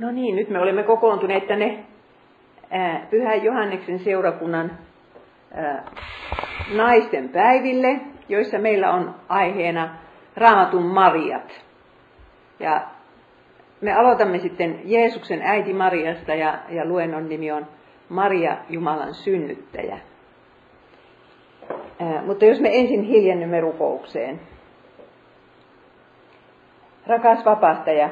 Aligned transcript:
No 0.00 0.10
niin, 0.10 0.36
nyt 0.36 0.48
me 0.48 0.58
olemme 0.58 0.82
kokoontuneet 0.82 1.46
tänne 1.46 1.84
Pyhän 3.10 3.44
Johanneksen 3.44 3.98
seurakunnan 3.98 4.70
naisten 6.76 7.28
päiville, 7.28 8.00
joissa 8.28 8.58
meillä 8.58 8.92
on 8.92 9.14
aiheena 9.28 9.96
Raamatun 10.36 10.86
Mariat. 10.86 11.64
Ja 12.60 12.80
me 13.80 13.92
aloitamme 13.94 14.38
sitten 14.38 14.80
Jeesuksen 14.84 15.42
äiti 15.42 15.72
Mariasta 15.72 16.34
ja, 16.34 16.58
ja 16.68 16.84
luennon 16.84 17.28
nimi 17.28 17.52
on 17.52 17.66
Maria 18.08 18.56
Jumalan 18.68 19.14
synnyttäjä. 19.14 19.98
Mutta 22.26 22.44
jos 22.44 22.60
me 22.60 22.68
ensin 22.72 23.02
hiljennymme 23.02 23.60
rukoukseen. 23.60 24.40
Rakas 27.06 27.44
vapahtaja, 27.44 28.10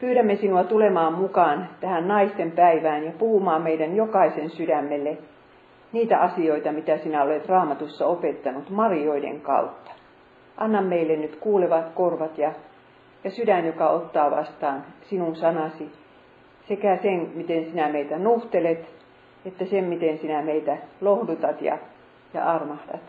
Pyydämme 0.00 0.36
sinua 0.36 0.64
tulemaan 0.64 1.12
mukaan 1.14 1.68
tähän 1.80 2.08
naisten 2.08 2.50
päivään 2.52 3.04
ja 3.04 3.12
puhumaan 3.18 3.62
meidän 3.62 3.96
jokaisen 3.96 4.50
sydämelle 4.50 5.18
niitä 5.92 6.18
asioita, 6.18 6.72
mitä 6.72 6.98
sinä 6.98 7.22
olet 7.22 7.48
raamatussa 7.48 8.06
opettanut 8.06 8.70
Marioiden 8.70 9.40
kautta. 9.40 9.90
Anna 10.56 10.82
meille 10.82 11.16
nyt 11.16 11.36
kuulevat 11.36 11.88
korvat 11.94 12.38
ja, 12.38 12.52
ja 13.24 13.30
sydän, 13.30 13.66
joka 13.66 13.88
ottaa 13.88 14.30
vastaan 14.30 14.84
sinun 15.02 15.36
sanasi, 15.36 15.92
sekä 16.68 16.96
sen, 17.02 17.30
miten 17.34 17.64
sinä 17.64 17.88
meitä 17.88 18.18
nuhtelet, 18.18 18.94
että 19.44 19.64
sen, 19.64 19.84
miten 19.84 20.18
sinä 20.18 20.42
meitä 20.42 20.76
lohdutat 21.00 21.62
ja, 21.62 21.78
ja 22.34 22.44
armahdat. 22.44 23.02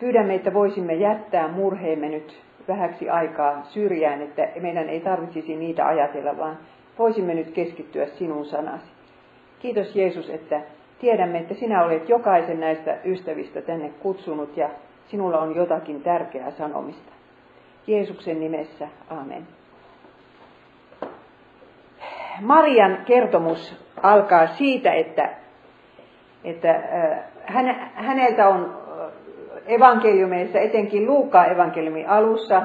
Pyydämme, 0.00 0.34
että 0.34 0.54
voisimme 0.54 0.94
jättää 0.94 1.48
murheemme 1.48 2.08
nyt 2.08 2.49
vähäksi 2.70 3.10
aikaa 3.10 3.62
syrjään, 3.62 4.22
että 4.22 4.48
meidän 4.60 4.88
ei 4.88 5.00
tarvitsisi 5.00 5.56
niitä 5.56 5.86
ajatella, 5.86 6.36
vaan 6.36 6.58
voisimme 6.98 7.34
nyt 7.34 7.50
keskittyä 7.50 8.06
sinun 8.06 8.44
sanasi. 8.44 8.92
Kiitos 9.58 9.96
Jeesus, 9.96 10.30
että 10.30 10.60
tiedämme, 11.00 11.38
että 11.38 11.54
sinä 11.54 11.84
olet 11.84 12.08
jokaisen 12.08 12.60
näistä 12.60 12.98
ystävistä 13.04 13.62
tänne 13.62 13.90
kutsunut 14.02 14.56
ja 14.56 14.70
sinulla 15.06 15.40
on 15.40 15.56
jotakin 15.56 16.02
tärkeää 16.02 16.50
sanomista. 16.50 17.12
Jeesuksen 17.86 18.40
nimessä, 18.40 18.88
amen. 19.08 19.46
Marian 22.40 22.98
kertomus 23.04 23.86
alkaa 24.02 24.46
siitä, 24.46 24.92
että, 24.92 25.30
että 26.44 26.70
äh, 26.70 27.18
häneltä 27.94 28.48
on 28.48 28.80
evankeliumeissa, 29.66 30.58
etenkin 30.58 31.06
Luukkaan 31.06 31.52
evankeliumin 31.52 32.08
alussa, 32.08 32.62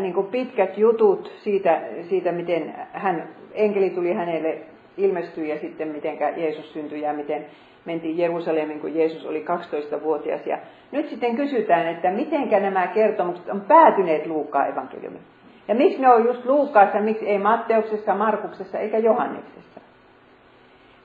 niin 0.00 0.14
kuin 0.14 0.26
pitkät 0.26 0.78
jutut 0.78 1.32
siitä, 1.44 1.80
siitä, 2.08 2.32
miten 2.32 2.74
hän, 2.92 3.28
enkeli 3.54 3.90
tuli 3.90 4.12
hänelle, 4.12 4.58
ilmestyi 4.96 5.48
ja 5.48 5.58
sitten 5.58 5.88
miten 5.88 6.18
Jeesus 6.36 6.72
syntyi 6.72 7.00
ja 7.00 7.12
miten 7.12 7.46
mentiin 7.84 8.18
Jerusalemin, 8.18 8.80
kun 8.80 8.94
Jeesus 8.94 9.26
oli 9.26 9.44
12-vuotias. 9.44 10.46
Ja 10.46 10.58
nyt 10.92 11.08
sitten 11.08 11.36
kysytään, 11.36 11.86
että 11.86 12.10
miten 12.10 12.62
nämä 12.62 12.86
kertomukset 12.86 13.48
on 13.48 13.60
päätyneet 13.60 14.26
Luukkaan 14.26 14.68
evankeliumiin. 14.68 15.22
Ja 15.68 15.74
miksi 15.74 16.02
ne 16.02 16.08
on 16.08 16.24
just 16.24 16.44
Luukkaassa, 16.44 17.00
miksi 17.00 17.28
ei 17.28 17.38
Matteuksessa, 17.38 18.14
Markuksessa 18.14 18.78
eikä 18.78 18.98
Johanneksessa. 18.98 19.80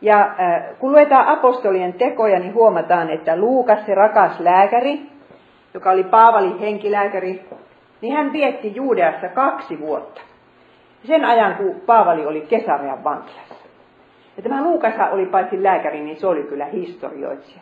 Ja 0.02 0.36
kun 0.80 0.92
luetaan 0.92 1.28
apostolien 1.28 1.94
tekoja, 1.94 2.40
niin 2.40 2.54
huomataan, 2.54 3.10
että 3.10 3.38
Luukas, 3.38 3.86
se 3.86 3.96
rakas 3.96 4.40
lääkäri, 4.40 5.02
joka 5.74 5.92
oli 5.92 6.04
Paavalin 6.04 6.60
henkilääkäri, 6.60 7.46
niin 8.02 8.14
hän 8.14 8.34
vietti 8.34 8.76
Juudeassa 8.76 9.28
kaksi 9.28 9.80
vuotta. 9.80 10.22
Sen 11.04 11.26
ajan, 11.26 11.56
kun 11.56 11.76
Paavali 11.86 12.26
oli 12.26 12.42
Kesarean 12.42 13.04
vankilassa. 13.04 13.56
Ja 14.38 14.44
tämä 14.44 14.64
Luukas 14.64 14.94
oli 15.12 15.26
paitsi 15.26 15.64
lääkäri, 15.64 16.02
niin 16.02 16.18
se 16.18 16.28
oli 16.28 16.44
kyllä 16.44 16.66
historioitsija. 16.66 17.62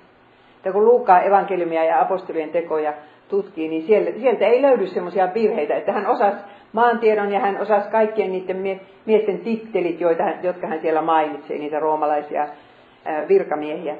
Että 0.57 0.71
kun 0.71 0.85
Luukaa 0.85 1.21
evankeliumia 1.21 1.83
ja 1.83 2.01
apostolien 2.01 2.49
tekoja 2.49 2.93
tutkii, 3.29 3.67
niin 3.67 3.87
sieltä 4.19 4.45
ei 4.45 4.61
löydy 4.61 4.87
semmoisia 4.87 5.29
virheitä, 5.33 5.75
että 5.75 5.91
hän 5.91 6.07
osasi 6.07 6.37
maantiedon 6.73 7.31
ja 7.31 7.39
hän 7.39 7.61
osasi 7.61 7.89
kaikkien 7.89 8.31
niiden 8.31 8.81
miesten 9.05 9.39
tittelit, 9.39 10.01
joita 10.01 10.23
jotka 10.43 10.67
hän 10.67 10.81
siellä 10.81 11.01
mainitsee, 11.01 11.57
niitä 11.57 11.79
roomalaisia 11.79 12.47
virkamiehiä. 13.27 13.95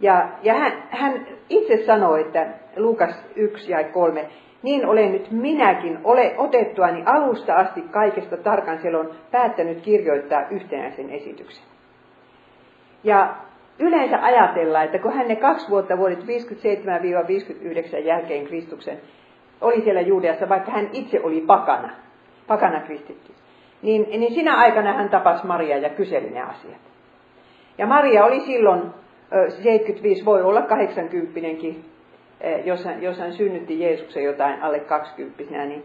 Ja, 0.00 0.28
ja 0.42 0.54
hän, 0.54 0.72
hän 0.90 1.26
itse 1.48 1.84
sanoi, 1.86 2.20
että 2.20 2.46
Lukas 2.76 3.14
1 3.36 3.72
ja 3.72 3.84
3, 3.84 4.26
niin 4.62 4.86
olen 4.86 5.12
nyt 5.12 5.30
minäkin 5.30 5.98
ole 6.04 6.34
otettuani 6.38 7.02
alusta 7.06 7.54
asti 7.54 7.82
kaikesta 7.90 8.36
tarkan 8.36 8.78
selon 8.82 9.10
päättänyt 9.30 9.80
kirjoittaa 9.80 10.42
yhtenäisen 10.50 11.10
esityksen. 11.10 11.64
Ja 13.04 13.36
yleensä 13.82 14.18
ajatellaan, 14.22 14.84
että 14.84 14.98
kun 14.98 15.12
hän 15.12 15.28
ne 15.28 15.36
kaksi 15.36 15.70
vuotta 15.70 15.98
vuodet 15.98 16.18
57-59 16.18 16.24
jälkeen 17.98 18.46
Kristuksen 18.46 19.00
oli 19.60 19.80
siellä 19.80 20.00
Juudeassa, 20.00 20.48
vaikka 20.48 20.70
hän 20.70 20.88
itse 20.92 21.20
oli 21.22 21.40
pakana, 21.40 21.90
pakana 22.46 22.80
kristitty, 22.80 23.32
niin, 23.82 24.20
niin 24.20 24.34
sinä 24.34 24.56
aikana 24.56 24.92
hän 24.92 25.08
tapasi 25.08 25.46
Maria 25.46 25.76
ja 25.76 25.88
kyseli 25.88 26.30
ne 26.30 26.42
asiat. 26.42 26.80
Ja 27.78 27.86
Maria 27.86 28.24
oli 28.24 28.40
silloin 28.40 28.82
75, 29.48 30.24
voi 30.24 30.42
olla 30.42 30.62
80 30.62 31.40
jos 32.64 32.84
hän, 32.84 33.02
jos 33.02 33.18
hän 33.18 33.32
synnytti 33.32 33.80
Jeesuksen 33.80 34.24
jotain 34.24 34.62
alle 34.62 34.80
20 34.80 35.64
niin 35.64 35.84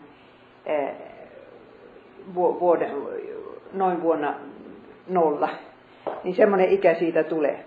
vuoden, 2.36 2.92
noin 3.74 4.02
vuonna 4.02 4.34
nolla, 5.10 5.50
niin 6.24 6.36
semmoinen 6.36 6.70
ikä 6.70 6.94
siitä 6.94 7.24
tulee. 7.24 7.67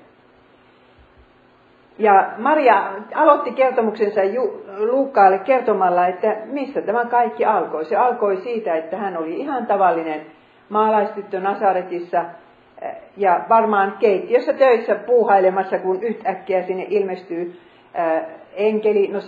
Ja 2.00 2.30
Maria 2.38 2.92
aloitti 3.14 3.52
kertomuksensa 3.52 4.20
Luukkaalle 4.76 5.38
kertomalla, 5.38 6.06
että 6.06 6.36
mistä 6.44 6.82
tämä 6.82 7.04
kaikki 7.04 7.44
alkoi. 7.44 7.84
Se 7.84 7.96
alkoi 7.96 8.36
siitä, 8.36 8.76
että 8.76 8.96
hän 8.96 9.16
oli 9.16 9.40
ihan 9.40 9.66
tavallinen 9.66 10.20
maalaistyttö 10.68 11.40
Nasaretissa 11.40 12.24
ja 13.16 13.40
varmaan 13.48 13.96
keittiössä 13.98 14.52
töissä 14.52 14.94
puuhailemassa, 14.94 15.78
kun 15.78 16.02
yhtäkkiä 16.02 16.62
sinne 16.62 16.86
ilmestyy 16.88 17.60
enkeli. 18.54 19.08
No 19.08 19.18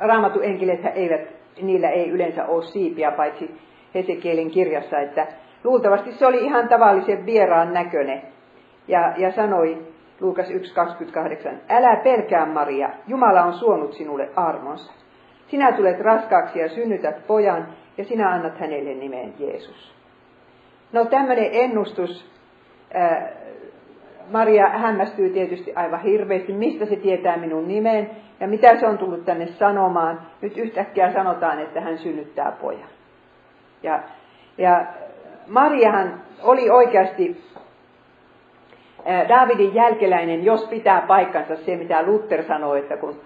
raamattu 0.00 0.40
enkelit 0.40 0.80
eivät, 0.94 1.20
niillä 1.62 1.88
ei 1.88 2.10
yleensä 2.10 2.46
ole 2.46 2.62
siipiä, 2.62 3.10
paitsi 3.10 3.60
Hesekielin 3.94 4.50
kirjassa, 4.50 4.98
että 4.98 5.26
luultavasti 5.64 6.12
se 6.12 6.26
oli 6.26 6.44
ihan 6.44 6.68
tavallisen 6.68 7.26
vieraan 7.26 7.72
näköinen. 7.72 8.22
Ja, 8.88 9.12
ja 9.16 9.32
sanoi, 9.32 9.93
Luukas 10.20 10.46
1.28. 10.48 11.54
Älä 11.68 11.96
pelkää 11.96 12.46
Maria, 12.46 12.90
Jumala 13.06 13.42
on 13.42 13.54
suonut 13.54 13.92
sinulle 13.92 14.28
armonsa. 14.36 14.92
Sinä 15.46 15.72
tulet 15.72 16.00
raskaaksi 16.00 16.58
ja 16.58 16.68
synnytät 16.68 17.26
pojan, 17.26 17.66
ja 17.98 18.04
sinä 18.04 18.30
annat 18.30 18.58
hänelle 18.58 18.94
nimen 18.94 19.34
Jeesus. 19.38 19.94
No 20.92 21.04
tämmöinen 21.04 21.48
ennustus, 21.52 22.30
ää, 22.94 23.32
Maria 24.32 24.68
hämmästyy 24.68 25.30
tietysti 25.30 25.74
aivan 25.74 26.02
hirveästi, 26.02 26.52
mistä 26.52 26.86
se 26.86 26.96
tietää 26.96 27.36
minun 27.36 27.68
nimen 27.68 28.10
ja 28.40 28.48
mitä 28.48 28.80
se 28.80 28.86
on 28.86 28.98
tullut 28.98 29.24
tänne 29.24 29.46
sanomaan. 29.46 30.20
Nyt 30.40 30.56
yhtäkkiä 30.56 31.12
sanotaan, 31.12 31.60
että 31.60 31.80
hän 31.80 31.98
synnyttää 31.98 32.52
pojan. 32.60 32.88
Ja, 33.82 34.02
ja 34.58 34.86
Mariahan 35.46 36.22
oli 36.42 36.70
oikeasti 36.70 37.44
Davidin 39.28 39.74
jälkeläinen, 39.74 40.44
jos 40.44 40.64
pitää 40.64 41.00
paikkansa 41.00 41.56
se, 41.56 41.76
mitä 41.76 42.02
Luther 42.06 42.42
sanoi, 42.42 42.78
että 42.78 42.96
kun 42.96 43.20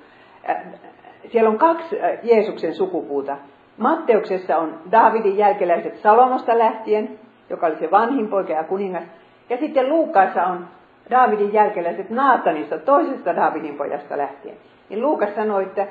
siellä 1.26 1.50
on 1.50 1.58
kaksi 1.58 1.98
Jeesuksen 2.22 2.74
sukupuuta. 2.74 3.36
Matteuksessa 3.76 4.56
on 4.56 4.80
Davidin 4.90 5.36
jälkeläiset 5.36 5.96
Salomosta 5.96 6.58
lähtien, 6.58 7.18
joka 7.50 7.66
oli 7.66 7.76
se 7.76 7.90
vanhin 7.90 8.28
poika 8.28 8.52
ja 8.52 8.64
kuningas. 8.64 9.04
Ja 9.50 9.56
sitten 9.56 9.88
Luukassa 9.88 10.44
on 10.44 10.66
Davidin 11.10 11.52
jälkeläiset 11.52 12.10
Naatanista, 12.10 12.78
toisesta 12.78 13.36
Davidin 13.36 13.76
pojasta 13.76 14.18
lähtien. 14.18 14.56
Niin 14.88 15.02
Luukas 15.02 15.34
sanoi, 15.34 15.62
että, 15.62 15.86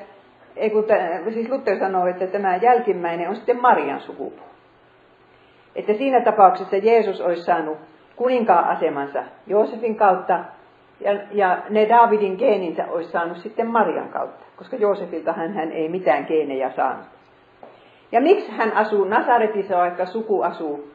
ei 0.56 0.70
kun, 0.70 0.84
siis 1.30 1.50
Luther 1.50 1.78
sanoi, 1.78 2.10
että 2.10 2.26
tämä 2.26 2.56
jälkimmäinen 2.56 3.28
on 3.28 3.36
sitten 3.36 3.60
Marian 3.60 4.00
sukupuu. 4.00 4.48
Että 5.76 5.92
siinä 5.92 6.20
tapauksessa 6.20 6.76
Jeesus 6.76 7.20
olisi 7.20 7.42
saanut 7.42 7.78
kuninkaan 8.18 8.64
asemansa 8.64 9.22
Joosefin 9.46 9.96
kautta, 9.96 10.44
ja, 11.00 11.12
ja 11.32 11.58
ne 11.70 11.88
Davidin 11.88 12.36
geeninsä 12.38 12.86
olisi 12.90 13.10
saanut 13.10 13.36
sitten 13.36 13.66
Marian 13.70 14.08
kautta, 14.08 14.44
koska 14.56 14.76
Joosefilta 14.76 15.32
hän, 15.32 15.54
hän 15.54 15.72
ei 15.72 15.88
mitään 15.88 16.24
geenejä 16.28 16.70
saanut. 16.70 17.06
Ja 18.12 18.20
miksi 18.20 18.52
hän 18.52 18.72
asuu 18.72 19.04
Nasaretissa, 19.04 19.76
vaikka 19.76 20.06
suku 20.06 20.42
asuu 20.42 20.90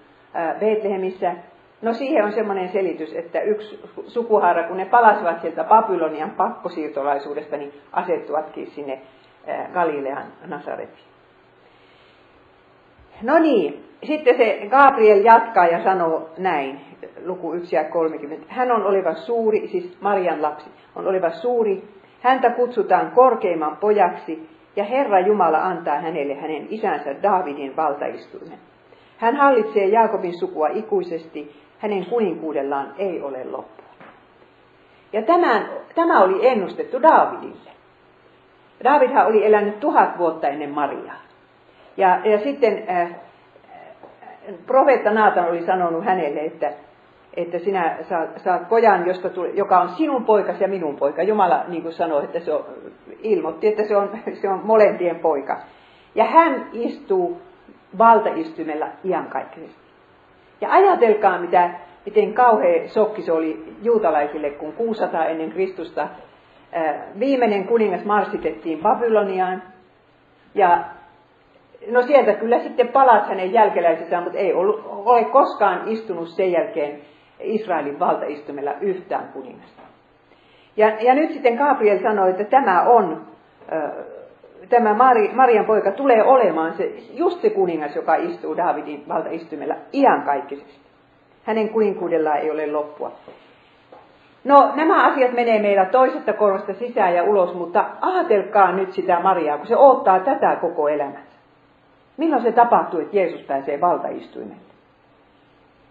Betlehemissä? 0.59 1.35
No 1.81 1.93
siihen 1.93 2.25
on 2.25 2.31
semmoinen 2.31 2.69
selitys, 2.69 3.13
että 3.13 3.41
yksi 3.41 3.79
sukuhaara, 4.07 4.63
kun 4.63 4.77
ne 4.77 4.85
palasivat 4.85 5.41
sieltä 5.41 5.63
Babylonian 5.63 6.31
pakkosiirtolaisuudesta, 6.31 7.57
niin 7.57 7.73
asettuvatkin 7.91 8.67
sinne 8.67 9.01
Galilean 9.73 10.25
Nasaretiin. 10.47 11.12
No 13.21 13.39
niin, 13.39 13.83
sitten 14.03 14.37
se 14.37 14.67
Gabriel 14.69 15.25
jatkaa 15.25 15.65
ja 15.65 15.83
sanoo 15.83 16.29
näin, 16.37 16.81
luku 17.25 17.53
1 17.53 17.75
ja 17.75 17.83
30. 17.83 18.45
Hän 18.47 18.71
on 18.71 18.85
oleva 18.85 19.13
suuri, 19.13 19.67
siis 19.67 19.97
Marian 20.01 20.41
lapsi, 20.41 20.69
on 20.95 21.07
oleva 21.07 21.29
suuri. 21.29 21.83
Häntä 22.21 22.49
kutsutaan 22.49 23.11
korkeimman 23.11 23.77
pojaksi 23.77 24.49
ja 24.75 24.83
Herra 24.83 25.19
Jumala 25.19 25.57
antaa 25.57 25.99
hänelle 25.99 26.35
hänen 26.35 26.67
isänsä 26.69 27.15
Daavidin 27.23 27.75
valtaistuimen. 27.75 28.59
Hän 29.17 29.35
hallitsee 29.35 29.85
Jaakobin 29.85 30.39
sukua 30.39 30.67
ikuisesti, 30.67 31.55
hänen 31.79 32.05
kuninkuudellaan 32.05 32.93
ei 32.97 33.21
ole 33.21 33.45
loppua. 33.45 33.85
Ja 35.13 35.21
tämän, 35.21 35.69
tämä 35.95 36.23
oli 36.23 36.47
ennustettu 36.47 37.01
Daavidille. 37.01 37.71
Daavidhan 38.83 39.27
oli 39.27 39.45
elänyt 39.45 39.79
tuhat 39.79 40.17
vuotta 40.17 40.47
ennen 40.47 40.69
Mariaa. 40.69 41.32
Ja, 41.97 42.21
ja 42.23 42.39
sitten 42.39 42.83
äh, 42.89 43.09
profeetta 44.67 45.11
Naatan 45.11 45.49
oli 45.49 45.65
sanonut 45.65 46.05
hänelle, 46.05 46.39
että, 46.39 46.71
että 47.33 47.59
sinä 47.59 47.97
saat, 48.09 48.29
saat 48.37 48.69
pojan, 48.69 49.07
josta 49.07 49.29
tuli, 49.29 49.51
joka 49.57 49.81
on 49.81 49.89
sinun 49.89 50.25
poikasi 50.25 50.63
ja 50.63 50.67
minun 50.67 50.95
poika. 50.95 51.23
Jumala 51.23 51.63
niin 51.67 51.81
kuin 51.81 51.93
sanoi, 51.93 52.23
että 52.23 52.39
se 52.39 52.53
on, 52.53 52.65
ilmoitti, 53.19 53.67
että 53.67 53.83
se 53.83 53.97
on, 53.97 54.09
se 54.41 54.49
on 54.49 54.61
molempien 54.63 55.19
poika. 55.19 55.59
Ja 56.15 56.25
hän 56.25 56.69
istuu 56.73 57.41
valtaistumella 57.97 58.87
iankaikkisesti. 59.03 59.83
Ja 60.61 60.71
ajatelkaa, 60.71 61.39
mitä, 61.39 61.69
miten 62.05 62.33
kauhea 62.33 62.87
sokki 62.87 63.21
se 63.21 63.31
oli 63.31 63.75
juutalaisille, 63.81 64.49
kun 64.49 64.73
600 64.73 65.25
ennen 65.25 65.51
Kristusta 65.51 66.07
viimeinen 67.19 67.67
kuningas 67.67 68.05
marssitettiin 68.05 68.79
Babyloniaan. 68.79 69.63
Ja 70.55 70.83
no 71.91 72.01
sieltä 72.01 72.33
kyllä 72.33 72.59
sitten 72.59 72.87
palas 72.87 73.27
hänen 73.27 73.53
jälkeläisensä, 73.53 74.21
mutta 74.21 74.37
ei 74.37 74.53
ollut, 74.53 74.83
ole 74.85 75.23
koskaan 75.23 75.81
istunut 75.85 76.27
sen 76.27 76.51
jälkeen 76.51 76.99
Israelin 77.39 77.99
valtaistumella 77.99 78.73
yhtään 78.81 79.29
kuningasta. 79.33 79.81
Ja, 80.77 80.87
ja 81.01 81.13
nyt 81.13 81.31
sitten 81.31 81.55
Gabriel 81.55 81.99
sanoi, 82.01 82.29
että 82.29 82.43
tämä 82.43 82.81
on, 82.81 83.21
tämä 84.69 84.93
Mari, 84.93 85.31
Marian 85.33 85.65
poika 85.65 85.91
tulee 85.91 86.23
olemaan 86.23 86.73
se, 86.73 86.91
just 87.13 87.41
se 87.41 87.49
kuningas, 87.49 87.95
joka 87.95 88.15
istuu 88.15 88.57
Davidin 88.57 89.03
valtaistumella 89.07 89.75
iankaikkisesti. 89.93 90.83
Hänen 91.43 91.69
kuninkuudellaan 91.69 92.37
ei 92.37 92.51
ole 92.51 92.71
loppua. 92.71 93.11
No 94.43 94.71
nämä 94.75 95.07
asiat 95.11 95.31
menee 95.31 95.61
meillä 95.61 95.85
toisesta 95.85 96.33
korvasta 96.33 96.73
sisään 96.73 97.15
ja 97.15 97.23
ulos, 97.23 97.53
mutta 97.53 97.85
ajatelkaa 98.01 98.71
nyt 98.71 98.91
sitä 98.91 99.19
Mariaa, 99.19 99.57
kun 99.57 99.67
se 99.67 99.77
odottaa 99.77 100.19
tätä 100.19 100.55
koko 100.55 100.87
elämänsä. 100.87 101.32
Milloin 102.17 102.43
se 102.43 102.51
tapahtuu, 102.51 102.99
että 102.99 103.17
Jeesus 103.17 103.41
pääsee 103.41 103.81
valtaistuimelle? 103.81 104.73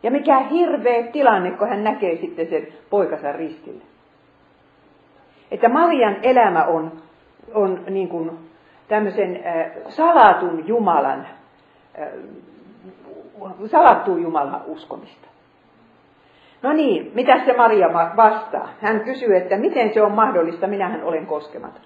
Ja 0.03 0.11
mikä 0.11 0.39
hirveä 0.39 1.03
tilanne, 1.03 1.51
kun 1.51 1.69
hän 1.69 1.85
näkee 1.85 2.17
sitten 2.17 2.51
sen 2.51 2.67
poikansa 2.91 3.33
ristille. 3.33 3.83
Että 5.51 5.69
Marian 5.69 6.17
elämä 6.23 6.65
on, 6.65 6.93
on 7.55 7.85
niin 7.91 8.09
kuin 8.09 8.31
tämmöisen 8.89 9.43
äh, 9.47 9.71
salatun 9.89 10.69
Jumalan, 10.69 11.27
äh, 12.01 12.09
salattuun 13.67 14.23
Jumalan 14.23 14.63
uskomista. 14.67 15.29
No 16.63 16.73
niin, 16.73 17.13
mitä 17.15 17.45
se 17.45 17.57
Maria 17.57 17.93
vastaa? 18.17 18.69
Hän 18.81 19.01
kysyy, 19.01 19.37
että 19.37 19.57
miten 19.57 19.95
se 19.95 20.03
on 20.03 20.13
mahdollista, 20.13 20.67
minähän 20.67 21.05
olen 21.05 21.27
koskematon. 21.27 21.83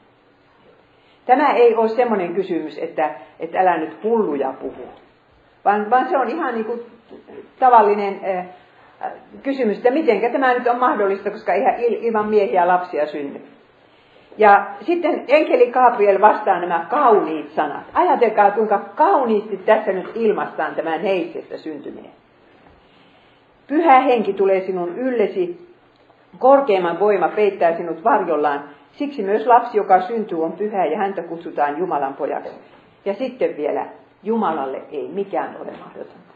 Tämä 1.27 1.53
ei 1.53 1.75
ole 1.75 1.89
semmoinen 1.89 2.35
kysymys, 2.35 2.79
että, 2.79 3.11
että 3.41 3.61
älä 3.61 3.77
nyt 3.77 4.03
hulluja 4.03 4.53
puhu, 4.61 4.89
vaan, 5.65 5.91
vaan 5.91 6.09
se 6.09 6.19
on 6.19 6.29
ihan 6.29 6.55
niin 6.55 6.65
kuin 6.65 6.81
tavallinen 7.59 8.21
äh, 8.25 8.47
kysymys, 9.43 9.77
että 9.77 9.91
miten 9.91 10.33
tämä 10.33 10.55
nyt 10.55 10.67
on 10.67 10.79
mahdollista, 10.79 11.31
koska 11.31 11.53
eihän 11.53 11.75
ilman 11.79 12.29
miehiä 12.29 12.69
lapsia 12.69 13.07
synny. 13.07 13.41
Ja 14.39 14.67
sitten 14.81 15.25
enkeli 15.29 15.71
Gabriel 15.71 16.21
vastaa 16.21 16.61
nämä 16.61 16.87
kauniit 16.91 17.51
sanat. 17.51 17.85
Ajatelkaa, 17.95 18.51
kuinka 18.51 18.79
kauniisti 18.79 19.57
tässä 19.57 19.93
nyt 19.93 20.11
ilmastaan 20.15 20.75
tämä 20.75 20.99
neitsestä 20.99 21.57
syntyminen. 21.57 22.11
Pyhä 23.67 24.01
henki 24.01 24.33
tulee 24.33 24.61
sinun 24.61 24.99
yllesi, 24.99 25.69
korkeimman 26.39 27.01
voima 27.01 27.29
peittää 27.29 27.77
sinut 27.77 28.05
varjollaan. 28.05 28.65
Siksi 28.99 29.23
myös 29.23 29.47
lapsi, 29.47 29.77
joka 29.77 30.01
syntyy, 30.01 30.45
on 30.45 30.53
pyhä 30.53 30.85
ja 30.85 30.99
häntä 30.99 31.23
kutsutaan 31.23 31.79
Jumalan 31.79 32.15
pojaksi. 32.15 32.53
Ja 33.05 33.15
sitten 33.15 33.57
vielä, 33.57 33.87
Jumalalle 34.23 34.83
ei 34.91 35.09
mikään 35.09 35.57
ole 35.61 35.71
mahdotonta. 35.71 36.35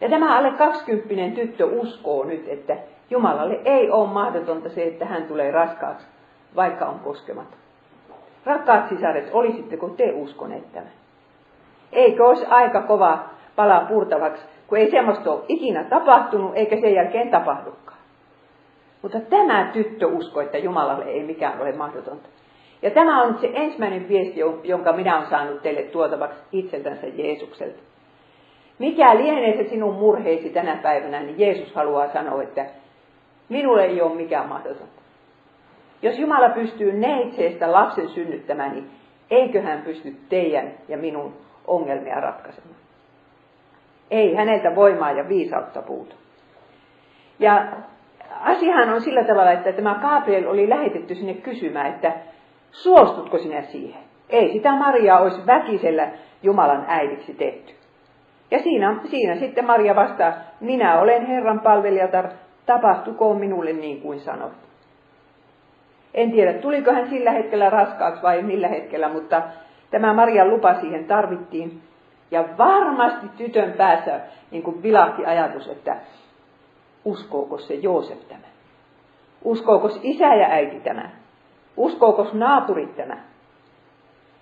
Ja 0.00 0.08
tämä 0.08 0.38
alle 0.38 0.50
20 0.50 1.40
tyttö 1.40 1.66
uskoo 1.66 2.24
nyt, 2.24 2.44
että 2.48 2.76
Jumalalle 3.10 3.60
ei 3.64 3.90
ole 3.90 4.08
mahdotonta 4.08 4.68
se, 4.68 4.84
että 4.84 5.04
hän 5.04 5.22
tulee 5.22 5.50
raskaaksi, 5.50 6.06
vaikka 6.56 6.86
on 6.86 6.98
koskematon. 6.98 7.58
Rakkaat 8.44 8.88
sisaret, 8.88 9.30
olisitteko 9.32 9.88
te 9.88 10.12
uskoneet 10.12 10.72
tämän? 10.72 10.90
Eikö 11.92 12.26
olisi 12.26 12.46
aika 12.46 12.82
kova 12.82 13.18
palaa 13.56 13.80
purtavaksi 13.80 14.42
kun 14.68 14.78
ei 14.78 14.90
semmoista 14.90 15.32
ole 15.32 15.44
ikinä 15.48 15.84
tapahtunut, 15.84 16.52
eikä 16.54 16.80
sen 16.80 16.94
jälkeen 16.94 17.30
tapahdukaan. 17.30 17.97
Mutta 19.02 19.20
tämä 19.20 19.70
tyttö 19.72 20.06
uskoi, 20.06 20.44
että 20.44 20.58
Jumalalle 20.58 21.04
ei 21.04 21.22
mikään 21.22 21.60
ole 21.60 21.72
mahdotonta. 21.72 22.28
Ja 22.82 22.90
tämä 22.90 23.22
on 23.22 23.38
se 23.40 23.50
ensimmäinen 23.54 24.08
viesti, 24.08 24.40
jonka 24.64 24.92
minä 24.92 25.16
olen 25.16 25.30
saanut 25.30 25.62
teille 25.62 25.82
tuotavaksi 25.82 26.42
itseltänsä 26.52 27.06
Jeesukselta. 27.06 27.78
Mikä 28.78 29.16
lienee 29.16 29.56
se 29.56 29.68
sinun 29.68 29.94
murheisi 29.94 30.50
tänä 30.50 30.76
päivänä, 30.76 31.20
niin 31.20 31.38
Jeesus 31.38 31.74
haluaa 31.74 32.12
sanoa, 32.12 32.42
että 32.42 32.66
minulle 33.48 33.84
ei 33.84 34.02
ole 34.02 34.14
mikään 34.14 34.48
mahdotonta. 34.48 35.02
Jos 36.02 36.18
Jumala 36.18 36.48
pystyy 36.48 36.92
neitseestä 36.92 37.72
lapsen 37.72 38.08
synnyttämään, 38.08 38.72
niin 38.72 38.90
eikö 39.30 39.62
hän 39.62 39.82
pysty 39.82 40.16
teidän 40.28 40.72
ja 40.88 40.98
minun 40.98 41.34
ongelmia 41.66 42.20
ratkaisemaan? 42.20 42.76
Ei 44.10 44.34
häneltä 44.34 44.74
voimaa 44.74 45.12
ja 45.12 45.28
viisautta 45.28 45.82
puutu. 45.82 46.16
Ja 47.38 47.66
asiahan 48.40 48.88
on 48.88 49.00
sillä 49.00 49.24
tavalla, 49.24 49.52
että 49.52 49.72
tämä 49.72 49.98
Gabriel 50.02 50.48
oli 50.48 50.68
lähetetty 50.68 51.14
sinne 51.14 51.34
kysymään, 51.34 51.86
että 51.86 52.12
suostutko 52.70 53.38
sinä 53.38 53.62
siihen? 53.62 54.00
Ei 54.28 54.52
sitä 54.52 54.72
Maria 54.76 55.18
olisi 55.18 55.46
väkisellä 55.46 56.08
Jumalan 56.42 56.84
äidiksi 56.88 57.34
tehty. 57.34 57.72
Ja 58.50 58.58
siinä, 58.58 58.96
siinä 59.04 59.36
sitten 59.36 59.66
Maria 59.66 59.96
vastaa, 59.96 60.32
minä 60.60 61.00
olen 61.00 61.26
Herran 61.26 61.60
palvelijatar, 61.60 62.28
tapahtukoon 62.66 63.38
minulle 63.38 63.72
niin 63.72 64.00
kuin 64.00 64.20
sanoit. 64.20 64.68
En 66.14 66.32
tiedä, 66.32 66.52
tuliko 66.52 66.92
hän 66.92 67.08
sillä 67.08 67.30
hetkellä 67.30 67.70
raskaaksi 67.70 68.22
vai 68.22 68.42
millä 68.42 68.68
hetkellä, 68.68 69.08
mutta 69.08 69.42
tämä 69.90 70.12
Marian 70.12 70.50
lupa 70.50 70.74
siihen 70.74 71.04
tarvittiin. 71.04 71.80
Ja 72.30 72.44
varmasti 72.58 73.26
tytön 73.36 73.72
päässä 73.72 74.20
niin 74.50 74.62
kuin 74.62 74.82
vilahti 74.82 75.26
ajatus, 75.26 75.68
että 75.68 75.96
uskooko 77.04 77.58
se 77.58 77.74
Joosef 77.74 78.28
tämän? 78.28 78.50
Uskooko 79.44 79.90
isä 80.02 80.34
ja 80.34 80.48
äiti 80.48 80.80
tämän? 80.80 81.12
Uskooko 81.76 82.26
naapurit 82.32 82.96
tämän? 82.96 83.22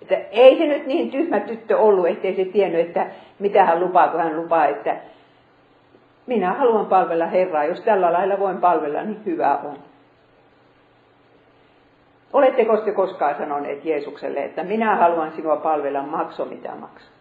Että 0.01 0.15
ei 0.31 0.57
se 0.57 0.65
nyt 0.65 0.85
niin 0.85 1.11
tyhmä 1.11 1.39
tyttö 1.39 1.77
ollut, 1.77 2.07
ettei 2.07 2.35
se 2.35 2.45
tiennyt, 2.45 2.87
että 2.87 3.07
mitä 3.39 3.65
hän 3.65 3.79
lupaa, 3.79 4.07
kun 4.07 4.19
hän 4.19 4.35
lupaa, 4.35 4.65
että 4.65 4.97
minä 6.27 6.53
haluan 6.53 6.85
palvella 6.85 7.25
Herraa. 7.25 7.65
Jos 7.65 7.81
tällä 7.81 8.13
lailla 8.13 8.39
voin 8.39 8.57
palvella, 8.57 9.01
niin 9.01 9.25
hyvä 9.25 9.59
on. 9.63 9.77
Oletteko 12.33 12.77
te 12.77 12.91
koskaan 12.91 13.35
sanoneet 13.37 13.85
Jeesukselle, 13.85 14.43
että 14.43 14.63
minä 14.63 14.95
haluan 14.95 15.31
sinua 15.31 15.55
palvella, 15.55 16.01
makso 16.01 16.45
mitä 16.45 16.71
maksaa? 16.75 17.11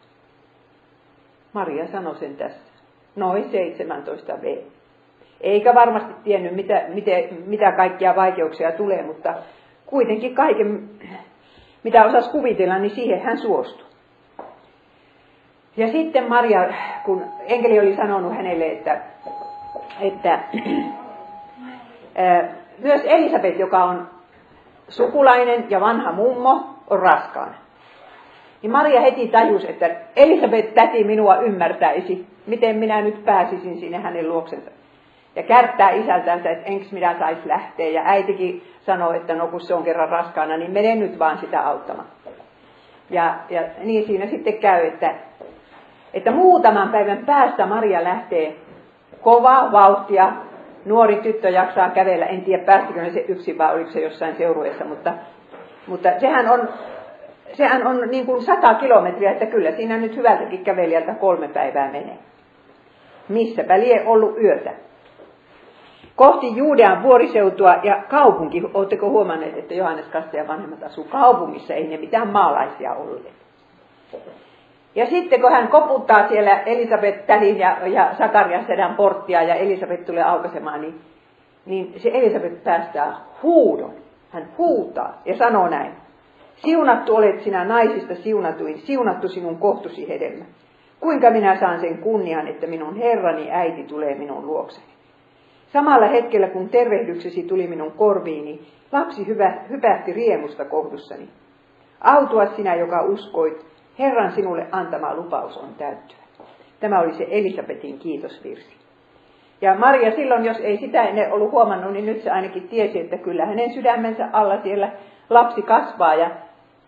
Maria 1.52 1.86
sanoi 1.86 2.16
sen 2.16 2.36
tässä. 2.36 2.72
Noin 3.16 3.50
17 3.50 4.38
V. 4.42 4.56
Eikä 5.40 5.74
varmasti 5.74 6.14
tiennyt, 6.24 6.52
mitä, 6.52 6.82
mitä, 6.88 7.10
mitä 7.46 7.72
kaikkia 7.72 8.16
vaikeuksia 8.16 8.72
tulee, 8.72 9.02
mutta 9.02 9.34
kuitenkin 9.86 10.34
kaiken, 10.34 10.88
mitä 11.82 12.04
osasi 12.04 12.30
kuvitella, 12.30 12.78
niin 12.78 12.94
siihen 12.94 13.20
hän 13.20 13.38
suostui. 13.38 13.86
Ja 15.76 15.88
sitten 15.88 16.28
Maria, 16.28 16.68
kun 17.04 17.24
enkeli 17.46 17.80
oli 17.80 17.96
sanonut 17.96 18.36
hänelle, 18.36 18.66
että, 18.66 19.00
että 20.00 20.40
myös 22.78 23.00
Elisabeth, 23.04 23.58
joka 23.58 23.84
on 23.84 24.08
sukulainen 24.88 25.70
ja 25.70 25.80
vanha 25.80 26.12
mummo, 26.12 26.76
on 26.90 26.98
raskaana. 26.98 27.54
Niin 28.62 28.70
Maria 28.70 29.00
heti 29.00 29.28
tajusi, 29.28 29.70
että 29.70 29.90
Elisabeth 30.16 30.74
täti 30.74 31.04
minua 31.04 31.36
ymmärtäisi, 31.36 32.26
miten 32.46 32.76
minä 32.76 33.00
nyt 33.00 33.24
pääsisin 33.24 33.80
sinne 33.80 33.98
hänen 33.98 34.28
luoksensa. 34.28 34.70
Ja 35.36 35.42
kärttää 35.42 35.90
isältänsä, 35.90 36.50
että 36.50 36.66
enks 36.66 36.92
minä 36.92 37.18
sais 37.18 37.44
lähteä. 37.44 37.88
Ja 37.88 38.02
äitikin 38.04 38.62
sanoi, 38.80 39.16
että 39.16 39.34
no 39.34 39.46
kun 39.46 39.60
se 39.60 39.74
on 39.74 39.84
kerran 39.84 40.08
raskaana, 40.08 40.56
niin 40.56 40.70
mene 40.70 40.94
nyt 40.94 41.18
vaan 41.18 41.38
sitä 41.38 41.68
auttamaan. 41.68 42.08
Ja, 43.10 43.34
ja 43.50 43.62
niin 43.82 44.06
siinä 44.06 44.26
sitten 44.26 44.58
käy, 44.58 44.86
että, 44.86 45.14
että 46.14 46.30
muutaman 46.30 46.88
päivän 46.88 47.26
päästä 47.26 47.66
Maria 47.66 48.04
lähtee 48.04 48.56
kovaa 49.20 49.72
vauhtia. 49.72 50.32
Nuori 50.84 51.16
tyttö 51.16 51.48
jaksaa 51.48 51.90
kävellä, 51.90 52.26
en 52.26 52.42
tiedä 52.42 52.64
päästikö 52.64 53.10
se 53.10 53.24
yksin 53.28 53.58
vai 53.58 53.74
oliko 53.74 53.90
se 53.90 54.00
jossain 54.00 54.36
seurueessa, 54.36 54.84
mutta, 54.84 55.14
mutta 55.86 56.08
sehän 56.20 56.50
on, 56.50 56.68
sehän 57.52 57.86
on 57.86 58.08
niin 58.10 58.26
kuin 58.26 58.42
sata 58.42 58.74
kilometriä, 58.74 59.30
että 59.30 59.46
kyllä 59.46 59.70
siinä 59.70 59.96
nyt 59.96 60.16
hyvältäkin 60.16 60.64
kävelijältä 60.64 61.14
kolme 61.14 61.48
päivää 61.48 61.92
menee. 61.92 62.18
Missäpä 63.28 63.78
lie 63.80 64.02
ollut 64.06 64.38
yötä 64.38 64.85
kohti 66.16 66.56
Juudean 66.56 67.02
vuoriseutua 67.02 67.74
ja 67.82 68.02
kaupunki. 68.08 68.62
Oletteko 68.74 69.10
huomanneet, 69.10 69.58
että 69.58 69.74
Johannes 69.74 70.06
Kastajan 70.06 70.48
vanhemmat 70.48 70.82
asuu 70.82 71.04
kaupungissa, 71.04 71.74
ei 71.74 71.86
ne 71.86 71.96
mitään 71.96 72.28
maalaisia 72.28 72.94
olleet. 72.94 73.36
Ja 74.94 75.06
sitten 75.06 75.40
kun 75.40 75.52
hän 75.52 75.68
koputtaa 75.68 76.28
siellä 76.28 76.60
Elisabeth 76.60 77.26
tädin 77.26 77.58
ja, 77.58 77.86
ja 77.86 78.14
Sakarias 78.18 78.66
sedän 78.66 78.94
porttia 78.94 79.42
ja 79.42 79.54
Elisabeth 79.54 80.04
tulee 80.04 80.22
aukaisemaan, 80.22 80.80
niin, 80.80 81.00
niin 81.66 81.94
se 81.96 82.10
Elisabeth 82.14 82.64
päästää 82.64 83.16
huudon. 83.42 83.92
Hän 84.30 84.48
huutaa 84.58 85.22
ja 85.24 85.36
sanoo 85.36 85.68
näin. 85.68 85.92
Siunattu 86.56 87.16
olet 87.16 87.40
sinä 87.40 87.64
naisista 87.64 88.14
siunatuin, 88.14 88.78
siunattu 88.78 89.28
sinun 89.28 89.58
kohtusi 89.58 90.08
hedelmä. 90.08 90.44
Kuinka 91.00 91.30
minä 91.30 91.60
saan 91.60 91.80
sen 91.80 91.98
kunnian, 91.98 92.48
että 92.48 92.66
minun 92.66 92.96
herrani 92.96 93.50
äiti 93.50 93.82
tulee 93.82 94.14
minun 94.14 94.46
luokseni? 94.46 94.95
Samalla 95.76 96.06
hetkellä, 96.06 96.48
kun 96.48 96.68
tervehdyksesi 96.68 97.42
tuli 97.42 97.66
minun 97.66 97.92
korviini, 97.92 98.60
lapsi 98.92 99.26
hyvä, 99.26 99.58
hypähti 99.70 100.12
riemusta 100.12 100.64
kohdussani. 100.64 101.28
Autua 102.00 102.46
sinä, 102.46 102.74
joka 102.74 103.02
uskoit, 103.02 103.66
Herran 103.98 104.32
sinulle 104.32 104.66
antama 104.72 105.14
lupaus 105.14 105.56
on 105.56 105.74
täyttyä. 105.78 106.18
Tämä 106.80 107.00
oli 107.00 107.14
se 107.14 107.26
Elisabetin 107.30 107.98
kiitosvirsi. 107.98 108.76
Ja 109.60 109.74
Maria 109.74 110.10
silloin, 110.10 110.44
jos 110.44 110.60
ei 110.60 110.76
sitä 110.76 111.02
ennen 111.02 111.32
ollut 111.32 111.52
huomannut, 111.52 111.92
niin 111.92 112.06
nyt 112.06 112.22
se 112.22 112.30
ainakin 112.30 112.68
tiesi, 112.68 113.00
että 113.00 113.18
kyllä 113.18 113.46
hänen 113.46 113.74
sydämensä 113.74 114.28
alla 114.32 114.62
siellä 114.62 114.90
lapsi 115.30 115.62
kasvaa. 115.62 116.14
Ja 116.14 116.30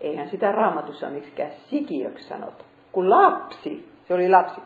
eihän 0.01 0.29
sitä 0.29 0.53
raamatussa 0.53 1.11
miksikään 1.11 1.51
sikiöksi 1.51 2.29
sanota, 2.29 2.65
kun 2.93 3.11
lapsi. 3.11 3.89
Se 4.05 4.15
oli 4.15 4.29
lapsi. 4.29 4.61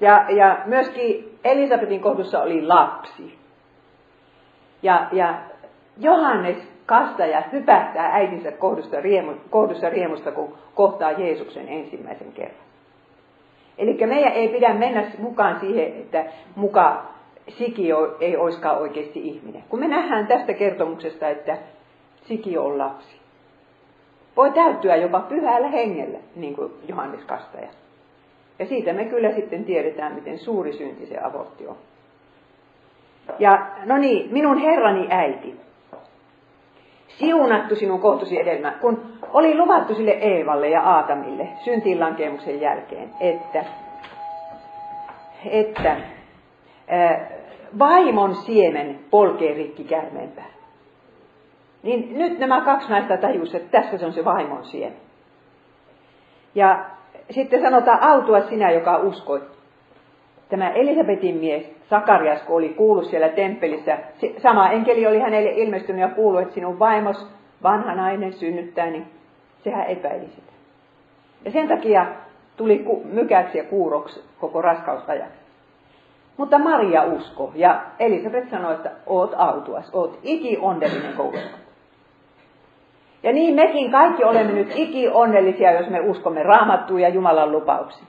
Ja, 0.00 0.26
ja 0.28 0.58
myöskin 0.66 1.38
Elisabetin 1.44 2.00
kohdussa 2.00 2.42
oli 2.42 2.66
lapsi. 2.66 3.45
Ja, 4.86 5.06
ja 5.12 5.34
Johannes 5.98 6.56
kastaja 6.86 7.42
hypähtää 7.52 8.14
äitinsä 8.14 8.52
kohdussa, 8.52 9.00
riemu, 9.00 9.32
kohdussa 9.50 9.90
riemusta, 9.90 10.32
kun 10.32 10.54
kohtaa 10.74 11.12
Jeesuksen 11.12 11.68
ensimmäisen 11.68 12.32
kerran. 12.32 12.66
Eli 13.78 14.06
meidän 14.06 14.32
ei 14.32 14.48
pidä 14.48 14.74
mennä 14.74 15.04
mukaan 15.18 15.60
siihen, 15.60 15.86
että 15.86 16.24
muka 16.56 17.06
sikio 17.48 18.16
ei 18.20 18.36
oiskaan 18.36 18.78
oikeasti 18.78 19.28
ihminen. 19.28 19.64
Kun 19.68 19.80
me 19.80 19.88
nähdään 19.88 20.26
tästä 20.26 20.52
kertomuksesta, 20.52 21.28
että 21.28 21.58
sikio 22.28 22.64
on 22.64 22.78
lapsi. 22.78 23.16
Voi 24.36 24.50
täyttyä 24.50 24.96
jopa 24.96 25.20
pyhällä 25.20 25.68
hengellä, 25.68 26.18
niin 26.36 26.54
kuin 26.56 26.72
Johannes 26.88 27.24
Kastaja. 27.24 27.68
Ja 28.58 28.66
siitä 28.66 28.92
me 28.92 29.04
kyllä 29.04 29.32
sitten 29.32 29.64
tiedetään, 29.64 30.14
miten 30.14 30.38
suuri 30.38 30.72
synti 30.72 31.06
se 31.06 31.18
abortti 31.18 31.66
on. 31.66 31.76
Ja 33.38 33.66
no 33.84 33.96
niin, 33.96 34.32
minun 34.32 34.58
herrani 34.58 35.06
äiti. 35.10 35.60
Siunattu 37.08 37.76
sinun 37.76 38.00
kohtusi 38.00 38.40
edelmä, 38.40 38.70
kun 38.70 39.02
oli 39.32 39.56
luvattu 39.56 39.94
sille 39.94 40.10
Eevalle 40.10 40.68
ja 40.68 40.82
Aatamille 40.82 41.48
syntiinlankemuksen 41.64 42.60
jälkeen, 42.60 43.10
että, 43.20 43.64
että 45.44 45.96
ää, 46.88 47.30
vaimon 47.78 48.34
siemen 48.34 48.98
polkee 49.10 49.54
rikki 49.54 49.84
käärmeenpää. 49.84 50.56
Niin 51.82 52.18
nyt 52.18 52.38
nämä 52.38 52.60
kaksi 52.60 52.88
naista 52.88 53.16
tajusivat, 53.16 53.62
että 53.62 53.80
tässä 53.80 53.98
se 53.98 54.06
on 54.06 54.12
se 54.12 54.24
vaimon 54.24 54.64
siemen. 54.64 54.98
Ja 56.54 56.84
sitten 57.30 57.62
sanotaan, 57.62 58.02
autua 58.02 58.40
sinä, 58.40 58.70
joka 58.70 58.96
uskoit. 58.96 59.55
Tämä 60.48 60.70
Elisabetin 60.70 61.36
mies, 61.36 61.76
Sakarias, 61.90 62.42
kun 62.42 62.56
oli 62.56 62.68
kuullut 62.68 63.04
siellä 63.04 63.28
temppelissä, 63.28 63.98
sama 64.42 64.70
enkeli 64.70 65.06
oli 65.06 65.20
hänelle 65.20 65.50
ilmestynyt 65.50 66.00
ja 66.00 66.08
kuullut, 66.08 66.42
että 66.42 66.54
sinun 66.54 66.78
vaimos, 66.78 67.26
vanha 67.62 67.94
nainen, 67.94 68.32
synnyttää, 68.32 68.86
niin 68.86 69.06
sehän 69.64 69.86
epäili 69.86 70.26
sitä. 70.26 70.52
Ja 71.44 71.50
sen 71.50 71.68
takia 71.68 72.06
tuli 72.56 72.84
mykäksi 73.04 73.58
ja 73.58 73.64
kuuroksi 73.64 74.24
koko 74.40 74.62
raskausajaksi. 74.62 75.46
Mutta 76.36 76.58
Maria 76.58 77.02
usko 77.02 77.52
ja 77.54 77.82
Elisabeth 77.98 78.50
sanoi, 78.50 78.74
että 78.74 78.90
oot 79.06 79.34
autuas, 79.36 79.90
oot 79.94 80.18
iki 80.22 80.58
onnellinen 80.60 81.12
koulussa. 81.16 81.58
Ja 83.22 83.32
niin 83.32 83.54
mekin 83.54 83.90
kaikki 83.90 84.24
olemme 84.24 84.52
nyt 84.52 84.72
iki 84.74 85.08
onnellisia, 85.08 85.72
jos 85.72 85.90
me 85.90 86.00
uskomme 86.00 86.42
raamattuun 86.42 87.00
ja 87.00 87.08
Jumalan 87.08 87.52
lupauksiin. 87.52 88.08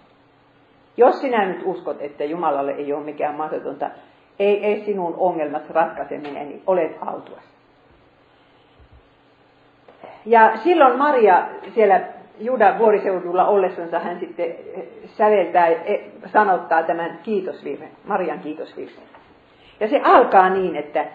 Jos 0.97 1.21
sinä 1.21 1.45
nyt 1.45 1.61
uskot, 1.65 2.01
että 2.01 2.23
Jumalalle 2.23 2.71
ei 2.71 2.93
ole 2.93 3.03
mikään 3.03 3.35
mahdotonta, 3.35 3.89
ei, 4.39 4.65
ei 4.65 4.85
sinun 4.85 5.15
ongelmat 5.17 5.69
ratkaiseminen, 5.69 6.49
niin 6.49 6.61
olet 6.67 6.97
autuas. 7.05 7.43
Ja 10.25 10.57
silloin 10.57 10.97
Maria 10.97 11.47
siellä 11.75 12.01
Juudan 12.39 12.79
vuoriseudulla 12.79 13.47
ollessansa 13.47 13.99
hän 13.99 14.19
sitten 14.19 14.55
säveltää, 15.05 15.67
e, 15.67 15.99
sanottaa 16.25 16.83
tämän 16.83 17.19
kiitosvirren, 17.23 17.89
Marian 18.07 18.39
kiitosvirren. 18.39 19.03
Ja 19.79 19.87
se 19.87 20.01
alkaa 20.03 20.49
niin, 20.49 20.75
että 20.75 21.05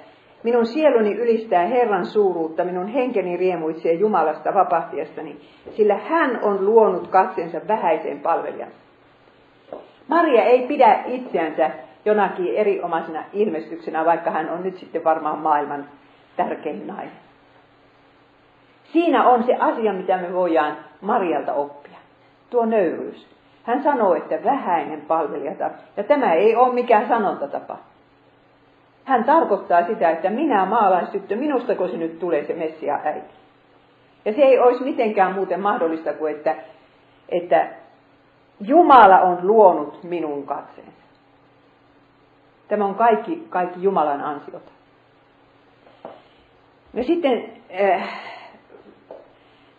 minun 0.42 0.66
sieluni 0.66 1.14
ylistää 1.14 1.66
Herran 1.66 2.06
suuruutta, 2.06 2.64
minun 2.64 2.86
henkeni 2.86 3.36
riemuitsee 3.36 3.92
Jumalasta 3.92 4.54
vapahtiastani, 4.54 5.36
sillä 5.70 5.96
hän 5.96 6.40
on 6.42 6.66
luonut 6.66 7.08
katsensa 7.08 7.60
vähäiseen 7.68 8.20
palvelijansa. 8.20 8.76
Maria 10.08 10.42
ei 10.42 10.66
pidä 10.66 11.02
itseänsä 11.06 11.70
jonakin 12.04 12.54
erinomaisena 12.56 13.24
ilmestyksenä, 13.32 14.04
vaikka 14.04 14.30
hän 14.30 14.50
on 14.50 14.62
nyt 14.62 14.78
sitten 14.78 15.04
varmaan 15.04 15.38
maailman 15.38 15.84
tärkein 16.36 16.86
nainen. 16.86 17.22
Siinä 18.92 19.28
on 19.28 19.44
se 19.44 19.56
asia, 19.56 19.92
mitä 19.92 20.16
me 20.16 20.32
voidaan 20.32 20.76
Marialta 21.00 21.54
oppia. 21.54 21.98
Tuo 22.50 22.64
nöyryys. 22.64 23.26
Hän 23.62 23.82
sanoo, 23.82 24.14
että 24.14 24.44
vähäinen 24.44 25.00
palvelija 25.00 25.70
Ja 25.96 26.04
tämä 26.04 26.32
ei 26.32 26.56
ole 26.56 26.74
mikään 26.74 27.08
sanontatapa. 27.08 27.78
Hän 29.04 29.24
tarkoittaa 29.24 29.86
sitä, 29.86 30.10
että 30.10 30.30
minä 30.30 30.66
maalaistyttö, 30.66 31.36
minustako 31.36 31.88
se 31.88 31.96
nyt 31.96 32.18
tulee 32.18 32.44
se 32.46 32.54
Messia 32.54 32.98
äiti. 33.04 33.34
Ja 34.24 34.32
se 34.32 34.40
ei 34.40 34.58
olisi 34.58 34.84
mitenkään 34.84 35.34
muuten 35.34 35.60
mahdollista 35.60 36.12
kuin, 36.12 36.36
että, 36.36 36.56
että 37.28 37.68
Jumala 38.66 39.20
on 39.20 39.38
luonut 39.42 40.02
minun 40.02 40.46
katseensa. 40.46 40.92
Tämä 42.68 42.84
on 42.84 42.94
kaikki, 42.94 43.46
kaikki 43.50 43.82
Jumalan 43.82 44.20
ansiota. 44.20 44.70
No 46.92 47.02
sitten 47.02 47.44
äh, 47.80 48.08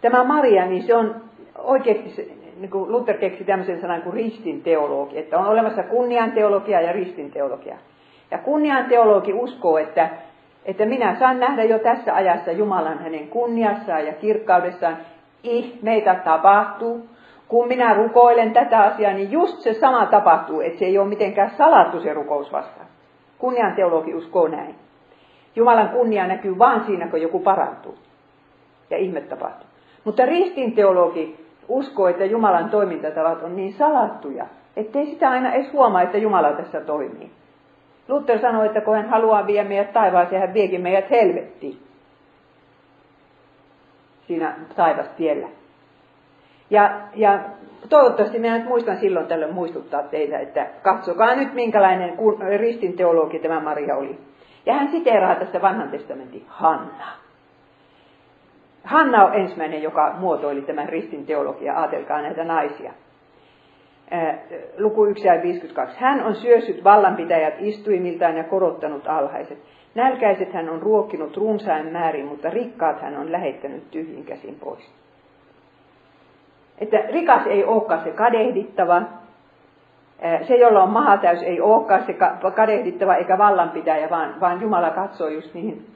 tämä 0.01 0.23
Maria, 0.23 0.65
niin 0.65 0.83
se 0.83 0.95
on 0.95 1.15
oikeasti, 1.57 2.43
niin 2.57 2.71
kuin 2.71 2.91
Luther 2.91 3.17
keksi 3.17 3.43
tämmöisen 3.43 3.81
sanan 3.81 4.01
kuin 4.01 4.13
ristin 4.13 4.61
teologi, 4.61 5.17
että 5.17 5.39
on 5.39 5.47
olemassa 5.47 5.83
kunnian 5.83 6.31
teologia 6.31 6.81
ja 6.81 6.91
ristin 6.91 7.31
teologia. 7.31 7.77
Ja 8.31 8.37
kunnian 8.37 8.85
teologi 8.85 9.33
uskoo, 9.33 9.77
että, 9.77 10.09
että 10.65 10.85
minä 10.85 11.15
saan 11.19 11.39
nähdä 11.39 11.63
jo 11.63 11.79
tässä 11.79 12.15
ajassa 12.15 12.51
Jumalan 12.51 12.99
hänen 12.99 13.27
kunniassaan 13.27 14.05
ja 14.05 14.13
kirkkaudessaan. 14.13 14.97
Ihmeitä 15.43 16.15
tapahtuu, 16.15 17.09
kun 17.53 17.67
minä 17.67 17.93
rukoilen 17.93 18.53
tätä 18.53 18.81
asiaa, 18.81 19.13
niin 19.13 19.31
just 19.31 19.59
se 19.59 19.73
sama 19.73 20.05
tapahtuu, 20.05 20.61
että 20.61 20.79
se 20.79 20.85
ei 20.85 20.97
ole 20.97 21.07
mitenkään 21.07 21.49
salattu 21.49 21.99
se 21.99 22.13
rukous 22.13 22.51
vastaan. 22.51 22.87
Kunnian 23.39 23.75
teologi 23.75 24.13
uskoo 24.13 24.47
näin. 24.47 24.75
Jumalan 25.55 25.89
kunnia 25.89 26.27
näkyy 26.27 26.59
vain 26.59 26.83
siinä, 26.83 27.07
kun 27.07 27.21
joku 27.21 27.39
parantuu. 27.39 27.95
Ja 28.89 28.97
ihme 28.97 29.21
tapahtuu. 29.21 29.67
Mutta 30.03 30.25
ristin 30.25 30.71
teologi 30.75 31.45
uskoo, 31.67 32.07
että 32.07 32.25
Jumalan 32.25 32.69
toimintatavat 32.69 33.43
on 33.43 33.55
niin 33.55 33.73
salattuja, 33.73 34.45
ettei 34.75 35.05
sitä 35.05 35.29
aina 35.29 35.53
edes 35.53 35.73
huomaa, 35.73 36.01
että 36.01 36.17
Jumala 36.17 36.51
tässä 36.51 36.81
toimii. 36.81 37.31
Luther 38.07 38.39
sanoi, 38.39 38.65
että 38.65 38.81
kun 38.81 38.95
hän 38.95 39.09
haluaa 39.09 39.47
viedä 39.47 39.69
meidät 39.69 39.93
taivaaseen, 39.93 40.41
hän 40.41 40.53
viekin 40.53 40.81
meidät 40.81 41.09
helvettiin. 41.09 41.77
Siinä 44.27 44.55
taivastiellä. 44.75 45.62
Ja, 46.69 47.01
ja 47.15 47.39
toivottavasti 47.89 48.39
minä 48.39 48.57
nyt 48.57 48.67
muistan 48.67 48.97
silloin 48.97 49.27
tällöin 49.27 49.53
muistuttaa 49.53 50.03
teitä, 50.03 50.39
että 50.39 50.67
katsokaa 50.81 51.35
nyt 51.35 51.53
minkälainen 51.53 52.13
ristin 52.57 52.93
teologi 52.93 53.39
tämä 53.39 53.59
Maria 53.59 53.95
oli. 53.95 54.17
Ja 54.65 54.73
hän 54.73 54.91
siteeraa 54.91 55.35
tästä 55.35 55.61
vanhan 55.61 55.89
testamentin 55.89 56.45
Hanna. 56.47 57.23
Hanna 58.83 59.25
on 59.25 59.33
ensimmäinen, 59.33 59.83
joka 59.83 60.15
muotoili 60.17 60.61
tämän 60.61 60.89
ristin 60.89 61.25
teologia. 61.25 61.73
Aatelkaa 61.73 62.21
näitä 62.21 62.43
naisia. 62.43 62.93
luku 64.77 65.05
1 65.05 65.27
ja 65.27 65.41
52. 65.41 65.97
Hän 65.99 66.23
on 66.23 66.35
syössyt 66.35 66.83
vallanpitäjät 66.83 67.53
istuimiltaan 67.59 68.37
ja 68.37 68.43
korottanut 68.43 69.07
alhaiset. 69.07 69.57
Nälkäiset 69.95 70.53
hän 70.53 70.69
on 70.69 70.81
ruokkinut 70.81 71.37
runsain 71.37 71.91
määrin, 71.91 72.25
mutta 72.25 72.49
rikkaat 72.49 73.01
hän 73.01 73.17
on 73.17 73.31
lähettänyt 73.31 73.91
tyhjin 73.91 74.25
käsin 74.25 74.55
pois. 74.55 75.02
Että 76.77 76.97
rikas 76.97 77.47
ei 77.47 77.65
olekaan 77.65 78.03
se 78.03 78.11
kadehdittava, 78.11 79.01
se, 80.47 80.55
jolla 80.55 80.83
on 80.83 80.89
maha 80.89 81.17
täys, 81.17 81.43
ei 81.43 81.61
olekaan 81.61 82.05
se 82.05 82.15
kadehdittava 82.55 83.15
eikä 83.15 83.37
vallanpitäjä, 83.37 84.09
vaan, 84.09 84.39
vaan 84.39 84.61
Jumala 84.61 84.89
katsoo 84.89 85.27
just 85.27 85.53
niihin 85.53 85.87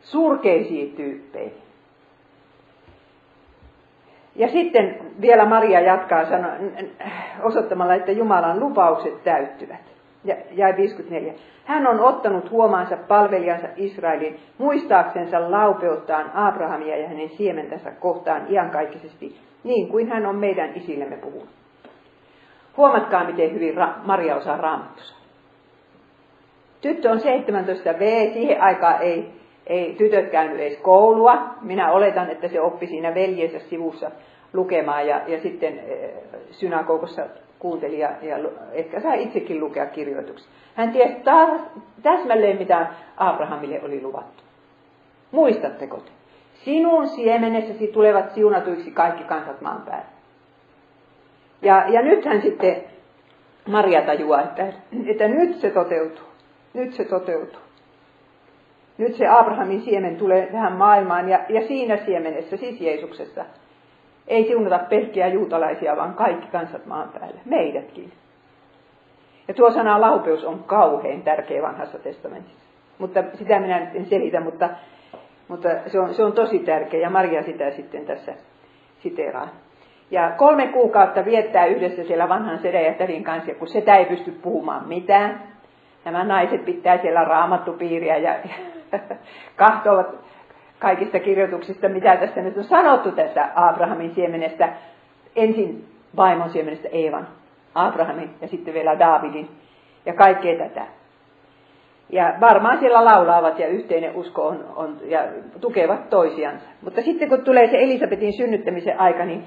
surkeisiin 0.00 0.92
tyyppeihin. 0.96 1.62
Ja 4.36 4.48
sitten 4.48 4.98
vielä 5.20 5.44
Maria 5.44 5.80
jatkaa 5.80 6.24
sano, 6.24 6.48
osoittamalla, 7.42 7.94
että 7.94 8.12
Jumalan 8.12 8.60
lupaukset 8.60 9.24
täyttyvät. 9.24 9.97
Ja, 10.24 10.36
ja 10.52 10.76
54. 10.76 11.34
Hän 11.64 11.86
on 11.86 12.00
ottanut 12.00 12.50
huomaansa 12.50 12.96
palvelijansa 12.96 13.68
Israelin 13.76 14.40
muistaaksensa 14.58 15.50
laupeuttaan 15.50 16.30
Abrahamia 16.34 16.96
ja 16.96 17.08
hänen 17.08 17.28
siementänsä 17.28 17.90
kohtaan 17.90 18.46
iankaikkisesti, 18.48 19.36
niin 19.64 19.88
kuin 19.88 20.08
hän 20.08 20.26
on 20.26 20.36
meidän 20.36 20.70
isillemme 20.74 21.16
puhunut. 21.16 21.48
Huomatkaa, 22.76 23.24
miten 23.24 23.54
hyvin 23.54 23.74
Ra- 23.76 24.06
Maria 24.06 24.36
osaa 24.36 24.56
raamatussa. 24.56 25.14
Tyttö 26.80 27.10
on 27.10 27.20
17 27.20 27.90
V, 27.98 28.32
siihen 28.32 28.62
aikaan 28.62 29.02
ei, 29.02 29.32
ei 29.66 29.94
tytöt 29.98 30.30
käynyt 30.30 30.60
edes 30.60 30.78
koulua. 30.78 31.54
Minä 31.60 31.92
oletan, 31.92 32.30
että 32.30 32.48
se 32.48 32.60
oppi 32.60 32.86
siinä 32.86 33.14
veljensä 33.14 33.58
sivussa 33.58 34.10
lukemaan 34.52 35.06
ja, 35.06 35.20
ja 35.26 35.40
sitten 35.40 35.78
e, 35.78 36.10
synagogossa 36.50 37.22
kuunteli 37.58 37.98
ja, 37.98 38.10
ja 38.22 38.36
ehkä 38.72 39.00
saa 39.00 39.14
itsekin 39.14 39.60
lukea 39.60 39.86
kirjoituksia. 39.86 40.48
Hän 40.74 40.92
tiesi 40.92 41.14
taas, 41.14 41.60
täsmälleen, 42.02 42.58
mitä 42.58 42.86
Abrahamille 43.16 43.80
oli 43.82 44.02
luvattu. 44.02 44.42
Muistatteko 45.30 45.96
te? 45.96 46.10
Sinun 46.64 47.08
siemenessäsi 47.08 47.86
tulevat 47.86 48.34
siunatuiksi 48.34 48.90
kaikki 48.90 49.24
kansat 49.24 49.60
maan 49.60 49.82
päällä. 49.82 50.06
Ja, 51.62 51.84
ja 51.88 52.02
nythän 52.02 52.42
sitten 52.42 52.76
Maria 53.68 54.02
tajuaa, 54.02 54.42
että, 54.42 54.66
että 55.06 55.28
nyt 55.28 55.54
se 55.56 55.70
toteutuu. 55.70 56.24
Nyt 56.74 56.92
se 56.92 57.04
toteutuu. 57.04 57.60
Nyt 58.98 59.14
se 59.14 59.28
Abrahamin 59.28 59.80
siemen 59.80 60.16
tulee 60.16 60.46
tähän 60.52 60.72
maailmaan 60.72 61.28
ja, 61.28 61.40
ja 61.48 61.66
siinä 61.66 61.96
siemenessä, 61.96 62.56
siis 62.56 62.80
Jeesuksessa, 62.80 63.44
ei 64.28 64.44
siunata 64.44 64.78
pelkkiä 64.78 65.28
juutalaisia, 65.28 65.96
vaan 65.96 66.14
kaikki 66.14 66.46
kansat 66.52 66.86
maan 66.86 67.08
päällä, 67.08 67.40
meidätkin. 67.44 68.12
Ja 69.48 69.54
tuo 69.54 69.70
sana 69.70 70.00
laupeus 70.00 70.44
on 70.44 70.64
kauhean 70.64 71.22
tärkeä 71.22 71.62
vanhassa 71.62 71.98
testamentissa. 71.98 72.64
Mutta 72.98 73.24
sitä 73.34 73.60
minä 73.60 73.80
nyt 73.80 73.94
en 73.94 74.06
selitä, 74.06 74.40
mutta, 74.40 74.68
mutta 75.48 75.68
se, 75.86 76.00
on, 76.00 76.14
se 76.14 76.24
on 76.24 76.32
tosi 76.32 76.58
tärkeä 76.58 77.00
ja 77.00 77.10
Maria 77.10 77.42
sitä 77.42 77.70
sitten 77.70 78.06
tässä 78.06 78.34
siteraa. 79.02 79.48
Ja 80.10 80.30
kolme 80.36 80.66
kuukautta 80.66 81.24
viettää 81.24 81.66
yhdessä 81.66 82.04
siellä 82.04 82.28
vanhan 82.28 82.58
sedän 82.58 82.84
ja 82.84 82.94
tädin 82.94 83.24
kanssa, 83.24 83.54
kun 83.54 83.68
sitä 83.68 83.96
ei 83.96 84.04
pysty 84.04 84.30
puhumaan 84.30 84.88
mitään. 84.88 85.42
Nämä 86.04 86.24
naiset 86.24 86.64
pitää 86.64 86.98
siellä 86.98 87.24
raamattupiiriä 87.24 88.16
ja, 88.16 88.34
ja 88.92 88.98
kahtovat 89.56 90.06
kaikista 90.78 91.18
kirjoituksista, 91.18 91.88
mitä 91.88 92.16
tässä 92.16 92.40
nyt 92.40 92.56
on 92.56 92.64
sanottu 92.64 93.12
tästä 93.12 93.48
Abrahamin 93.54 94.14
siemenestä. 94.14 94.68
Ensin 95.36 95.84
vaimon 96.16 96.50
siemenestä 96.50 96.88
Eevan, 96.92 97.28
Abrahamin 97.74 98.30
ja 98.40 98.48
sitten 98.48 98.74
vielä 98.74 98.98
Daavidin 98.98 99.48
ja 100.06 100.14
kaikkea 100.14 100.58
tätä. 100.58 100.86
Ja 102.10 102.34
varmaan 102.40 102.78
siellä 102.78 103.04
laulaavat 103.04 103.58
ja 103.58 103.66
yhteinen 103.66 104.16
usko 104.16 104.46
on, 104.46 104.64
on 104.76 104.96
ja 105.04 105.24
tukevat 105.60 106.10
toisiansa. 106.10 106.64
Mutta 106.82 107.02
sitten 107.02 107.28
kun 107.28 107.44
tulee 107.44 107.70
se 107.70 107.82
Elisabetin 107.82 108.32
synnyttämisen 108.32 109.00
aika, 109.00 109.24
niin 109.24 109.44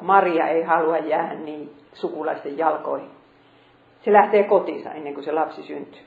Maria 0.00 0.48
ei 0.48 0.62
halua 0.62 0.98
jäädä 0.98 1.34
niin 1.34 1.70
sukulaisten 1.92 2.58
jalkoihin. 2.58 3.10
Se 4.04 4.12
lähtee 4.12 4.42
kotiinsa 4.42 4.92
ennen 4.92 5.14
kuin 5.14 5.24
se 5.24 5.32
lapsi 5.32 5.62
syntyy. 5.62 6.02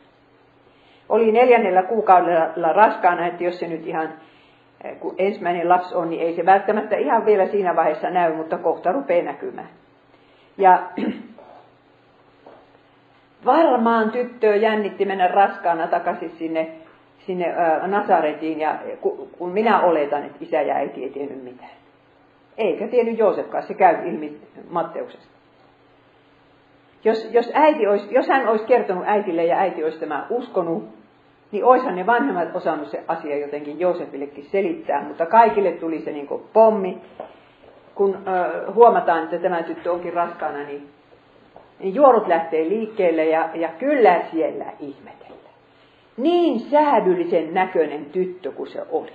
Oli 1.09 1.31
neljännellä 1.31 1.83
kuukaudella 1.83 2.73
raskaana, 2.73 3.27
että 3.27 3.43
jos 3.43 3.59
se 3.59 3.67
nyt 3.67 3.87
ihan, 3.87 4.09
kun 4.99 5.15
ensimmäinen 5.17 5.69
lapsi 5.69 5.95
on, 5.95 6.09
niin 6.09 6.21
ei 6.21 6.35
se 6.35 6.45
välttämättä 6.45 6.95
ihan 6.95 7.25
vielä 7.25 7.47
siinä 7.47 7.75
vaiheessa 7.75 8.09
näy, 8.09 8.33
mutta 8.33 8.57
kohta 8.57 8.91
rupeaa 8.91 9.25
näkymään. 9.25 9.69
Ja 10.57 10.83
varmaan 13.45 14.11
tyttöä 14.11 14.55
jännitti 14.55 15.05
mennä 15.05 15.27
raskaana 15.27 15.87
takaisin 15.87 16.29
sinne, 16.29 16.71
sinne 17.19 17.55
Nasaretiin, 17.87 18.59
ja 18.59 18.75
kun 19.37 19.49
minä 19.49 19.81
oletan, 19.81 20.23
että 20.23 20.37
isä 20.41 20.61
ja 20.61 20.75
äiti 20.75 21.03
ei 21.03 21.09
tiennyt 21.09 21.43
mitään. 21.43 21.71
Eikä 22.57 22.87
tiennyt 22.87 23.17
Joosefkaan, 23.17 23.63
se 23.63 23.73
käy 23.73 24.09
ilmi 24.09 24.37
Matteuksesta. 24.69 25.37
Jos, 27.03 27.29
jos, 27.31 27.51
äiti 27.53 27.87
olisi, 27.87 28.13
jos 28.13 28.27
hän 28.27 28.47
olisi 28.47 28.65
kertonut 28.65 29.03
äitille 29.07 29.45
ja 29.45 29.57
äiti 29.57 29.83
olisi 29.83 29.99
tämä 29.99 30.25
uskonut, 30.29 30.96
niin 31.51 31.65
oishan 31.65 31.95
ne 31.95 32.05
vanhemmat 32.05 32.55
osannut 32.55 32.87
se 32.87 33.03
asia 33.07 33.37
jotenkin 33.37 33.79
Joosefillekin 33.79 34.45
selittää, 34.51 35.03
mutta 35.03 35.25
kaikille 35.25 35.71
tuli 35.71 35.99
se 35.99 36.11
niin 36.11 36.27
pommi. 36.53 36.97
Kun 37.95 38.15
ö, 38.15 38.71
huomataan, 38.71 39.23
että 39.23 39.37
tämä 39.37 39.63
tyttö 39.63 39.91
onkin 39.91 40.13
raskaana, 40.13 40.57
niin, 40.57 40.87
niin 41.79 41.95
juorut 41.95 42.27
lähtee 42.27 42.69
liikkeelle 42.69 43.25
ja, 43.25 43.49
ja 43.53 43.69
kyllä 43.79 44.21
siellä 44.31 44.65
ihmetellä. 44.79 45.49
Niin 46.17 46.59
säädyllisen 46.59 47.53
näköinen 47.53 48.05
tyttö 48.05 48.51
kuin 48.51 48.69
se 48.69 48.81
oli. 48.91 49.13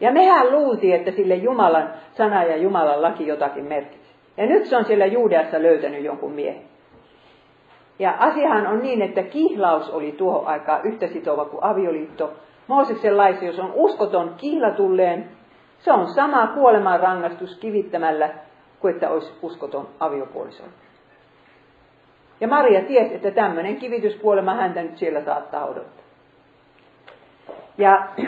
Ja 0.00 0.12
mehän 0.12 0.52
luultiin, 0.52 0.94
että 0.94 1.10
sille 1.10 1.34
Jumalan 1.34 1.90
sana 2.16 2.44
ja 2.44 2.56
Jumalan 2.56 3.02
laki 3.02 3.26
jotakin 3.26 3.64
merkitsi. 3.64 4.12
Ja 4.36 4.46
nyt 4.46 4.66
se 4.66 4.76
on 4.76 4.84
siellä 4.84 5.06
Juudeassa 5.06 5.62
löytänyt 5.62 6.04
jonkun 6.04 6.32
miehen. 6.32 6.71
Ja 7.98 8.14
asiahan 8.18 8.66
on 8.66 8.82
niin, 8.82 9.02
että 9.02 9.22
kihlaus 9.22 9.90
oli 9.90 10.12
tuohon 10.12 10.46
aikaan 10.46 10.80
yhtä 10.84 11.06
sitova 11.06 11.44
kuin 11.44 11.64
avioliitto. 11.64 12.32
Mooseksen 12.66 13.16
laissa, 13.16 13.44
jos 13.44 13.58
on 13.58 13.72
uskoton 13.74 14.34
kihlatulleen, 14.36 15.28
se 15.78 15.92
on 15.92 16.06
sama 16.06 16.46
kuoleman 16.46 17.00
rangaistus 17.00 17.58
kivittämällä 17.58 18.30
kuin 18.80 18.94
että 18.94 19.10
olisi 19.10 19.32
uskoton 19.42 19.88
aviopuoliso. 20.00 20.62
Ja 22.40 22.48
Maria 22.48 22.80
tiesi, 22.80 23.14
että 23.14 23.30
tämmöinen 23.30 23.76
kivityskuolema 23.76 24.54
häntä 24.54 24.82
nyt 24.82 24.98
siellä 24.98 25.24
saattaa 25.24 25.64
odottaa. 25.64 26.04
Ja 27.78 28.06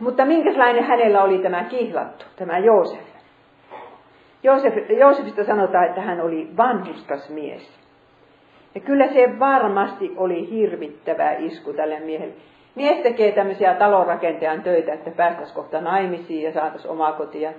mutta 0.00 0.24
minkälainen 0.24 0.84
hänellä 0.84 1.22
oli 1.22 1.38
tämä 1.38 1.64
kihlattu, 1.64 2.24
tämä 2.36 2.58
Joosef? 2.58 3.17
Joosef 4.42 4.90
Joosefista 4.90 5.44
sanotaan, 5.44 5.86
että 5.86 6.00
hän 6.00 6.20
oli 6.20 6.48
vanhuskas 6.56 7.28
mies. 7.28 7.70
Ja 8.74 8.80
kyllä 8.80 9.08
se 9.08 9.38
varmasti 9.38 10.12
oli 10.16 10.50
hirvittävä 10.50 11.32
isku 11.32 11.72
tälle 11.72 12.00
miehelle. 12.00 12.34
Mies 12.74 13.02
tekee 13.02 13.32
tämmöisiä 13.32 13.74
talonrakentajan 13.74 14.62
töitä, 14.62 14.92
että 14.92 15.10
päästäisiin 15.10 15.56
kohta 15.56 15.80
naimisiin 15.80 16.42
ja 16.42 16.52
saataisiin 16.52 16.90
omaa 16.90 17.12
kotia 17.12 17.52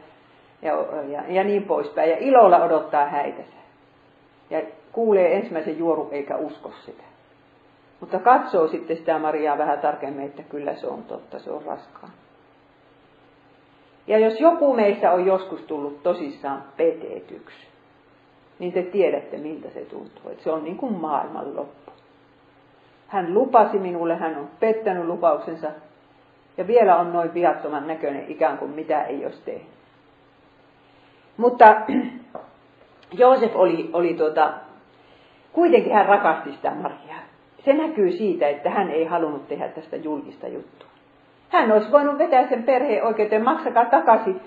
ja, 0.62 0.74
ja, 1.08 1.24
ja 1.28 1.44
niin 1.44 1.64
poispäin. 1.64 2.10
Ja 2.10 2.18
ilolla 2.20 2.64
odottaa 2.64 3.06
häitänsä. 3.06 3.60
Ja 4.50 4.62
kuulee 4.92 5.36
ensimmäisen 5.36 5.78
juoru 5.78 6.10
eikä 6.12 6.38
usko 6.38 6.72
sitä. 6.86 7.04
Mutta 8.00 8.20
katsoo 8.20 8.68
sitten 8.68 8.98
sitä 8.98 9.20
Mariaa 9.20 9.58
vähän 9.58 9.80
tarkemmin, 9.80 10.26
että 10.26 10.44
kyllä 10.44 10.74
se 10.74 10.88
on 10.88 11.04
totta, 11.04 11.40
se 11.40 11.52
on 11.52 11.64
raskaan. 11.64 12.12
Ja 14.10 14.20
jos 14.20 14.40
joku 14.40 14.74
meistä 14.76 15.12
on 15.12 15.26
joskus 15.26 15.62
tullut 15.62 16.04
tosissaan 16.04 16.64
petetyksi, 16.78 17.68
niin 18.60 18.74
te 18.74 18.82
tiedätte, 18.82 19.38
miltä 19.38 19.70
se 19.70 19.80
tuntuu. 19.80 20.32
Että 20.32 20.44
se 20.44 20.52
on 20.52 20.64
niin 20.64 20.78
kuin 20.78 20.94
maailman 20.94 21.56
loppu. 21.56 21.92
Hän 23.08 23.34
lupasi 23.34 23.80
minulle, 23.80 24.16
hän 24.16 24.38
on 24.38 24.50
pettänyt 24.60 25.06
lupauksensa, 25.06 25.68
ja 26.58 26.68
vielä 26.68 26.96
on 26.96 27.14
noin 27.14 27.34
viattoman 27.34 27.88
näköinen 27.88 28.26
ikään 28.28 28.58
kuin 28.58 28.72
mitä 28.72 29.04
ei 29.04 29.26
olisi 29.26 29.42
tehnyt. 29.46 29.80
Mutta 31.38 31.76
Joosef 33.20 33.56
oli, 33.56 33.90
oli 33.94 34.14
tuota, 34.14 34.54
kuitenkin 35.54 35.94
hän 35.94 36.06
rakasti 36.06 36.52
sitä 36.52 36.72
Mariaa. 36.72 37.24
Se 37.66 37.74
näkyy 37.74 38.12
siitä, 38.12 38.48
että 38.48 38.70
hän 38.70 38.92
ei 38.92 39.06
halunnut 39.06 39.48
tehdä 39.48 39.68
tästä 39.68 39.96
julkista 39.96 40.48
juttua. 40.48 40.90
Hän 41.50 41.72
olisi 41.72 41.92
voinut 41.92 42.18
vetää 42.18 42.48
sen 42.48 42.64
perheen 42.64 43.04
oikeuteen, 43.04 43.44
maksakaa 43.44 43.86
takaisin, 43.86 44.42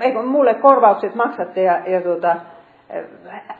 eikö 0.00 0.22
mulle 0.22 0.54
korvaukset 0.54 1.14
maksatte 1.14 1.62
ja, 1.62 1.80
ja 1.86 2.00
tuota, 2.00 2.36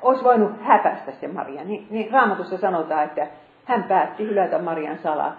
olisi 0.02 0.24
voinut 0.24 0.52
häpästä 0.62 1.12
se 1.20 1.28
Maria. 1.28 1.64
Niin, 1.64 1.86
niin 1.90 2.12
raamatussa 2.12 2.58
sanotaan, 2.58 3.04
että 3.04 3.26
hän 3.64 3.84
päätti 3.84 4.24
hylätä 4.26 4.58
Marian 4.58 4.98
salaa. 4.98 5.36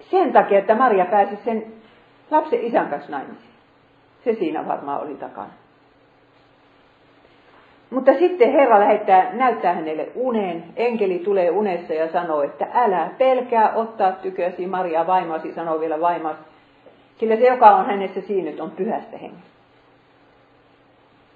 Sen 0.00 0.32
takia, 0.32 0.58
että 0.58 0.74
Maria 0.74 1.04
pääsi 1.04 1.36
sen 1.36 1.66
lapsen 2.30 2.60
isän 2.60 2.88
kanssa 2.88 3.12
naimisiin. 3.12 3.50
Se 4.24 4.34
siinä 4.34 4.68
varmaan 4.68 5.02
oli 5.02 5.14
takana. 5.14 5.50
Mutta 7.90 8.12
sitten 8.14 8.52
Herra 8.52 8.80
lähettää, 8.80 9.32
näyttää 9.32 9.74
hänelle 9.74 10.08
unen. 10.14 10.64
Enkeli 10.76 11.18
tulee 11.18 11.50
unessa 11.50 11.94
ja 11.94 12.12
sanoo, 12.12 12.42
että 12.42 12.66
älä 12.74 13.10
pelkää 13.18 13.72
ottaa 13.74 14.12
tykösi 14.12 14.66
Maria 14.66 15.06
vaimoasi, 15.06 15.54
sanoo 15.54 15.80
vielä 15.80 16.00
vaimoasi. 16.00 16.40
Sillä 17.20 17.36
se, 17.36 17.46
joka 17.46 17.76
on 17.76 17.86
hänessä 17.86 18.20
siinyt, 18.20 18.60
on 18.60 18.70
pyhästä 18.70 19.18
hengestä. 19.18 19.56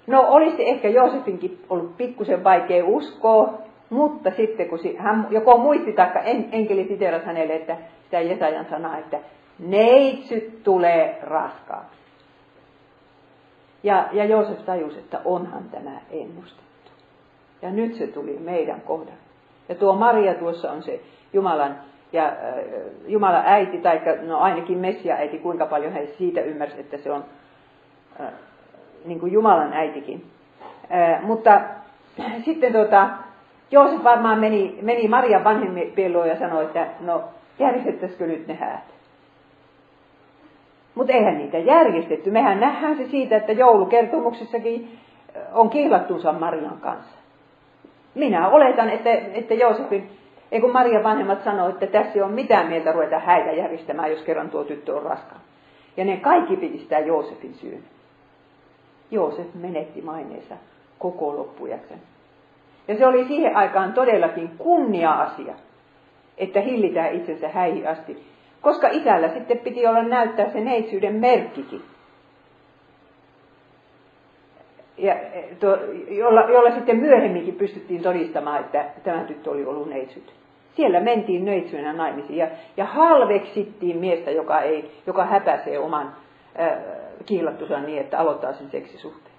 No 0.07 0.21
olisi 0.27 0.69
ehkä 0.69 0.89
Joosefinkin 0.89 1.63
ollut 1.69 1.97
pikkusen 1.97 2.43
vaikea 2.43 2.85
uskoa, 2.85 3.53
mutta 3.89 4.31
sitten 4.37 4.69
kun 4.69 4.79
hän 4.97 5.27
joko 5.29 5.57
muisti 5.57 5.93
taikka 5.93 6.19
en, 6.19 6.49
enkeli 6.51 6.87
siteerasi 6.87 7.25
hänelle, 7.25 7.55
että 7.55 7.77
sitä 8.03 8.19
Jesajan 8.19 8.65
sanaa, 8.69 8.97
että 8.97 9.19
neitsyt 9.59 10.63
tulee 10.63 11.19
raskaaksi. 11.23 12.01
Ja, 13.83 14.09
ja 14.11 14.25
Joosef 14.25 14.65
tajusi, 14.65 14.99
että 14.99 15.21
onhan 15.25 15.63
tämä 15.71 15.91
ennustettu. 16.11 16.91
Ja 17.61 17.69
nyt 17.71 17.95
se 17.95 18.07
tuli 18.07 18.37
meidän 18.39 18.81
kohdalle. 18.81 19.21
Ja 19.69 19.75
tuo 19.75 19.95
Maria 19.95 20.33
tuossa 20.33 20.71
on 20.71 20.83
se 20.83 21.01
Jumalan, 21.33 21.75
ja, 22.13 22.25
äh, 22.25 22.33
Jumalan 23.07 23.43
äiti, 23.45 23.77
tai 23.77 24.01
no 24.27 24.39
ainakin 24.39 24.77
Messia 24.77 25.15
äiti, 25.15 25.37
kuinka 25.37 25.65
paljon 25.65 25.93
hän 25.93 26.07
siitä 26.17 26.41
ymmärsi, 26.41 26.79
että 26.79 26.97
se 26.97 27.11
on 27.11 27.25
äh, 28.19 28.27
niin 29.05 29.19
kuin 29.19 29.31
Jumalan 29.31 29.73
äitikin. 29.73 30.25
Äh, 30.93 31.23
mutta 31.23 31.61
sitten 32.45 32.73
tota, 32.73 33.09
Joosef 33.71 34.03
varmaan 34.03 34.39
meni, 34.39 34.79
meni 34.81 35.07
Marian 35.07 35.43
vanhemmien 35.43 35.91
ja 36.27 36.39
sanoi, 36.39 36.63
että 36.63 36.87
no 36.99 37.23
järjestettäisikö 37.59 38.27
nyt 38.27 38.47
ne 38.47 38.53
häät. 38.53 38.91
Mutta 40.95 41.13
eihän 41.13 41.37
niitä 41.37 41.57
järjestetty. 41.57 42.31
Mehän 42.31 42.59
nähdään 42.59 42.97
se 42.97 43.07
siitä, 43.07 43.37
että 43.37 43.51
joulukertomuksissakin 43.51 44.97
on 45.53 45.69
kihlattunsa 45.69 46.33
Marian 46.33 46.77
kanssa. 46.81 47.15
Minä 48.15 48.49
oletan, 48.49 48.89
että, 48.89 49.11
että 49.11 49.53
Joosefin, 49.53 50.09
ei 50.51 50.61
kun 50.61 50.71
Marian 50.71 51.03
vanhemmat 51.03 51.43
sanoi, 51.43 51.69
että 51.69 51.87
tässä 51.87 52.25
on 52.25 52.31
mitään 52.31 52.67
mieltä 52.67 52.91
ruveta 52.91 53.19
häitä 53.19 53.51
järjestämään, 53.51 54.11
jos 54.11 54.21
kerran 54.21 54.49
tuo 54.49 54.63
tyttö 54.63 54.95
on 54.95 55.03
raskaan. 55.03 55.41
Ja 55.97 56.05
ne 56.05 56.17
kaikki 56.17 56.55
piti 56.55 56.77
sitä 56.77 56.99
Joosefin 56.99 57.53
syyn. 57.53 57.83
Joosef 59.11 59.47
menetti 59.53 60.01
maineensa 60.01 60.55
koko 60.99 61.37
loppujaksen. 61.37 62.01
Ja 62.87 62.97
se 62.97 63.07
oli 63.07 63.25
siihen 63.27 63.55
aikaan 63.55 63.93
todellakin 63.93 64.49
kunnia-asia, 64.57 65.53
että 66.37 66.61
hillitään 66.61 67.13
itsensä 67.13 67.49
häihin 67.49 67.87
asti. 67.87 68.23
Koska 68.61 68.87
isällä 68.87 69.29
sitten 69.29 69.57
piti 69.57 69.87
olla 69.87 70.03
näyttää 70.03 70.49
se 70.49 70.59
neitsyyden 70.59 71.15
merkkikin. 71.15 71.81
Ja, 74.97 75.15
to, 75.59 75.77
jolla, 76.09 76.41
jolla 76.41 76.75
sitten 76.75 76.97
myöhemminkin 76.97 77.55
pystyttiin 77.55 78.03
todistamaan, 78.03 78.59
että 78.59 78.85
tämä 79.03 79.23
tyttö 79.23 79.51
oli 79.51 79.65
ollut 79.65 79.89
neitsyt. 79.89 80.40
Siellä 80.81 80.99
mentiin 80.99 81.45
neitsyenä 81.45 81.93
naimisiin 81.93 82.37
ja, 82.37 82.47
ja 82.77 82.85
halveksittiin 82.85 83.97
miestä, 83.97 84.31
joka, 84.31 84.61
ei, 84.61 85.01
joka 85.07 85.25
häpäisee 85.25 85.79
oman 85.79 86.15
äh, 86.59 86.71
kiillattusa 87.25 87.79
niin, 87.79 88.01
että 88.01 88.19
aloittaa 88.19 88.53
sen 88.53 88.69
seksisuhteen. 88.71 89.35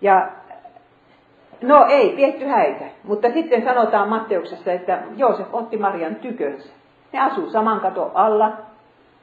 Ja 0.00 0.28
no 1.62 1.86
ei 1.88 2.12
pietty 2.16 2.46
häitä, 2.46 2.84
mutta 3.04 3.32
sitten 3.32 3.64
sanotaan 3.64 4.08
Matteuksessa, 4.08 4.72
että 4.72 5.02
Joosef 5.16 5.46
otti 5.52 5.76
Marian 5.76 6.14
tykönsä. 6.14 6.72
Ne 7.12 7.20
asuu 7.20 7.50
saman 7.50 7.80
katon 7.80 8.10
alla, 8.14 8.52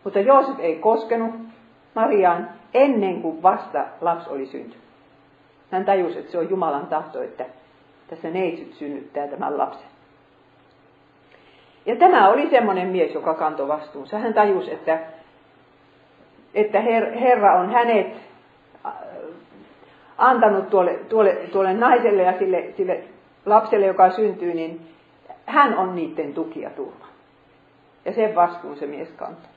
mutta 0.03 0.19
Joosef 0.19 0.59
ei 0.59 0.75
koskenut 0.75 1.35
Mariaan 1.95 2.49
ennen 2.73 3.21
kuin 3.21 3.43
vasta 3.43 3.85
lapsi 4.01 4.29
oli 4.29 4.45
syntynyt. 4.45 4.87
Hän 5.71 5.85
tajusi, 5.85 6.19
että 6.19 6.31
se 6.31 6.37
on 6.37 6.49
Jumalan 6.49 6.87
tahto, 6.87 7.21
että 7.21 7.45
tässä 8.09 8.29
neitsyt 8.29 8.73
synnyttää 8.73 9.27
tämän 9.27 9.57
lapsen. 9.57 9.96
Ja 11.87 11.95
tämä 11.95 12.29
oli 12.29 12.49
semmoinen 12.49 12.87
mies, 12.87 13.13
joka 13.13 13.33
kantoi 13.33 13.67
vastuunsa. 13.67 14.17
Hän 14.17 14.33
tajusi, 14.33 14.73
että, 14.73 14.99
että 16.53 16.81
Her, 16.81 17.11
Herra 17.19 17.59
on 17.59 17.71
hänet 17.71 18.07
äh, 18.85 18.91
antanut 20.17 20.69
tuolle, 20.69 20.93
tuolle, 20.93 21.33
tuolle 21.33 21.73
naiselle 21.73 22.23
ja 22.23 22.39
sille, 22.39 22.73
sille 22.77 23.03
lapselle, 23.45 23.85
joka 23.85 24.11
syntyy, 24.11 24.53
niin 24.53 24.81
hän 25.45 25.77
on 25.77 25.95
niiden 25.95 26.33
tuki 26.33 26.61
ja 26.61 26.69
turva. 26.69 27.05
Ja 28.05 28.13
sen 28.13 28.35
vastuun 28.35 28.77
se 28.77 28.85
mies 28.85 29.09
kantoi. 29.09 29.51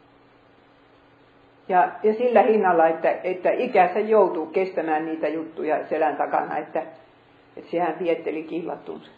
Ja, 1.69 1.89
ja 2.03 2.15
sillä 2.15 2.43
hinnalla, 2.43 2.87
että, 2.87 3.11
että 3.25 3.51
ikänsä 3.51 4.01
joutuu 4.01 4.47
kestämään 4.47 5.07
niitä 5.07 5.29
juttuja 5.29 5.89
selän 5.89 6.17
takana, 6.17 6.57
että, 6.57 6.83
että 7.57 7.71
sehän 7.71 7.97
vietteli 7.99 8.43
kihlattunsa. 8.43 9.11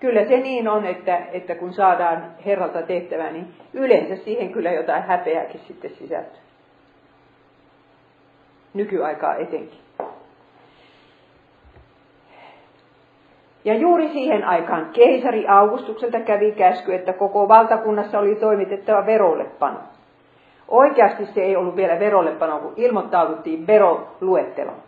Kyllä 0.00 0.24
se 0.24 0.36
niin 0.36 0.68
on, 0.68 0.86
että, 0.86 1.18
että 1.32 1.54
kun 1.54 1.72
saadaan 1.72 2.24
Herralta 2.46 2.82
tehtävää, 2.82 3.30
niin 3.30 3.46
yleensä 3.74 4.24
siihen 4.24 4.52
kyllä 4.52 4.72
jotain 4.72 5.02
häpeääkin 5.02 5.60
sitten 5.60 5.90
sisältyy. 5.90 6.40
Nykyaikaa 8.74 9.34
etenkin. 9.34 9.80
Ja 13.64 13.74
juuri 13.74 14.08
siihen 14.08 14.44
aikaan 14.44 14.90
keisari 14.92 15.48
Augustukselta 15.48 16.20
kävi 16.20 16.52
käsky, 16.52 16.94
että 16.94 17.12
koko 17.12 17.48
valtakunnassa 17.48 18.18
oli 18.18 18.34
toimitettava 18.34 19.06
verollepano. 19.06 19.78
Oikeasti 20.68 21.26
se 21.26 21.42
ei 21.42 21.56
ollut 21.56 21.76
vielä 21.76 21.98
verollepano, 21.98 22.58
kun 22.58 22.72
ilmoittauduttiin 22.76 23.66
veroluetteloon. 23.66 24.82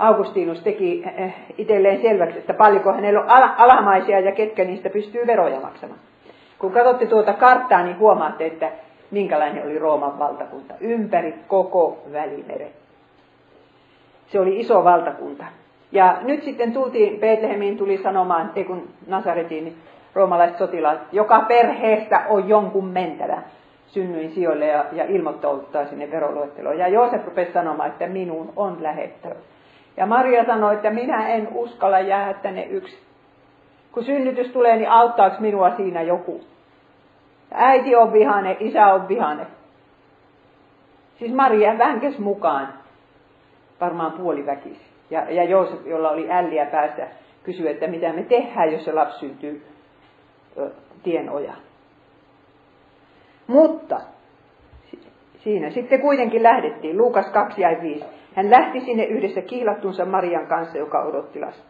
Augustinus 0.00 0.60
teki 0.62 1.04
eh, 1.16 1.34
itselleen 1.58 2.02
selväksi, 2.02 2.38
että 2.38 2.54
paljonko 2.54 2.92
hänellä 2.92 3.20
on 3.20 3.30
alamaisia 3.56 4.20
ja 4.20 4.32
ketkä 4.32 4.64
niistä 4.64 4.90
pystyy 4.90 5.26
veroja 5.26 5.60
maksamaan. 5.60 6.00
Kun 6.58 6.72
katsotte 6.72 7.06
tuota 7.06 7.32
karttaa, 7.32 7.82
niin 7.82 7.98
huomaatte, 7.98 8.46
että 8.46 8.70
minkälainen 9.10 9.64
oli 9.64 9.78
Rooman 9.78 10.18
valtakunta 10.18 10.74
ympäri 10.80 11.34
koko 11.48 11.98
välimeren. 12.12 12.70
Se 14.26 14.40
oli 14.40 14.60
iso 14.60 14.84
valtakunta. 14.84 15.44
Ja 15.92 16.18
nyt 16.22 16.44
sitten 16.44 16.72
tultiin 16.72 17.20
Betlehemiin, 17.20 17.76
tuli 17.76 18.02
sanomaan, 18.02 18.52
ei 18.56 18.64
kun 18.64 18.88
Nasaretiin, 19.06 19.64
niin 19.64 19.76
roomalaiset 20.14 20.58
sotilaat, 20.58 20.98
joka 21.12 21.40
perheestä 21.40 22.22
on 22.28 22.48
jonkun 22.48 22.84
mentävä 22.84 23.42
synnyin 23.86 24.30
sijoille 24.30 24.66
ja, 24.66 24.84
ja 24.92 25.04
ilmoittauttaa 25.04 25.86
sinne 25.86 26.10
veroluetteloon. 26.10 26.78
Ja 26.78 26.88
Joosef 26.88 27.24
rupesi 27.24 27.52
sanomaan, 27.52 27.90
että 27.90 28.06
minun 28.06 28.52
on 28.56 28.82
lähettävä. 28.82 29.34
Ja 29.96 30.06
Maria 30.06 30.44
sanoi, 30.44 30.74
että 30.74 30.90
minä 30.90 31.28
en 31.28 31.48
uskalla 31.52 32.00
jäädä 32.00 32.34
tänne 32.34 32.64
yksi. 32.64 32.98
Kun 33.92 34.04
synnytys 34.04 34.48
tulee, 34.52 34.76
niin 34.76 34.90
auttaako 34.90 35.36
minua 35.40 35.76
siinä 35.76 36.02
joku? 36.02 36.40
Äiti 37.52 37.96
on 37.96 38.12
vihane, 38.12 38.56
isä 38.60 38.86
on 38.86 39.08
vihane. 39.08 39.46
Siis 41.18 41.32
Maria 41.32 41.78
vänkes 41.78 42.18
mukaan, 42.18 42.68
varmaan 43.80 44.12
puoliväkisi. 44.12 44.80
Ja, 45.10 45.30
ja 45.30 45.44
Joosef, 45.44 45.86
jolla 45.86 46.10
oli 46.10 46.32
älliä 46.32 46.66
päästä, 46.66 47.08
kysyi, 47.42 47.68
että 47.68 47.86
mitä 47.86 48.12
me 48.12 48.22
tehdään, 48.22 48.72
jos 48.72 48.84
se 48.84 48.92
lapsi 48.92 49.18
syntyy 49.18 49.66
ö, 50.58 50.70
tien 51.02 51.30
ojaan. 51.30 51.60
Mutta 53.46 54.00
siinä 55.44 55.70
sitten 55.70 56.00
kuitenkin 56.00 56.42
lähdettiin. 56.42 56.98
Luukas 56.98 57.26
2 57.26 57.62
ja 57.62 57.82
5. 57.82 58.04
Hän 58.34 58.50
lähti 58.50 58.80
sinne 58.80 59.04
yhdessä 59.04 59.42
kiilattunsa 59.42 60.04
Marian 60.04 60.46
kanssa, 60.46 60.78
joka 60.78 61.02
odotti 61.02 61.40
lasta. 61.40 61.62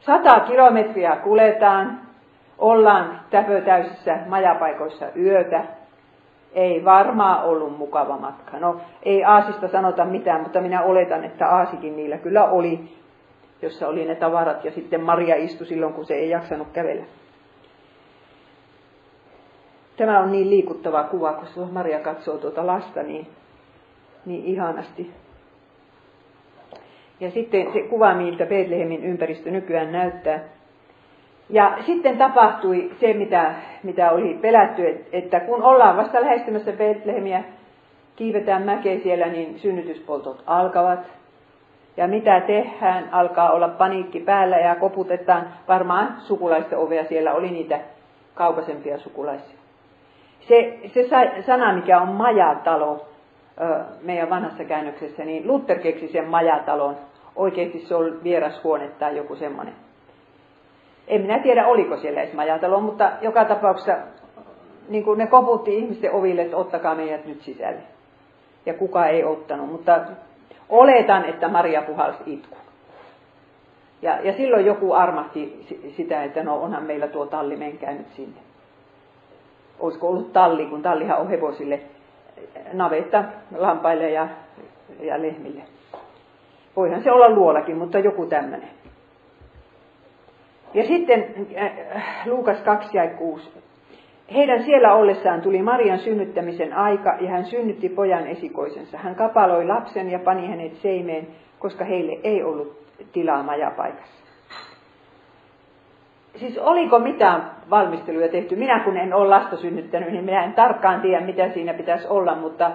Sata 0.00 0.40
kilometriä 0.40 1.16
kuljetaan, 1.16 2.00
ollaan 2.58 3.20
täpötäysissä 3.30 4.18
majapaikoissa 4.28 5.06
yötä, 5.16 5.64
ei 6.52 6.84
varmaan 6.84 7.44
ollut 7.44 7.78
mukava 7.78 8.18
matka. 8.18 8.58
No, 8.58 8.80
ei 9.02 9.24
Aasista 9.24 9.68
sanota 9.68 10.04
mitään, 10.04 10.40
mutta 10.40 10.60
minä 10.60 10.82
oletan, 10.82 11.24
että 11.24 11.48
Aasikin 11.48 11.96
niillä 11.96 12.18
kyllä 12.18 12.44
oli, 12.44 12.80
jossa 13.62 13.88
oli 13.88 14.04
ne 14.04 14.14
tavarat, 14.14 14.64
ja 14.64 14.70
sitten 14.70 15.00
Maria 15.00 15.36
istui 15.36 15.66
silloin, 15.66 15.94
kun 15.94 16.04
se 16.04 16.14
ei 16.14 16.30
jaksanut 16.30 16.68
kävellä. 16.72 17.04
Tämä 19.96 20.20
on 20.20 20.32
niin 20.32 20.50
liikuttava 20.50 21.02
kuva, 21.02 21.32
kun 21.32 21.68
Maria 21.72 22.00
katsoo 22.00 22.38
tuota 22.38 22.66
lasta 22.66 23.02
niin, 23.02 23.26
niin 24.26 24.44
ihanasti. 24.44 25.10
Ja 27.20 27.30
sitten 27.30 27.72
se 27.72 27.80
kuva, 27.82 28.14
miltä 28.14 28.46
Betlehemin 28.46 29.04
ympäristö 29.04 29.50
nykyään 29.50 29.92
näyttää. 29.92 30.40
Ja 31.50 31.78
sitten 31.86 32.18
tapahtui 32.18 32.90
se, 33.00 33.12
mitä, 33.12 33.54
mitä 33.82 34.10
oli 34.10 34.38
pelätty, 34.40 35.04
että 35.12 35.40
kun 35.40 35.62
ollaan 35.62 35.96
vasta 35.96 36.20
lähestymässä 36.20 36.72
Betlehemiä, 36.72 37.44
kiivetään 38.16 38.62
mäkeä 38.62 38.98
siellä, 38.98 39.26
niin 39.26 39.58
synnytyspoltot 39.58 40.42
alkavat. 40.46 41.00
Ja 41.96 42.08
mitä 42.08 42.40
tehdään, 42.40 43.08
alkaa 43.12 43.50
olla 43.50 43.68
paniikki 43.68 44.20
päällä 44.20 44.56
ja 44.56 44.74
koputetaan 44.74 45.48
varmaan 45.68 46.16
sukulaisten 46.18 46.78
ovea. 46.78 47.04
Siellä 47.04 47.34
oli 47.34 47.50
niitä 47.50 47.80
kaukaisempia 48.34 48.98
sukulaisia. 48.98 49.58
Se, 50.40 50.78
se 50.94 51.08
sana, 51.46 51.72
mikä 51.72 52.00
on 52.00 52.08
majatalo, 52.08 53.06
meidän 54.02 54.30
vanhassa 54.30 54.64
käännöksessä, 54.64 55.24
niin 55.24 55.48
Luther 55.48 55.78
keksi 55.78 56.08
sen 56.08 56.28
majatalon. 56.28 56.96
Oikeasti 57.36 57.78
se 57.78 57.94
on 57.94 58.24
vierashuone 58.24 58.88
tai 58.88 59.16
joku 59.16 59.36
semmoinen. 59.36 59.74
En 61.08 61.20
minä 61.20 61.38
tiedä, 61.38 61.66
oliko 61.66 61.96
siellä 61.96 62.22
edes 62.22 62.34
majatalo, 62.34 62.80
mutta 62.80 63.12
joka 63.20 63.44
tapauksessa 63.44 63.96
niin 64.88 65.04
kuin 65.04 65.18
ne 65.18 65.26
koputti 65.26 65.78
ihmisten 65.78 66.12
oville, 66.12 66.42
että 66.42 66.56
ottakaa 66.56 66.94
meidät 66.94 67.26
nyt 67.26 67.42
sisälle. 67.42 67.80
Ja 68.66 68.74
kuka 68.74 69.06
ei 69.06 69.24
ottanut, 69.24 69.70
mutta 69.70 70.00
oletan, 70.68 71.24
että 71.24 71.48
Maria 71.48 71.82
puhalsi 71.82 72.18
itku. 72.26 72.56
Ja, 74.02 74.18
ja 74.22 74.32
silloin 74.32 74.66
joku 74.66 74.92
armahti 74.92 75.66
sitä, 75.96 76.24
että 76.24 76.42
no 76.42 76.62
onhan 76.62 76.82
meillä 76.82 77.06
tuo 77.06 77.26
talli, 77.26 77.56
menkää 77.56 77.92
nyt 77.92 78.08
sinne. 78.16 78.40
Olisiko 79.80 80.08
ollut 80.08 80.32
talli, 80.32 80.66
kun 80.66 80.82
tallihan 80.82 81.18
on 81.18 81.28
hevosille 81.28 81.80
navetta 82.72 83.24
lampaille 83.56 84.10
ja, 84.10 84.28
ja 85.00 85.22
lehmille. 85.22 85.62
Voihan 86.76 87.02
se 87.02 87.12
olla 87.12 87.30
luolakin, 87.30 87.76
mutta 87.76 87.98
joku 87.98 88.26
tämmöinen. 88.26 88.68
Ja 90.74 90.84
sitten 90.86 91.34
äh, 91.56 92.26
Luukas 92.26 92.60
2 92.60 92.96
ja 92.96 93.08
6. 93.08 93.50
Heidän 94.34 94.62
siellä 94.62 94.94
ollessaan 94.94 95.42
tuli 95.42 95.62
Marian 95.62 95.98
synnyttämisen 95.98 96.72
aika 96.72 97.16
ja 97.20 97.30
hän 97.30 97.44
synnytti 97.44 97.88
pojan 97.88 98.26
esikoisensa. 98.26 98.98
Hän 98.98 99.14
kapaloi 99.14 99.66
lapsen 99.66 100.10
ja 100.10 100.18
pani 100.18 100.48
hänet 100.48 100.74
seimeen, 100.74 101.26
koska 101.58 101.84
heille 101.84 102.20
ei 102.22 102.42
ollut 102.42 102.84
tilaa 103.12 103.42
majapaikassa. 103.42 104.23
Siis 106.36 106.58
oliko 106.58 106.98
mitään 106.98 107.50
valmisteluja 107.70 108.28
tehty? 108.28 108.56
Minä 108.56 108.80
kun 108.80 108.96
en 108.96 109.14
ole 109.14 109.28
lasta 109.28 109.56
synnyttänyt, 109.56 110.12
niin 110.12 110.24
minä 110.24 110.44
en 110.44 110.52
tarkkaan 110.52 111.00
tiedä, 111.00 111.26
mitä 111.26 111.48
siinä 111.48 111.74
pitäisi 111.74 112.08
olla, 112.08 112.34
mutta 112.34 112.70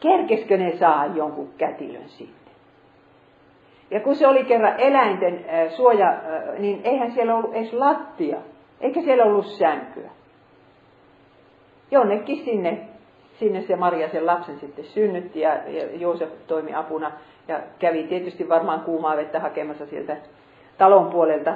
kerkeskö 0.00 0.56
ne 0.56 0.76
saa 0.76 1.06
jonkun 1.06 1.48
kätilön 1.58 2.08
siitä? 2.08 2.50
Ja 3.90 4.00
kun 4.00 4.16
se 4.16 4.26
oli 4.26 4.44
kerran 4.44 4.80
eläinten 4.80 5.44
suoja, 5.68 6.14
niin 6.58 6.80
eihän 6.84 7.10
siellä 7.10 7.34
ollut 7.36 7.54
edes 7.54 7.72
lattia, 7.72 8.36
eikä 8.80 9.00
siellä 9.00 9.24
ollut 9.24 9.46
sänkyä. 9.46 10.10
Jonnekin 11.90 12.44
sinne, 12.44 12.78
sinne 13.38 13.62
se 13.62 13.76
Maria 13.76 14.08
sen 14.08 14.26
lapsen 14.26 14.58
sitten 14.58 14.84
synnytti 14.84 15.40
ja, 15.40 15.54
ja 15.54 15.96
Joosef 15.96 16.30
toimi 16.46 16.74
apuna 16.74 17.12
ja 17.48 17.60
kävi 17.78 18.02
tietysti 18.02 18.48
varmaan 18.48 18.80
kuumaa 18.80 19.16
vettä 19.16 19.40
hakemassa 19.40 19.86
sieltä 19.86 20.16
talon 20.78 21.10
puolelta. 21.10 21.54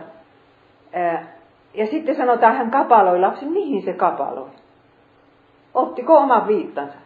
Ja 1.74 1.87
sitten 1.87 2.16
sanotaan, 2.16 2.57
hän 2.57 2.70
kapaloi 2.70 3.20
lapsen. 3.20 3.48
Mihin 3.48 3.83
se 3.83 3.92
kapaloi? 3.92 4.48
Ottiko 5.74 6.16
oman 6.16 6.48
viittansa? 6.48 6.98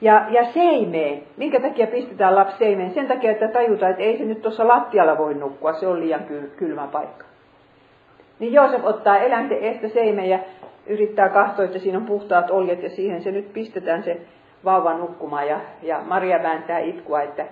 Ja, 0.00 0.26
ja 0.30 0.44
seimeen. 0.44 1.22
Minkä 1.36 1.60
takia 1.60 1.86
pistetään 1.86 2.34
lapsi 2.34 2.58
seimeen? 2.58 2.94
Sen 2.94 3.08
takia, 3.08 3.30
että 3.30 3.48
tajutaan, 3.48 3.90
että 3.90 4.02
ei 4.02 4.18
se 4.18 4.24
nyt 4.24 4.42
tuossa 4.42 4.68
lattialla 4.68 5.18
voi 5.18 5.34
nukkua, 5.34 5.72
se 5.72 5.86
on 5.86 6.00
liian 6.00 6.24
kylmä 6.56 6.86
paikka. 6.86 7.24
Niin 8.38 8.52
Joosef 8.52 8.84
ottaa 8.84 9.18
eläinten 9.18 9.58
estä 9.58 9.88
seimeen 9.88 10.30
ja 10.30 10.38
yrittää 10.86 11.28
katsoa, 11.28 11.64
että 11.64 11.78
siinä 11.78 11.98
on 11.98 12.06
puhtaat 12.06 12.50
oljet 12.50 12.82
ja 12.82 12.90
siihen 12.90 13.22
se 13.22 13.30
nyt 13.30 13.52
pistetään 13.52 14.02
se 14.02 14.20
vauva 14.64 14.94
nukkumaan. 14.94 15.48
Ja, 15.48 15.60
ja 15.82 16.00
Maria 16.04 16.42
vääntää 16.42 16.78
itkua, 16.78 17.22
että 17.22 17.46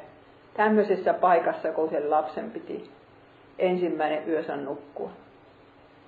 tämmöisessä 0.55 1.15
paikassa, 1.15 1.73
kun 1.73 1.91
sen 1.91 2.11
lapsen 2.11 2.51
piti 2.51 2.91
ensimmäinen 3.59 4.29
yönsä 4.29 4.57
nukkua. 4.57 5.11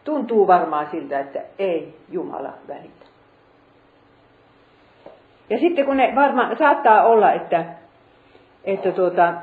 Tuntuu 0.05 0.47
varmaan 0.47 0.89
siltä, 0.91 1.21
että 1.21 1.41
ei 1.59 1.97
Jumala 2.11 2.53
välitä. 2.69 3.07
Ja 5.51 5.59
sitten 5.59 5.87
kun 5.87 5.97
ne 5.97 6.13
varmaan 6.15 6.57
saattaa 6.59 7.05
olla, 7.05 7.33
että, 7.33 7.65
että 8.65 8.93
tuota, 8.93 9.35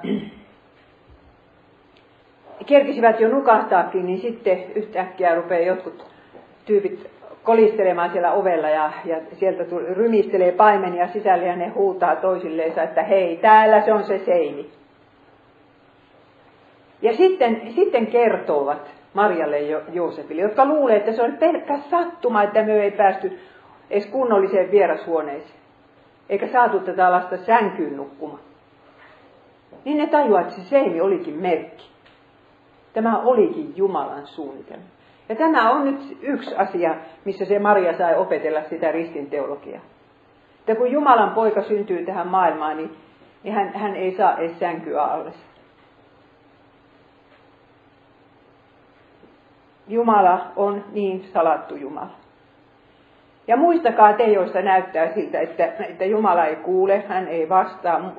kerkisivät 2.66 3.20
jo 3.20 3.30
nukahtaakin, 3.30 4.06
niin 4.06 4.22
sitten 4.22 4.64
yhtäkkiä 4.76 5.36
rupeaa 5.36 5.68
jotkut 5.68 6.06
tyypit 6.66 7.10
kolistelemaan 7.44 8.12
siellä 8.12 8.32
ovella 8.32 8.70
ja, 8.70 8.92
ja 9.06 9.18
sieltä 9.34 9.66
tuli, 9.66 9.94
rymistelee 9.94 10.52
paimenia 10.52 11.08
sisälle 11.08 11.46
ja 11.46 11.56
ne 11.56 11.68
huutaa 11.68 12.16
toisilleensa, 12.16 12.84
että 12.84 13.04
hei, 13.04 13.38
täällä 13.38 13.82
se 13.82 13.94
on 13.94 14.04
se 14.04 14.22
seini. 14.26 14.70
Ja 17.04 17.14
sitten, 17.14 17.62
sitten 17.76 18.08
kertovat 18.08 18.92
Marjalle 19.14 19.60
ja 19.60 19.82
Joosefille, 19.92 20.42
jotka 20.42 20.66
luulee, 20.66 20.96
että 20.96 21.12
se 21.12 21.24
on 21.24 21.38
pelkkä 21.38 21.78
sattuma, 21.78 22.44
että 22.44 22.64
me 22.64 22.84
ei 22.84 22.92
päästy 22.92 23.40
edes 23.90 24.06
kunnolliseen 24.06 24.72
vierashuoneeseen 24.72 25.64
eikä 26.30 26.48
saatu 26.48 26.80
tätä 26.80 27.12
lasta 27.12 27.38
sänkyyn 27.38 27.98
nukkumaan. 27.98 28.40
Niin 29.86 29.98
ne 29.98 30.08
tajuaa, 30.08 30.42
että 30.42 30.54
se 30.54 30.62
seimi 30.62 31.02
olikin 31.02 31.34
merkki. 31.34 31.86
Tämä 32.94 33.20
olikin 33.20 33.74
Jumalan 33.76 34.28
suunnitelma. 34.28 34.84
Ja 35.30 35.36
tämä 35.36 35.72
on 35.72 35.86
nyt 35.86 36.18
yksi 36.22 36.56
asia, 36.56 36.96
missä 37.26 37.46
se 37.46 37.60
Maria 37.60 37.98
sai 37.98 38.18
opetella 38.18 38.64
sitä 38.64 38.92
ristin 38.92 39.30
teologiaa. 39.30 39.82
Että 40.60 40.76
kun 40.76 40.92
Jumalan 40.92 41.30
poika 41.30 41.62
syntyy 41.62 42.06
tähän 42.06 42.28
maailmaan, 42.28 42.78
niin, 42.78 42.92
niin 43.44 43.54
hän, 43.56 43.74
hän 43.74 43.96
ei 43.96 44.16
saa 44.16 44.38
edes 44.38 44.60
sänkyä 44.60 45.04
alles. 45.04 45.36
Jumala 49.88 50.52
on 50.56 50.84
niin 50.92 51.26
salattu 51.34 51.76
Jumala. 51.76 52.24
Ja 53.48 53.58
muistakaa 53.58 54.14
te, 54.14 54.24
joista 54.24 54.62
näyttää 54.62 55.14
siltä, 55.14 55.40
että, 55.40 55.66
että 55.66 56.06
Jumala 56.06 56.46
ei 56.46 56.56
kuule, 56.56 57.04
hän 57.08 57.28
ei 57.28 57.50
vastaa. 57.50 58.14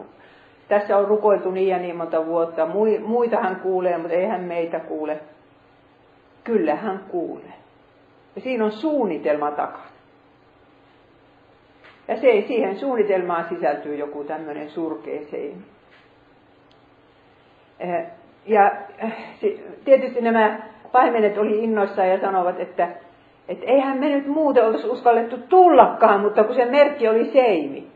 Tässä 0.68 0.96
on 0.96 1.08
rukoiltu 1.08 1.50
niin 1.50 1.68
ja 1.68 1.78
niin 1.78 1.96
monta 1.96 2.26
vuotta. 2.26 2.66
Muita 3.06 3.40
hän 3.40 3.56
kuulee, 3.56 3.98
mutta 3.98 4.14
ei 4.14 4.26
hän 4.26 4.40
meitä 4.40 4.80
kuule. 4.80 5.20
Kyllä 6.44 6.74
hän 6.74 7.00
kuulee. 7.08 7.54
Ja 8.36 8.40
siinä 8.40 8.64
on 8.64 8.72
suunnitelma 8.72 9.50
takana. 9.50 9.84
Ja 12.08 12.16
se, 12.16 12.44
siihen 12.46 12.78
suunnitelmaan 12.78 13.46
sisältyy 13.48 13.96
joku 13.96 14.24
tämmöinen 14.24 14.70
surkea 14.70 15.20
seini. 15.30 15.62
Eh, 17.80 18.06
ja 18.46 18.72
eh, 18.98 19.12
tietysti 19.84 20.20
nämä 20.20 20.58
paimenet 20.94 21.38
oli 21.38 21.64
innoissaan 21.64 22.08
ja 22.08 22.20
sanovat, 22.20 22.60
että 22.60 22.88
että 23.48 23.66
eihän 23.66 23.98
me 23.98 24.08
nyt 24.08 24.26
muuten 24.26 24.66
olisi 24.66 24.86
uskallettu 24.88 25.38
tullakaan, 25.48 26.20
mutta 26.20 26.44
kun 26.44 26.54
se 26.54 26.64
merkki 26.64 27.08
oli 27.08 27.24
seimi. 27.24 27.86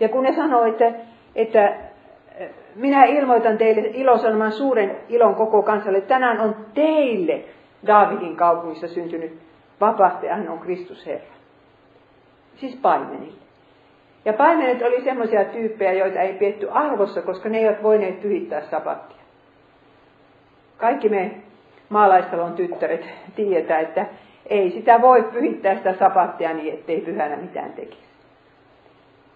Ja 0.00 0.08
kun 0.08 0.22
ne 0.22 0.32
sanoi, 0.32 0.68
että, 0.68 0.92
että 1.34 1.76
minä 2.74 3.04
ilmoitan 3.04 3.58
teille 3.58 3.90
ilosanoman 3.94 4.52
suuren 4.52 4.96
ilon 5.08 5.34
koko 5.34 5.62
kansalle. 5.62 6.00
Tänään 6.00 6.40
on 6.40 6.56
teille 6.74 7.44
Daavidin 7.86 8.36
kaupungissa 8.36 8.88
syntynyt 8.88 9.38
vapahtaja, 9.80 10.36
hän 10.36 10.48
on 10.48 10.58
Kristus 10.58 11.06
Herra. 11.06 11.36
Siis 12.54 12.76
paimenille. 12.76 13.38
Ja 14.24 14.32
paimenet 14.32 14.82
oli 14.82 15.04
semmoisia 15.04 15.44
tyyppejä, 15.44 15.92
joita 15.92 16.20
ei 16.20 16.34
pietty 16.34 16.68
arvossa, 16.70 17.22
koska 17.22 17.48
ne 17.48 17.58
eivät 17.58 17.82
voineet 17.82 18.22
pyhittää 18.22 18.60
sapattia. 18.60 19.22
Kaikki 20.76 21.08
me 21.08 21.30
maalaistalon 21.88 22.52
tyttäret 22.52 23.08
tietää, 23.36 23.80
että 23.80 24.06
ei 24.46 24.70
sitä 24.70 25.02
voi 25.02 25.22
pyhittää 25.22 25.76
sitä 25.76 25.94
sapattia 25.98 26.54
niin, 26.54 26.74
ettei 26.74 27.00
pyhänä 27.00 27.36
mitään 27.36 27.72
tekisi. 27.72 28.06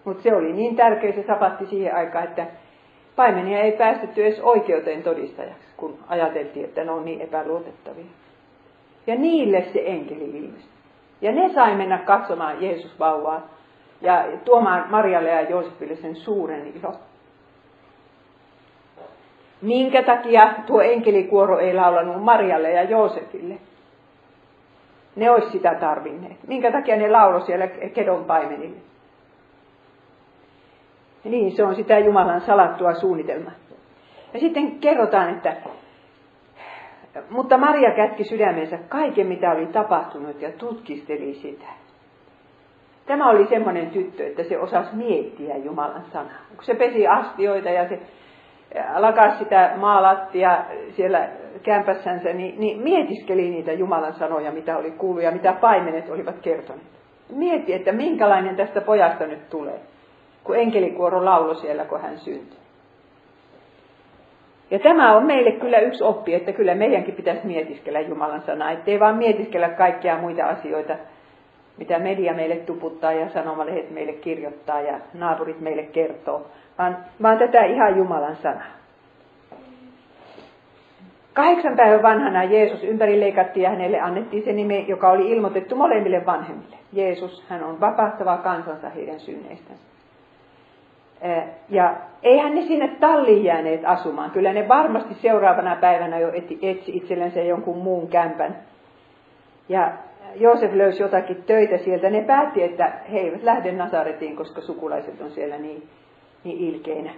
Mutta 0.03 0.23
se 0.23 0.35
oli 0.35 0.53
niin 0.53 0.75
tärkeä 0.75 1.11
se 1.11 1.23
sapatti 1.27 1.65
siihen 1.65 1.95
aikaan, 1.95 2.23
että 2.23 2.45
paimenia 3.15 3.59
ei 3.61 3.71
päästetty 3.71 4.25
edes 4.25 4.39
oikeuteen 4.39 5.03
todistajaksi, 5.03 5.67
kun 5.77 5.99
ajateltiin, 6.07 6.65
että 6.65 6.83
ne 6.83 6.91
on 6.91 7.05
niin 7.05 7.21
epäluotettavia. 7.21 8.05
Ja 9.07 9.15
niille 9.15 9.65
se 9.73 9.83
enkeli 9.85 10.23
ilmestyi. 10.23 10.71
Ja 11.21 11.31
ne 11.31 11.53
sai 11.53 11.75
mennä 11.75 11.97
katsomaan 11.97 12.61
Jeesus 12.61 12.99
vauvaa 12.99 13.47
ja 14.01 14.25
tuomaan 14.45 14.85
Marjalle 14.89 15.29
ja 15.29 15.41
Joosefille 15.41 15.95
sen 15.95 16.15
suuren 16.15 16.67
ilo. 16.67 16.93
Minkä 19.61 20.03
takia 20.03 20.53
tuo 20.65 20.81
enkelikuoro 20.81 21.59
ei 21.59 21.73
laulanut 21.73 22.23
Marjalle 22.23 22.71
ja 22.71 22.83
Joosefille? 22.83 23.55
Ne 25.15 25.31
olisi 25.31 25.51
sitä 25.51 25.75
tarvinneet. 25.75 26.47
Minkä 26.47 26.71
takia 26.71 26.95
ne 26.95 27.11
lauloi 27.11 27.41
siellä 27.41 27.67
kedon 27.67 28.25
paimenille? 28.25 28.77
Ja 31.23 31.31
niin, 31.31 31.55
se 31.55 31.63
on 31.63 31.75
sitä 31.75 31.99
Jumalan 31.99 32.41
salattua 32.41 32.93
suunnitelmaa. 32.93 33.51
Ja 34.33 34.39
sitten 34.39 34.71
kerrotaan, 34.71 35.29
että 35.29 35.55
mutta 37.29 37.57
Maria 37.57 37.91
kätki 37.91 38.23
sydämensä 38.23 38.77
kaiken, 38.89 39.27
mitä 39.27 39.51
oli 39.51 39.65
tapahtunut 39.65 40.41
ja 40.41 40.51
tutkisteli 40.51 41.33
sitä. 41.33 41.65
Tämä 43.05 43.29
oli 43.29 43.47
semmoinen 43.47 43.89
tyttö, 43.89 44.27
että 44.27 44.43
se 44.43 44.59
osasi 44.59 44.95
miettiä 44.95 45.57
Jumalan 45.57 46.03
sanaa. 46.13 46.41
Kun 46.55 46.63
se 46.63 46.75
pesi 46.75 47.07
astioita 47.07 47.69
ja 47.69 47.89
se 47.89 47.99
lakas 48.95 49.39
sitä 49.39 49.71
maalattia 49.75 50.57
siellä 50.95 51.27
kämpässänsä, 51.63 52.33
niin, 52.33 52.59
niin 52.59 52.81
mietiskeli 52.81 53.49
niitä 53.49 53.73
Jumalan 53.73 54.13
sanoja, 54.13 54.51
mitä 54.51 54.77
oli 54.77 54.91
kuullut 54.91 55.23
ja 55.23 55.31
mitä 55.31 55.53
paimenet 55.53 56.09
olivat 56.09 56.35
kertoneet. 56.41 56.87
Mietti, 57.35 57.73
että 57.73 57.91
minkälainen 57.91 58.55
tästä 58.55 58.81
pojasta 58.81 59.27
nyt 59.27 59.49
tulee. 59.49 59.79
kun 60.43 60.59
enkelikuoro 60.59 61.25
laulo 61.25 61.53
siellä, 61.53 61.85
kun 61.85 62.01
hän 62.01 62.19
syntyi. 62.19 62.57
Ja 64.71 64.79
tämä 64.79 65.13
on 65.13 65.25
meille 65.25 65.51
kyllä 65.51 65.79
yksi 65.79 66.03
oppi, 66.03 66.33
että 66.33 66.51
kyllä 66.51 66.75
meidänkin 66.75 67.13
pitäisi 67.13 67.47
mietiskellä 67.47 67.99
Jumalan 67.99 68.41
sanaa, 68.41 68.71
ettei 68.71 68.99
vaan 68.99 69.17
mietiskellä 69.17 69.69
kaikkia 69.69 70.17
muita 70.17 70.45
asioita, 70.45 70.95
mitä 71.77 71.99
media 71.99 72.33
meille 72.33 72.55
tuputtaa 72.55 73.11
ja 73.11 73.29
sanomalehdet 73.29 73.91
meille 73.91 74.13
kirjoittaa 74.13 74.81
ja 74.81 74.99
naapurit 75.13 75.59
meille 75.59 75.83
kertoo, 75.83 76.47
vaan, 76.77 76.97
vaan 77.21 77.37
tätä 77.37 77.63
ihan 77.63 77.97
Jumalan 77.97 78.35
sanaa. 78.35 78.81
Kahdeksan 81.33 81.75
päivän 81.75 82.01
vanhana 82.01 82.43
Jeesus 82.43 82.83
ympäri 82.83 83.19
leikattiin 83.19 83.63
ja 83.63 83.69
hänelle 83.69 83.99
annettiin 83.99 84.43
se 84.43 84.51
nimi, 84.51 84.85
joka 84.87 85.09
oli 85.09 85.31
ilmoitettu 85.31 85.75
molemmille 85.75 86.25
vanhemmille. 86.25 86.75
Jeesus, 86.93 87.43
hän 87.49 87.63
on 87.63 87.81
vapahtava 87.81 88.37
kansansa 88.37 88.89
heidän 88.89 89.19
synneistänsä. 89.19 89.83
Ja 91.69 91.93
eihän 92.23 92.55
ne 92.55 92.61
sinne 92.61 92.87
talliin 92.87 93.43
jääneet 93.43 93.81
asumaan. 93.85 94.31
Kyllä 94.31 94.53
ne 94.53 94.67
varmasti 94.67 95.13
seuraavana 95.13 95.75
päivänä 95.75 96.19
jo 96.19 96.31
etsi 96.61 96.97
itsellensä 96.97 97.39
jonkun 97.39 97.77
muun 97.77 98.07
kämpän. 98.07 98.55
Ja 99.69 99.91
Joosef 100.35 100.73
löysi 100.73 101.03
jotakin 101.03 101.43
töitä 101.43 101.77
sieltä. 101.77 102.09
Ne 102.09 102.21
päätti, 102.21 102.63
että 102.63 102.91
he 103.11 103.19
eivät 103.19 103.43
lähde 103.43 103.71
Nasaretiin, 103.71 104.35
koska 104.35 104.61
sukulaiset 104.61 105.21
on 105.21 105.31
siellä 105.31 105.57
niin, 105.57 105.83
niin 106.43 106.57
ilkeinä. 106.57 107.11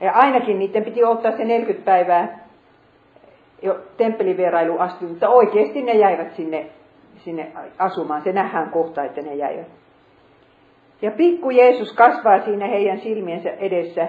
Ja 0.00 0.12
ainakin 0.12 0.58
niiden 0.58 0.84
piti 0.84 1.04
ottaa 1.04 1.36
se 1.36 1.44
40 1.44 1.84
päivää 1.84 2.38
jo 3.62 3.78
temppelivierailu 3.96 4.78
asti, 4.78 5.04
mutta 5.04 5.28
oikeasti 5.28 5.82
ne 5.82 5.92
jäivät 5.92 6.34
sinne, 6.34 6.66
sinne 7.18 7.52
asumaan. 7.78 8.22
Se 8.22 8.32
nähdään 8.32 8.70
kohta, 8.70 9.04
että 9.04 9.22
ne 9.22 9.34
jäivät. 9.34 9.66
Ja 11.02 11.10
pikku 11.10 11.50
Jeesus 11.50 11.92
kasvaa 11.92 12.40
siinä 12.40 12.66
heidän 12.66 13.00
silmiensä 13.00 13.50
edessä. 13.50 14.08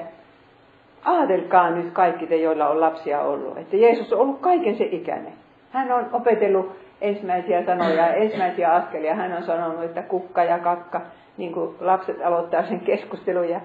Aatelkaa 1.06 1.70
nyt 1.70 1.94
kaikki 1.94 2.28
te, 2.28 2.36
joilla 2.36 2.70
on 2.70 2.82
lapsia 2.82 3.22
ollut, 3.22 3.58
että 3.58 3.78
Jeesus 3.78 4.14
on 4.14 4.20
ollut 4.20 4.40
kaiken 4.40 4.76
se 4.76 4.84
ikäinen. 4.92 5.34
Hän 5.72 5.92
on 5.92 6.06
opetellut 6.14 6.72
ensimmäisiä 7.02 7.66
sanoja 7.66 7.96
ja 7.96 8.14
ensimmäisiä 8.14 8.74
askelia. 8.74 9.16
Hän 9.16 9.34
on 9.34 9.44
sanonut, 9.44 9.84
että 9.84 10.02
kukka 10.02 10.44
ja 10.44 10.60
kakka, 10.60 11.02
niin 11.38 11.54
kuin 11.54 11.76
lapset 11.80 12.22
aloittaa 12.26 12.64
sen 12.64 12.80
keskustelun. 12.80 13.50
Ja 13.50 13.62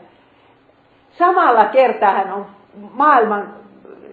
samalla 1.19 1.65
kertaa 1.65 2.13
hän 2.13 2.33
on 2.33 2.47
maailman 2.93 3.55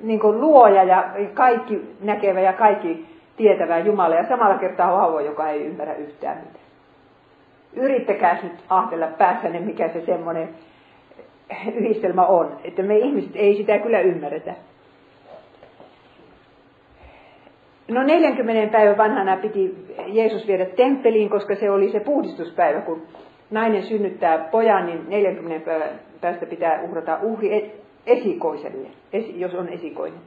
niin 0.01 0.19
kuin 0.19 0.41
luoja 0.41 0.83
ja 0.83 1.03
kaikki 1.33 1.95
näkevä 2.01 2.39
ja 2.39 2.53
kaikki 2.53 3.05
tietävä 3.37 3.79
Jumala. 3.79 4.15
Ja 4.15 4.27
samalla 4.27 4.57
kertaa 4.57 4.97
vauva, 4.97 5.21
joka 5.21 5.49
ei 5.49 5.65
ymmärrä 5.65 5.93
yhtään 5.93 6.37
mitään. 6.37 6.65
Yrittäkää 7.73 8.39
nyt 8.43 8.53
ahdella 8.69 9.07
päässänne, 9.07 9.59
mikä 9.59 9.89
se 9.89 10.05
semmoinen 10.05 10.49
yhdistelmä 11.75 12.25
on. 12.25 12.57
Että 12.63 12.83
me 12.83 12.97
ihmiset 12.97 13.35
ei 13.35 13.55
sitä 13.55 13.79
kyllä 13.79 13.99
ymmärretä. 13.99 14.53
No 17.89 18.03
40 18.03 18.71
päivän 18.71 18.97
vanhana 18.97 19.37
piti 19.37 19.87
Jeesus 20.07 20.47
viedä 20.47 20.65
temppeliin, 20.65 21.29
koska 21.29 21.55
se 21.55 21.71
oli 21.71 21.91
se 21.91 21.99
puhdistuspäivä, 21.99 22.81
kun 22.81 23.01
nainen 23.51 23.83
synnyttää 23.83 24.37
pojan, 24.37 24.85
niin 24.85 25.09
40 25.09 25.65
päivän 25.65 25.89
päästä 26.21 26.45
pitää 26.45 26.81
uhrata 26.81 27.19
uhri 27.21 27.53
e- 27.53 27.71
esikoiselle, 28.05 28.87
jos 29.35 29.53
on 29.55 29.69
esikoinen. 29.69 30.19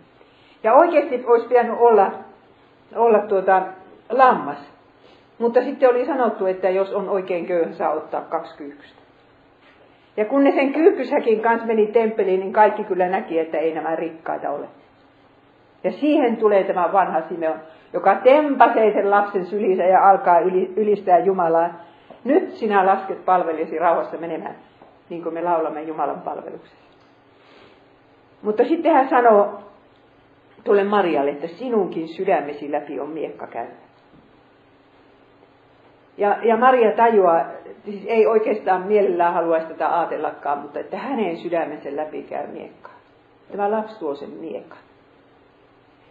Ja 0.63 0.75
oikeasti 0.75 1.25
olisi 1.27 1.49
pitänyt 1.49 1.77
olla, 1.79 2.13
olla 2.97 3.19
tuota, 3.19 3.63
lammas. 4.11 4.73
Mutta 5.39 5.63
sitten 5.63 5.91
oli 5.91 6.07
sanottu, 6.07 6.47
että 6.47 6.71
jos 6.71 6.93
on 6.93 7.09
oikein 7.09 7.47
köyhä, 7.47 7.73
saa 7.73 7.93
ottaa 7.93 8.21
kaksi 8.21 8.57
kyyhkystä. 8.57 9.03
Ja 10.17 10.25
kun 10.25 10.45
ne 10.45 10.53
sen 10.53 10.73
kyyhkysäkin 10.73 11.41
kanssa 11.41 11.67
meni 11.67 11.87
temppeliin, 11.87 12.41
niin 12.41 12.53
kaikki 12.53 12.85
kyllä 12.85 13.09
näki, 13.09 13.39
että 13.39 13.59
ei 13.59 13.75
nämä 13.75 13.97
rikkaita 13.97 14.51
ole. 14.51 14.67
Ja 15.85 15.93
siihen 15.93 16.37
tulee 16.37 16.65
tämä 16.65 16.93
vanha 16.93 17.21
Simeon, 17.29 17.61
joka 17.93 18.15
tempasee 18.15 18.93
sen 18.93 19.11
lapsen 19.11 19.47
sylissä 19.47 19.85
ja 19.85 20.09
alkaa 20.09 20.41
ylistää 20.77 21.19
Jumalaa. 21.19 21.71
Nyt 22.25 22.51
sinä 22.51 22.87
lasket 22.87 23.25
palvelijasi 23.25 23.79
rauhassa 23.79 24.17
menemään, 24.17 24.57
niin 25.09 25.23
kuin 25.23 25.35
me 25.35 25.43
laulamme 25.43 25.83
Jumalan 25.83 26.21
palveluksessa. 26.21 26.83
Mutta 28.43 28.65
sitten 28.65 28.93
hän 28.93 29.09
sanoo 29.09 29.63
tuolle 30.65 30.85
Marialle, 30.85 31.31
että 31.31 31.47
sinunkin 31.47 32.09
sydämesi 32.09 32.73
läpi 32.73 33.01
on 33.01 33.09
miekka 33.09 33.47
käynyt. 33.47 33.83
Ja, 36.17 36.37
ja 36.43 36.57
Maria 36.57 36.93
tajuaa, 36.97 37.45
siis 37.85 38.05
ei 38.07 38.27
oikeastaan 38.27 38.83
mielellään 38.83 39.35
haluaisi 39.35 39.67
tätä 39.67 39.99
ajatellakaan, 40.01 40.59
mutta 40.59 40.81
että 40.81 40.97
hänen 40.99 41.37
sydämensä 41.37 41.97
läpi 41.97 42.23
käy 42.23 42.47
miekka. 42.47 42.91
Tämä 43.53 43.71
lapsi 43.71 43.99
tuo 43.99 44.15
sen 44.15 44.31
miekan. 44.31 44.79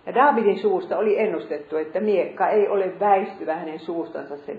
Ja 0.06 0.16
Daavidin 0.16 0.60
suusta 0.60 0.98
oli 0.98 1.20
ennustettu, 1.20 1.78
että 1.78 2.00
miekka 2.00 2.50
ei 2.50 2.68
ole 2.68 3.00
väistyvä 3.00 3.56
hänen 3.56 3.80
suustansa 3.80 4.38
sen, 4.38 4.58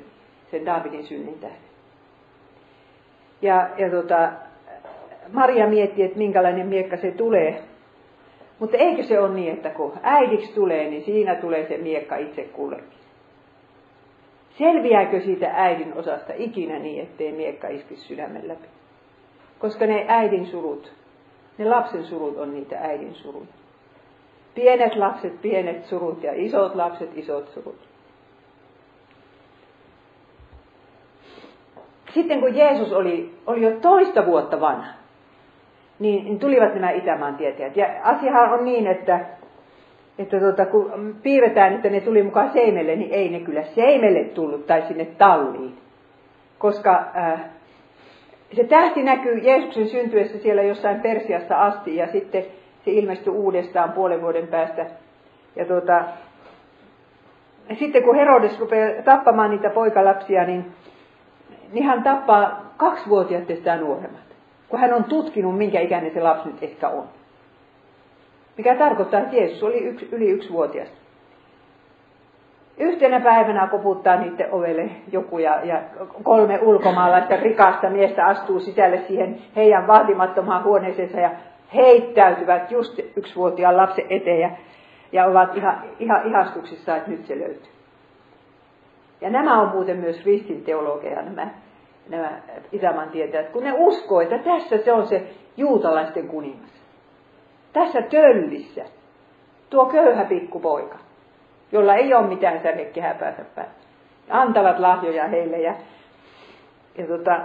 sen 0.51 0.67
Daavidin 0.67 1.07
synnin 1.07 1.39
tähden. 1.39 1.73
Ja, 3.43 3.69
ja 3.79 3.91
tota, 3.91 4.33
Maria 5.33 5.67
mietti, 5.67 6.03
että 6.03 6.19
minkälainen 6.19 6.67
miekka 6.67 6.97
se 6.97 7.11
tulee. 7.11 7.63
Mutta 8.59 8.77
eikö 8.77 9.03
se 9.03 9.21
ole 9.21 9.35
niin, 9.35 9.53
että 9.53 9.71
kun 9.71 9.93
äidiksi 10.03 10.55
tulee, 10.55 10.91
niin 10.91 11.05
siinä 11.05 11.35
tulee 11.35 11.69
se 11.69 11.79
miekka 11.79 12.17
itse 12.17 12.43
kullekin. 12.43 13.03
Selviääkö 14.59 15.21
siitä 15.21 15.51
äidin 15.55 15.95
osasta 15.95 16.33
ikinä 16.37 16.79
niin, 16.79 17.03
ettei 17.03 17.33
miekka 17.33 17.69
iskisi 17.69 18.03
sydämen 18.03 18.49
läpi? 18.49 18.69
Koska 19.59 19.87
ne 19.87 20.05
äidin 20.09 20.47
surut, 20.47 20.93
ne 21.59 21.65
lapsen 21.65 22.05
surut 22.05 22.39
on 22.39 22.55
niitä 22.55 22.79
äidin 22.79 23.15
surut. 23.15 23.49
Pienet 24.55 24.97
lapset, 24.97 25.43
pienet 25.43 25.85
surut 25.85 26.23
ja 26.23 26.33
isot 26.35 26.75
lapset, 26.75 27.11
isot 27.15 27.49
surut. 27.49 27.79
Sitten 32.15 32.41
kun 32.41 32.57
Jeesus 32.57 32.93
oli, 32.93 33.35
oli 33.47 33.63
jo 33.63 33.71
toista 33.71 34.27
vuotta 34.27 34.61
vanha, 34.61 34.93
niin, 35.99 36.25
niin 36.25 36.39
tulivat 36.39 36.75
nämä 36.75 36.91
Itämaan 36.91 37.37
tietäjät. 37.37 37.77
Ja 37.77 37.87
asiahan 38.03 38.53
on 38.53 38.65
niin, 38.65 38.87
että 38.87 39.21
että 40.19 40.41
tota, 40.41 40.67
kun 40.67 41.17
piirretään, 41.23 41.75
että 41.75 41.91
ne 41.91 42.01
tuli 42.01 42.23
mukaan 42.23 42.51
Seimelle, 42.53 42.97
niin 42.97 43.13
ei 43.13 43.29
ne 43.29 43.41
kyllä 43.41 43.63
Seimelle 43.63 44.25
tullut 44.25 44.67
tai 44.67 44.83
sinne 44.83 45.05
talliin. 45.05 45.77
Koska 46.59 47.05
äh, 47.17 47.41
se 48.57 48.65
tähti 48.65 49.03
näkyy 49.03 49.39
Jeesuksen 49.39 49.89
syntyessä 49.89 50.39
siellä 50.39 50.63
jossain 50.63 51.01
Persiassa 51.01 51.63
asti 51.63 51.97
ja 51.97 52.07
sitten 52.07 52.45
se 52.85 52.91
ilmestyi 52.91 53.33
uudestaan 53.33 53.93
puolen 53.93 54.23
vuoden 54.23 54.47
päästä. 54.47 54.87
Ja 55.57 55.65
tuota, 55.65 56.05
sitten 57.79 58.03
kun 58.03 58.15
Herodes 58.15 58.61
rupeaa 58.61 59.03
tappamaan 59.03 59.51
niitä 59.51 59.71
poikalapsia, 59.71 60.45
niin, 60.45 60.73
niin 61.73 61.85
hän 61.85 62.03
tappaa 62.03 62.73
kaksivuotiaat 62.77 63.47
sitä 63.47 63.77
nuoremmat. 63.77 64.21
Kun 64.69 64.81
hän 64.81 64.95
on 64.95 65.05
tutkinut, 65.05 65.59
minkä 65.59 65.81
ikäinen 65.81 66.15
se 66.15 66.21
lapsi 66.21 66.49
nyt 66.49 66.63
ehkä 66.63 66.89
on. 66.89 67.05
Mikä 68.57 68.75
tarkoittaa, 68.75 69.21
että 69.21 69.37
Jeesus 69.37 69.63
oli 69.63 69.79
yksi, 69.79 70.09
yli 70.13 70.31
yksivuotias. 70.31 70.89
Yhtenä 72.79 73.21
päivänä 73.21 73.67
koputtaa 73.67 74.17
niiden 74.17 74.53
ovelle 74.53 74.91
joku 75.13 75.39
ja, 75.39 75.65
ja 75.65 75.81
kolme 76.23 76.59
ulkomaalaista 76.63 77.37
rikasta 77.37 77.91
miestä 77.91 78.27
astuu 78.27 78.61
sisälle 78.61 78.99
siihen 79.09 79.39
heidän 79.57 79.87
vaatimattomaan 79.87 80.65
huoneeseensa 80.65 81.21
ja 81.21 81.31
heittäytyvät 81.75 82.71
just 82.71 82.99
yksivuotiaan 83.17 83.77
lapsen 83.77 84.07
eteen 84.11 84.41
ja, 84.41 84.51
ja 85.13 85.27
ovat 85.27 85.57
ihan, 85.57 85.83
ihan 85.99 86.27
ihastuksissa, 86.27 86.97
että 86.97 87.11
nyt 87.11 87.27
se 87.27 87.39
löytyy. 87.39 87.73
Ja 89.21 89.31
nämä 89.31 89.61
on 89.61 89.69
muuten 89.69 89.97
myös 89.97 90.25
ristin 90.25 90.65
teologeja, 90.65 91.23
nämä, 91.23 91.49
nämä 92.09 92.31
Itämaan 92.73 93.11
tietäjät, 93.11 93.49
kun 93.49 93.65
ne 93.65 93.73
uskoo, 93.77 94.21
että 94.21 94.39
tässä 94.39 94.79
se 94.79 94.93
on 94.93 95.07
se 95.07 95.23
juutalaisten 95.57 96.29
kuningas. 96.29 96.71
Tässä 97.73 98.03
töllissä 98.03 98.85
tuo 99.71 99.87
köyhä 99.87 100.25
pikkupoika, 100.25 100.99
jolla 101.73 101.95
ei 101.95 102.15
ole 102.15 102.27
mitään 102.27 102.63
särjekehää 102.63 103.15
päässä 103.15 103.45
päin, 103.55 103.69
antavat 104.31 104.79
lahjoja 104.79 105.29
heille 105.29 105.59
ja, 105.61 105.75
ja 106.99 107.07
tota, 107.07 107.41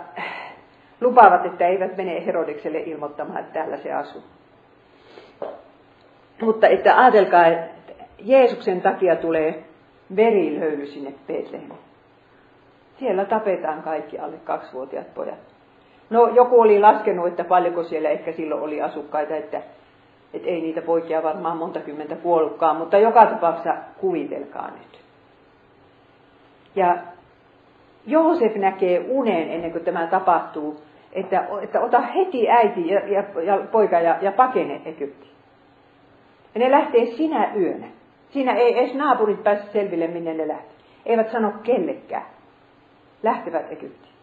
lupaavat, 1.01 1.45
että 1.45 1.67
eivät 1.67 1.97
mene 1.97 2.25
Herodikselle 2.25 2.79
ilmoittamaan, 2.79 3.39
että 3.39 3.53
täällä 3.53 3.77
se 3.77 3.93
asuu. 3.93 4.23
Mutta 6.41 6.67
että 6.67 6.99
ajatelkaa, 6.99 7.47
että 7.47 7.93
Jeesuksen 8.19 8.81
takia 8.81 9.15
tulee 9.15 9.63
verilöyly 10.15 10.85
sinne 10.85 11.13
Betlehemiin. 11.27 11.79
Siellä 12.99 13.25
tapetaan 13.25 13.83
kaikki 13.83 14.19
alle 14.19 14.37
kaksivuotiaat 14.43 15.13
pojat. 15.13 15.39
No 16.09 16.27
joku 16.27 16.61
oli 16.61 16.79
laskenut, 16.79 17.27
että 17.27 17.43
paljonko 17.43 17.83
siellä 17.83 18.09
ehkä 18.09 18.31
silloin 18.31 18.61
oli 18.61 18.81
asukkaita, 18.81 19.35
että 19.35 19.61
et 20.33 20.45
ei 20.45 20.61
niitä 20.61 20.81
poikia 20.81 21.23
varmaan 21.23 21.57
monta 21.57 21.79
kymmentä 21.79 22.15
kuollutkaan, 22.15 22.75
mutta 22.75 22.97
joka 22.97 23.25
tapauksessa 23.25 23.75
kuvitelkaa 23.97 24.71
nyt. 24.71 24.99
Ja 26.75 26.97
Joosef 28.05 28.55
näkee 28.55 29.05
unen 29.09 29.49
ennen 29.49 29.71
kuin 29.71 29.85
tämä 29.85 30.07
tapahtuu, 30.07 30.81
että, 31.13 31.47
että 31.61 31.81
ota 31.81 32.01
heti 32.01 32.49
äiti 32.49 32.87
ja, 32.87 32.99
ja, 32.99 33.23
ja 33.43 33.57
poika 33.71 33.99
ja, 33.99 34.17
ja 34.21 34.31
pakene 34.31 34.81
Egyptiin. 34.85 35.31
Ja 36.55 36.59
ne 36.59 36.71
lähtee 36.71 37.05
sinä 37.05 37.51
yönä. 37.55 37.87
Siinä 38.29 38.53
ei 38.53 38.79
edes 38.79 38.95
naapurit 38.95 39.43
pääse 39.43 39.63
selville, 39.71 40.07
minne 40.07 40.33
ne 40.33 40.47
lähtee. 40.47 40.77
Eivät 41.05 41.31
sano 41.31 41.53
kellekään. 41.63 42.25
Lähtevät 43.23 43.71
Egyptiin. 43.71 44.13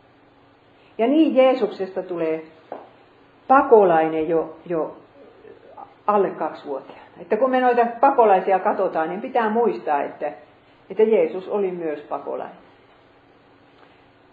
Ja 0.99 1.07
niin 1.07 1.37
Jeesuksesta 1.37 2.03
tulee 2.03 2.43
pakolainen 3.49 4.29
jo, 4.29 4.57
jo 4.67 4.97
alle 6.07 6.31
kaksivuotiaana. 6.31 7.05
Että 7.21 7.37
kun 7.37 7.51
me 7.51 7.61
noita 7.61 7.87
pakolaisia 8.01 8.59
katsotaan, 8.59 9.09
niin 9.09 9.21
pitää 9.21 9.51
muistaa, 9.51 10.03
että, 10.03 10.33
että 10.91 11.03
Jeesus 11.03 11.49
oli 11.49 11.71
myös 11.71 12.01
pakolainen. 12.01 12.64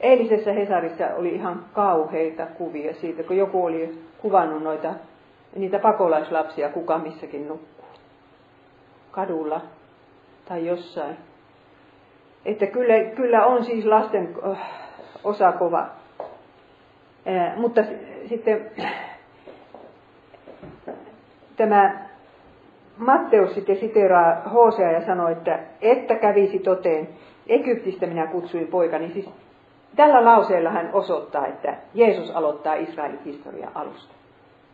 Eilisessä 0.02 0.54
Hesarissa 0.54 1.16
oli 1.16 1.30
ihan 1.30 1.66
kauheita 1.74 2.45
kuvia 2.45 2.93
siitä, 2.93 3.24
kun 3.24 3.38
joku 3.38 3.66
oli 3.66 3.99
kuvannut 4.18 4.64
noita, 4.64 4.93
niitä 5.56 5.80
pakolaislapsia, 5.80 6.70
kuka 6.70 6.97
missäkin 6.97 7.47
nukkuu. 7.47 7.86
Kadulla 9.12 9.62
tai 10.45 10.66
jossain. 10.66 11.18
Että 12.45 12.68
kyllä, 12.68 12.93
kyllä 13.16 13.45
on 13.45 13.66
siis 13.66 13.86
lasten 13.86 14.36
äh, 14.52 14.58
osa 15.24 15.52
kova. 15.52 15.88
Ää, 17.26 17.54
mutta 17.56 17.82
sitten 18.30 18.72
tämä 21.58 22.06
Matteus 22.97 23.54
sitten 23.54 23.78
siteraa 23.80 24.41
Hosea 24.54 24.91
ja 24.91 25.06
sanoi, 25.06 25.32
että 25.32 25.60
että 25.82 26.16
kävisi 26.16 26.60
toteen, 26.60 27.10
Egyptistä 27.47 28.06
minä 28.06 28.28
kutsuin 28.28 28.68
poikani. 28.68 29.12
Siis 29.14 29.30
tällä 29.96 30.26
lauseella 30.26 30.70
hän 30.70 30.89
osoittaa, 30.94 31.48
että 31.48 31.76
Jeesus 31.94 32.32
aloittaa 32.32 32.76
Israelin 32.76 33.20
historian 33.26 33.72
alusta. 33.76 34.14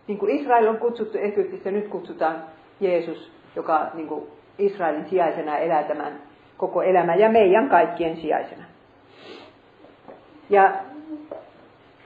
Niin 0.07 0.18
kuin 0.18 0.32
Israel 0.32 0.68
on 0.68 0.78
kutsuttu 0.78 1.18
Egyptistä, 1.18 1.72
nyt 1.72 1.88
kutsutaan 1.88 2.36
Jeesus, 2.80 3.32
joka 3.55 3.88
niin 3.93 4.07
kuin 4.07 4.28
Israelin 4.57 5.09
sijaisena 5.09 5.57
elää 5.57 5.84
tämän 5.84 6.13
koko 6.57 6.82
elämän 6.82 7.20
ja 7.20 7.30
meidän 7.30 7.70
kaikkien 7.70 8.18
sijaisena. 8.18 8.63
Ja 10.49 10.74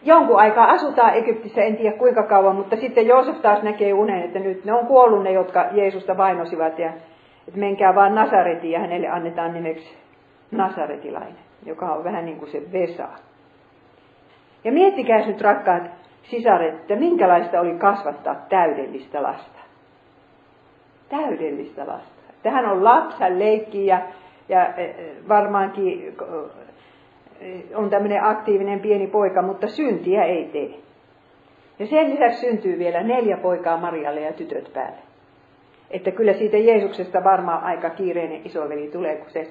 jonkun 0.03 0.39
aikaa 0.39 0.71
asutaan 0.71 1.13
Egyptissä, 1.13 1.61
en 1.61 1.77
tiedä 1.77 1.97
kuinka 1.97 2.23
kauan, 2.23 2.55
mutta 2.55 2.75
sitten 2.75 3.07
Joosef 3.07 3.41
taas 3.41 3.63
näkee 3.63 3.93
unen, 3.93 4.23
että 4.23 4.39
nyt 4.39 4.65
ne 4.65 4.73
on 4.73 4.87
kuollut 4.87 5.23
ne, 5.23 5.31
jotka 5.31 5.65
Jeesusta 5.71 6.17
vainosivat 6.17 6.79
ja 6.79 6.93
että 7.47 7.59
menkää 7.59 7.95
vaan 7.95 8.15
Nasaretiin 8.15 8.71
ja 8.71 8.79
hänelle 8.79 9.07
annetaan 9.07 9.53
nimeksi 9.53 9.97
Nasaretilainen, 10.51 11.50
joka 11.65 11.93
on 11.93 12.03
vähän 12.03 12.25
niin 12.25 12.37
kuin 12.37 12.51
se 12.51 12.61
Vesa. 12.71 13.07
Ja 14.63 14.71
miettikää 14.71 15.27
nyt 15.27 15.41
rakkaat 15.41 15.83
sisaret, 16.23 16.73
että 16.73 16.95
minkälaista 16.95 17.59
oli 17.59 17.73
kasvattaa 17.73 18.35
täydellistä 18.49 19.23
lasta. 19.23 19.59
Täydellistä 21.09 21.87
lasta. 21.87 22.21
Tähän 22.43 22.65
on 22.65 22.83
lapsi, 22.83 23.19
hän 23.19 23.39
leikkii 23.39 23.85
ja, 23.85 24.01
ja 24.49 24.73
e, 24.73 24.83
e, 24.83 25.13
varmaankin 25.29 26.15
on 27.75 27.89
tämmöinen 27.89 28.23
aktiivinen 28.23 28.79
pieni 28.79 29.07
poika, 29.07 29.41
mutta 29.41 29.67
syntiä 29.67 30.23
ei 30.23 30.45
tee. 30.45 30.79
Ja 31.79 31.87
sen 31.87 32.09
lisäksi 32.09 32.39
syntyy 32.39 32.79
vielä 32.79 33.03
neljä 33.03 33.37
poikaa 33.37 33.77
Marialle 33.77 34.21
ja 34.21 34.33
tytöt 34.33 34.73
päälle. 34.73 34.97
Että 35.91 36.11
kyllä 36.11 36.33
siitä 36.33 36.57
Jeesuksesta 36.57 37.23
varmaan 37.23 37.63
aika 37.63 37.89
kiireinen 37.89 38.41
isoveli 38.45 38.87
tulee, 38.87 39.15
kun 39.15 39.29
se 39.29 39.47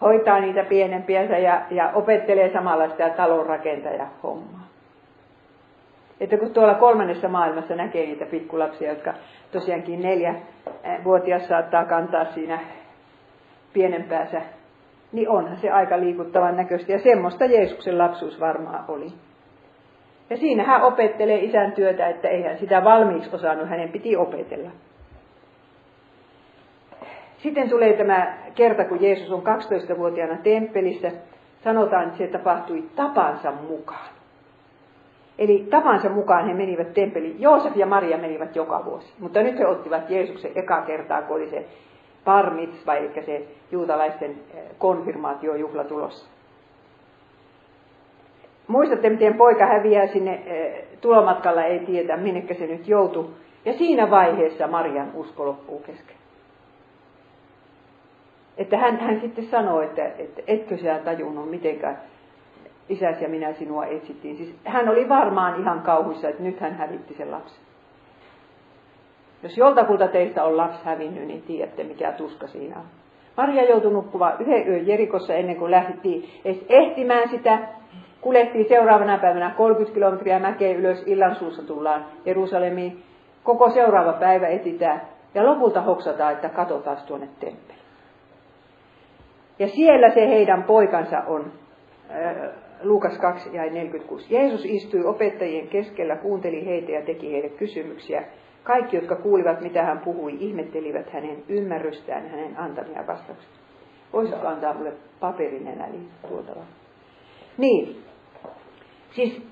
hoitaa 0.00 0.40
niitä 0.40 0.64
pienempiä 0.64 1.22
ja, 1.22 1.62
ja 1.70 1.90
opettelee 1.94 2.52
samalla 2.52 2.88
sitä 2.88 3.10
talonrakentaja 3.10 4.06
hommaa. 4.22 4.66
Että 6.20 6.36
kun 6.36 6.50
tuolla 6.50 6.74
kolmannessa 6.74 7.28
maailmassa 7.28 7.74
näkee 7.74 8.06
niitä 8.06 8.26
pikkulapsia, 8.26 8.90
jotka 8.90 9.14
tosiaankin 9.52 10.02
neljä 10.02 10.34
vuotias 11.04 11.48
saattaa 11.48 11.84
kantaa 11.84 12.24
siinä 12.24 12.58
pienempäänsä 13.72 14.42
niin 15.12 15.28
onhan 15.28 15.56
se 15.56 15.70
aika 15.70 16.00
liikuttavan 16.00 16.56
näköistä. 16.56 16.92
Ja 16.92 16.98
semmoista 16.98 17.44
Jeesuksen 17.44 17.98
lapsuus 17.98 18.40
varmaan 18.40 18.84
oli. 18.88 19.12
Ja 20.30 20.36
siinä 20.36 20.64
hän 20.64 20.82
opettelee 20.82 21.38
isän 21.38 21.72
työtä, 21.72 22.08
että 22.08 22.28
eihän 22.28 22.58
sitä 22.58 22.84
valmiiksi 22.84 23.36
osannut, 23.36 23.68
hänen 23.68 23.88
piti 23.88 24.16
opetella. 24.16 24.70
Sitten 27.38 27.70
tulee 27.70 27.92
tämä 27.92 28.36
kerta, 28.54 28.84
kun 28.84 29.02
Jeesus 29.02 29.32
on 29.32 29.42
12-vuotiaana 29.42 30.36
temppelissä. 30.42 31.12
Sanotaan, 31.64 32.04
että 32.04 32.18
se 32.18 32.26
tapahtui 32.26 32.84
tapansa 32.96 33.52
mukaan. 33.68 34.08
Eli 35.38 35.66
tapansa 35.70 36.08
mukaan 36.08 36.46
he 36.46 36.54
menivät 36.54 36.94
temppeliin. 36.94 37.40
Joosef 37.40 37.76
ja 37.76 37.86
Maria 37.86 38.18
menivät 38.18 38.56
joka 38.56 38.84
vuosi. 38.84 39.12
Mutta 39.18 39.42
nyt 39.42 39.58
he 39.58 39.66
ottivat 39.66 40.10
Jeesuksen 40.10 40.50
eka 40.54 40.82
kertaa, 40.82 41.22
kun 41.22 41.36
oli 41.36 41.50
se 41.50 41.66
bar 42.24 42.50
mitzva, 42.50 42.94
eli 42.94 43.24
se 43.26 43.42
juutalaisten 43.70 44.30
eh, 44.30 44.62
konfirmaatiojuhla 44.78 45.84
tulossa. 45.84 46.26
Muistatte, 48.66 49.10
miten 49.10 49.34
poika 49.34 49.66
häviää 49.66 50.06
sinne 50.06 50.42
eh, 50.46 50.84
tulomatkalla, 51.00 51.64
ei 51.64 51.78
tiedä, 51.78 52.16
minnekä 52.16 52.54
se 52.54 52.66
nyt 52.66 52.88
joutuu. 52.88 53.30
Ja 53.64 53.72
siinä 53.72 54.10
vaiheessa 54.10 54.66
Marian 54.66 55.10
usko 55.14 55.46
loppuu 55.46 55.78
kesken. 55.78 56.16
Että 58.58 58.76
hän, 58.78 59.00
hän 59.00 59.20
sitten 59.20 59.46
sanoo, 59.50 59.80
että, 59.80 60.06
että 60.06 60.42
etkö 60.46 60.78
sinä 60.78 60.98
tajunnut, 60.98 61.50
mitenkään 61.50 61.98
isäsi 62.88 63.22
ja 63.22 63.28
minä 63.28 63.52
sinua 63.52 63.86
etsittiin. 63.86 64.36
Siis 64.36 64.54
hän 64.64 64.88
oli 64.88 65.08
varmaan 65.08 65.60
ihan 65.60 65.80
kauhuissa, 65.80 66.28
että 66.28 66.42
nyt 66.42 66.60
hän 66.60 66.74
hävitti 66.74 67.14
sen 67.14 67.30
lapsen. 67.30 67.66
Jos 69.42 69.56
joltakulta 69.56 70.08
teistä 70.08 70.44
on 70.44 70.56
lapsi 70.56 70.80
hävinnyt, 70.84 71.26
niin 71.26 71.42
tiedätte 71.42 71.84
mikä 71.84 72.12
tuska 72.12 72.46
siinä 72.46 72.76
on. 72.76 72.84
Maria 73.36 73.64
joutui 73.64 73.92
nukkumaan 73.92 74.36
yhden 74.38 74.68
yön 74.68 74.86
Jerikossa 74.86 75.34
ennen 75.34 75.56
kuin 75.56 75.70
lähdettiin 75.70 76.28
edes 76.44 76.64
ehtimään 76.68 77.28
sitä. 77.28 77.58
Kuljettiin 78.20 78.68
seuraavana 78.68 79.18
päivänä 79.18 79.50
30 79.56 79.94
kilometriä 79.94 80.38
mäkeä 80.38 80.76
ylös, 80.76 81.02
illan 81.06 81.36
suussa 81.36 81.62
tullaan 81.62 82.04
Jerusalemiin. 82.24 83.02
Koko 83.42 83.70
seuraava 83.70 84.12
päivä 84.12 84.48
etitään 84.48 85.02
ja 85.34 85.46
lopulta 85.46 85.80
hoksataan, 85.80 86.32
että 86.32 86.48
katsotaan 86.48 86.96
tuonne 87.06 87.28
temppeli. 87.40 87.75
Ja 89.58 89.68
siellä 89.68 90.10
se 90.10 90.28
heidän 90.28 90.62
poikansa 90.62 91.18
on, 91.26 91.52
Luukas 92.82 93.18
2 93.18 93.56
ja 93.56 93.62
46. 93.62 94.34
Jeesus 94.34 94.64
istui 94.64 95.04
opettajien 95.04 95.68
keskellä, 95.68 96.16
kuunteli 96.16 96.66
heitä 96.66 96.92
ja 96.92 97.02
teki 97.02 97.32
heille 97.32 97.48
kysymyksiä. 97.48 98.24
Kaikki, 98.62 98.96
jotka 98.96 99.16
kuulivat, 99.16 99.60
mitä 99.60 99.82
hän 99.82 99.98
puhui, 99.98 100.36
ihmettelivät 100.40 101.10
hänen 101.10 101.42
ymmärrystään, 101.48 102.28
hänen 102.28 102.58
antamia 102.58 103.06
vastauksia. 103.06 103.50
Voisitko 104.12 104.46
antaa 104.46 104.74
mulle 104.74 104.92
paperinen 105.20 105.80
eli 105.80 105.98
tuolta 106.28 106.52
Niin. 107.58 107.96
Siis 109.10 109.42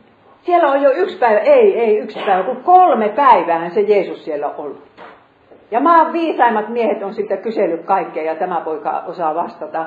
siellä 0.42 0.72
on 0.72 0.82
jo 0.82 0.90
yksi 0.90 1.18
päivä, 1.18 1.38
ei, 1.38 1.80
ei 1.80 1.98
yksi 1.98 2.20
päivä, 2.26 2.42
kun 2.42 2.62
kolme 2.62 3.08
päivää 3.08 3.70
se 3.70 3.80
Jeesus 3.80 4.24
siellä 4.24 4.48
on 4.48 4.54
ollut. 4.56 4.93
Ja 5.70 5.80
maan 5.80 6.12
viisaimmat 6.12 6.68
miehet 6.68 7.02
on 7.02 7.14
sitten 7.14 7.38
kysellyt 7.38 7.84
kaikkea 7.84 8.22
ja 8.22 8.34
tämä 8.34 8.60
poika 8.60 9.02
osaa 9.06 9.34
vastata. 9.34 9.86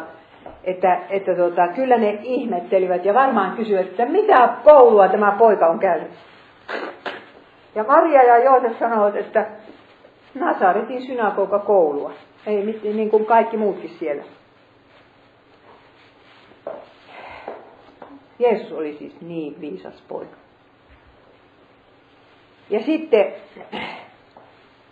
Että, 0.63 0.99
että 1.09 1.35
tota, 1.35 1.67
kyllä 1.67 1.97
ne 1.97 2.19
ihmettelivät 2.23 3.05
ja 3.05 3.13
varmaan 3.13 3.55
kysyivät, 3.55 3.87
että 3.87 4.05
mitä 4.05 4.49
koulua 4.63 5.07
tämä 5.07 5.35
poika 5.39 5.67
on 5.67 5.79
käynyt. 5.79 6.11
Ja 7.75 7.83
Maria 7.83 8.23
ja 8.23 8.37
Joosef 8.37 8.79
sanovat, 8.79 9.15
että 9.15 9.45
Nasaretin 10.35 11.01
synagoga 11.01 11.59
koulua. 11.59 12.11
Ei 12.45 12.65
niin 12.93 13.09
kuin 13.09 13.25
kaikki 13.25 13.57
muutkin 13.57 13.89
siellä. 13.89 14.23
Jeesus 18.39 18.71
oli 18.71 18.95
siis 18.99 19.21
niin 19.21 19.61
viisas 19.61 20.03
poika. 20.07 20.37
Ja 22.69 22.79
sitten, 22.79 23.33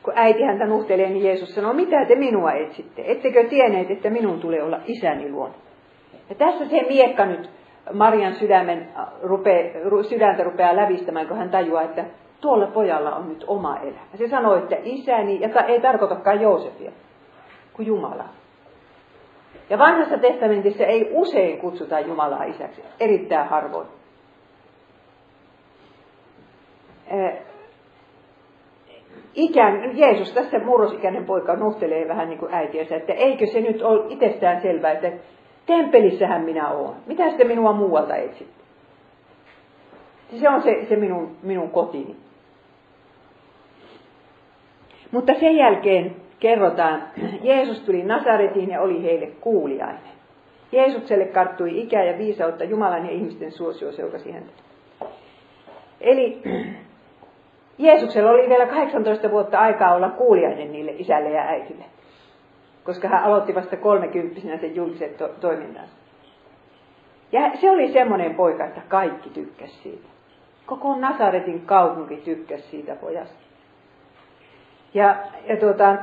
kun 0.05 0.13
äiti 0.17 0.43
häntä 0.43 0.65
nuhtelee, 0.65 1.09
niin 1.09 1.23
Jeesus 1.23 1.55
sanoo, 1.55 1.73
mitä 1.73 2.05
te 2.05 2.15
minua 2.15 2.51
etsitte? 2.51 3.03
Ettekö 3.05 3.49
tienneet, 3.49 3.91
että 3.91 4.09
minun 4.09 4.39
tulee 4.39 4.63
olla 4.63 4.79
isäni 4.85 5.31
luona? 5.31 5.53
Ja 6.29 6.35
tässä 6.35 6.65
se 6.65 6.81
miekka 6.89 7.25
nyt 7.25 7.49
Marian 7.93 8.33
sydämen, 8.33 8.89
rupee, 9.23 9.81
sydäntä 10.09 10.43
rupeaa 10.43 10.75
lävistämään, 10.75 11.27
kun 11.27 11.37
hän 11.37 11.49
tajuaa, 11.49 11.81
että 11.81 12.05
tuolla 12.41 12.67
pojalla 12.67 13.15
on 13.15 13.29
nyt 13.29 13.43
oma 13.47 13.77
elämä. 13.77 13.99
Se 14.15 14.27
sanoi, 14.27 14.57
että 14.57 14.75
isäni, 14.83 15.41
ja 15.41 15.61
ei 15.61 15.81
tarkoitakaan 15.81 16.41
Joosefia, 16.41 16.91
kuin 17.73 17.85
Jumala. 17.85 18.25
Ja 19.69 19.77
vanhassa 19.77 20.17
testamentissa 20.17 20.85
ei 20.85 21.09
usein 21.13 21.57
kutsuta 21.57 21.99
Jumalaa 21.99 22.43
isäksi, 22.43 22.83
erittäin 22.99 23.49
harvoin. 23.49 23.87
Ikään, 29.35 29.97
Jeesus, 29.97 30.33
tässä 30.33 30.59
murrosikäinen 30.59 31.25
poika 31.25 31.55
nuhtelee 31.55 32.07
vähän 32.07 32.29
niin 32.29 32.39
kuin 32.39 32.53
äitiönsä, 32.53 32.95
että 32.95 33.13
eikö 33.13 33.45
se 33.45 33.61
nyt 33.61 33.81
ole 33.81 34.05
itsestään 34.09 34.61
selvää, 34.61 34.91
että 34.91 35.11
tempelissähän 35.65 36.41
minä 36.41 36.69
olen. 36.69 36.95
Mitä 37.05 37.29
sitten 37.29 37.47
minua 37.47 37.73
muualta 37.73 38.15
etsit? 38.15 38.47
Se 40.39 40.49
on 40.49 40.61
se, 40.61 40.85
se 40.89 40.95
minun, 40.95 41.37
minun 41.43 41.69
kotini. 41.69 42.15
Mutta 45.11 45.33
sen 45.33 45.55
jälkeen 45.55 46.15
kerrotaan, 46.39 47.03
Jeesus 47.43 47.81
tuli 47.81 48.03
Nasaretiin 48.03 48.69
ja 48.69 48.81
oli 48.81 49.03
heille 49.03 49.27
kuuliainen. 49.27 50.15
Jeesukselle 50.71 51.25
karttui 51.25 51.81
ikää 51.81 52.03
ja 52.03 52.17
viisautta 52.17 52.63
Jumalan 52.63 53.05
ja 53.05 53.11
ihmisten 53.11 53.51
suosio 53.51 53.91
seurasi 53.91 54.31
häntä. 54.31 54.51
Eli 56.01 56.41
Jeesuksella 57.77 58.31
oli 58.31 58.49
vielä 58.49 58.65
18 58.65 59.31
vuotta 59.31 59.59
aikaa 59.59 59.95
olla 59.95 60.09
kuuliainen 60.09 60.71
niille 60.71 60.91
isälle 60.97 61.29
ja 61.29 61.41
äitille, 61.41 61.85
koska 62.83 63.07
hän 63.07 63.23
aloitti 63.23 63.55
vasta 63.55 63.77
kolmekymppisenä 63.77 64.57
sen 64.57 64.75
julkisen 64.75 65.13
to- 65.17 65.27
toiminnan. 65.41 65.85
Ja 67.31 67.51
se 67.61 67.71
oli 67.71 67.93
semmoinen 67.93 68.35
poika, 68.35 68.65
että 68.65 68.81
kaikki 68.87 69.29
tykkäsi 69.29 69.73
siitä. 69.83 70.07
Koko 70.65 70.95
Nasaretin 70.95 71.61
kaupunki 71.65 72.17
tykkäsi 72.17 72.63
siitä 72.63 72.95
pojasta. 72.95 73.35
Ja, 74.93 75.15
ja 75.47 75.57
tuota, 75.57 75.97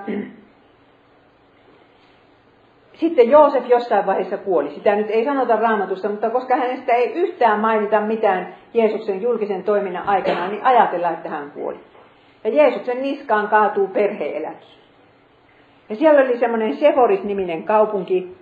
sitten 3.02 3.30
Joosef 3.30 3.68
jossain 3.68 4.06
vaiheessa 4.06 4.38
kuoli. 4.38 4.70
Sitä 4.70 4.94
nyt 4.94 5.10
ei 5.10 5.24
sanota 5.24 5.56
raamatusta, 5.56 6.08
mutta 6.08 6.30
koska 6.30 6.56
hänestä 6.56 6.92
ei 6.92 7.12
yhtään 7.12 7.60
mainita 7.60 8.00
mitään 8.00 8.54
Jeesuksen 8.74 9.22
julkisen 9.22 9.64
toiminnan 9.64 10.08
aikana, 10.08 10.48
niin 10.48 10.64
ajatellaan, 10.64 11.14
että 11.14 11.28
hän 11.28 11.50
kuoli. 11.50 11.80
Ja 12.44 12.50
Jeesuksen 12.50 13.02
niskaan 13.02 13.48
kaatuu 13.48 13.86
perheeläki. 13.88 14.78
Ja 15.88 15.96
siellä 15.96 16.20
oli 16.20 16.38
semmoinen 16.38 16.76
Seforis-niminen 16.76 17.62
kaupunki, 17.62 18.36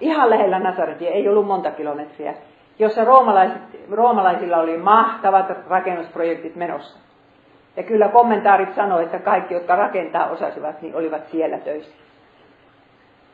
ihan 0.00 0.30
lähellä 0.30 0.58
Nazaretia, 0.58 1.10
ei 1.10 1.28
ollut 1.28 1.46
monta 1.46 1.70
kilometriä, 1.70 2.34
jossa 2.78 3.04
roomalaisilla 3.90 4.56
oli 4.56 4.76
mahtavat 4.76 5.46
rakennusprojektit 5.68 6.56
menossa. 6.56 6.98
Ja 7.76 7.82
kyllä 7.82 8.08
kommentaarit 8.08 8.74
sanoivat, 8.74 9.14
että 9.14 9.18
kaikki, 9.18 9.54
jotka 9.54 9.76
rakentaa 9.76 10.30
osasivat, 10.30 10.82
niin 10.82 10.94
olivat 10.94 11.26
siellä 11.26 11.58
töissä. 11.58 12.09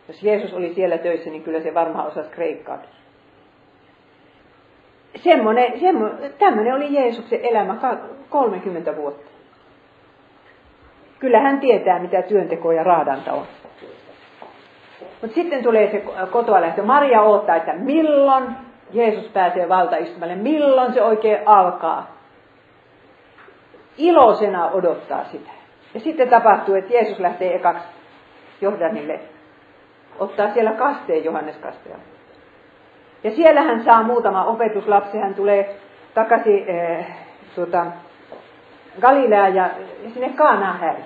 Jos 0.09 0.23
Jeesus 0.23 0.55
oli 0.55 0.75
siellä 0.75 0.99
töissä, 0.99 1.31
niin 1.31 1.43
kyllä 1.43 1.61
se 1.61 1.75
varmaan 1.75 2.07
osasi 2.07 2.31
kreikkaa. 2.31 2.79
Semmoinen, 5.17 5.81
semmoinen, 5.81 6.33
tämmöinen 6.39 6.75
oli 6.75 6.95
Jeesuksen 6.95 7.41
elämä 7.43 7.77
30 8.31 8.97
vuotta. 8.97 9.31
Kyllä 11.19 11.41
hän 11.41 11.61
tietää, 11.61 11.99
mitä 11.99 12.23
työnteko 12.23 12.73
ja 12.73 12.85
raadanta 12.85 13.33
on. 13.33 13.47
Mutta 15.23 15.35
sitten 15.35 15.63
tulee 15.63 15.91
se 15.91 16.05
kotoa 16.31 16.61
lähtö. 16.61 16.83
Maria 16.83 17.23
odottaa, 17.23 17.57
että 17.57 17.73
milloin 17.73 18.45
Jeesus 18.93 19.29
pääsee 19.29 19.69
valtaistumalle, 19.69 20.35
milloin 20.35 20.93
se 20.95 21.03
oikein 21.03 21.39
alkaa. 21.47 22.17
Iloisena 23.99 24.71
odottaa 24.71 25.25
sitä. 25.25 25.51
Ja 25.95 26.01
sitten 26.01 26.29
tapahtuu, 26.29 26.75
että 26.75 26.95
Jeesus 26.95 27.19
lähtee 27.19 27.55
ekaksi 27.55 27.89
Jordanille 28.61 29.21
ottaa 30.19 30.53
siellä 30.55 30.73
kasteen 30.73 31.25
Johannes 31.25 31.57
kastea. 31.57 31.97
Ja 33.25 33.31
siellä 33.31 33.63
hän 33.63 33.85
saa 33.85 34.03
muutama 34.03 34.45
opetuslapsi, 34.45 35.19
hän 35.19 35.35
tulee 35.35 35.79
takaisin 36.15 36.69
eh, 36.69 37.07
tuota, 37.55 37.87
Galileaan 39.01 39.55
ja 39.55 39.71
sinne 40.15 40.29
Kaanaan 40.29 40.79
häi. 40.79 40.97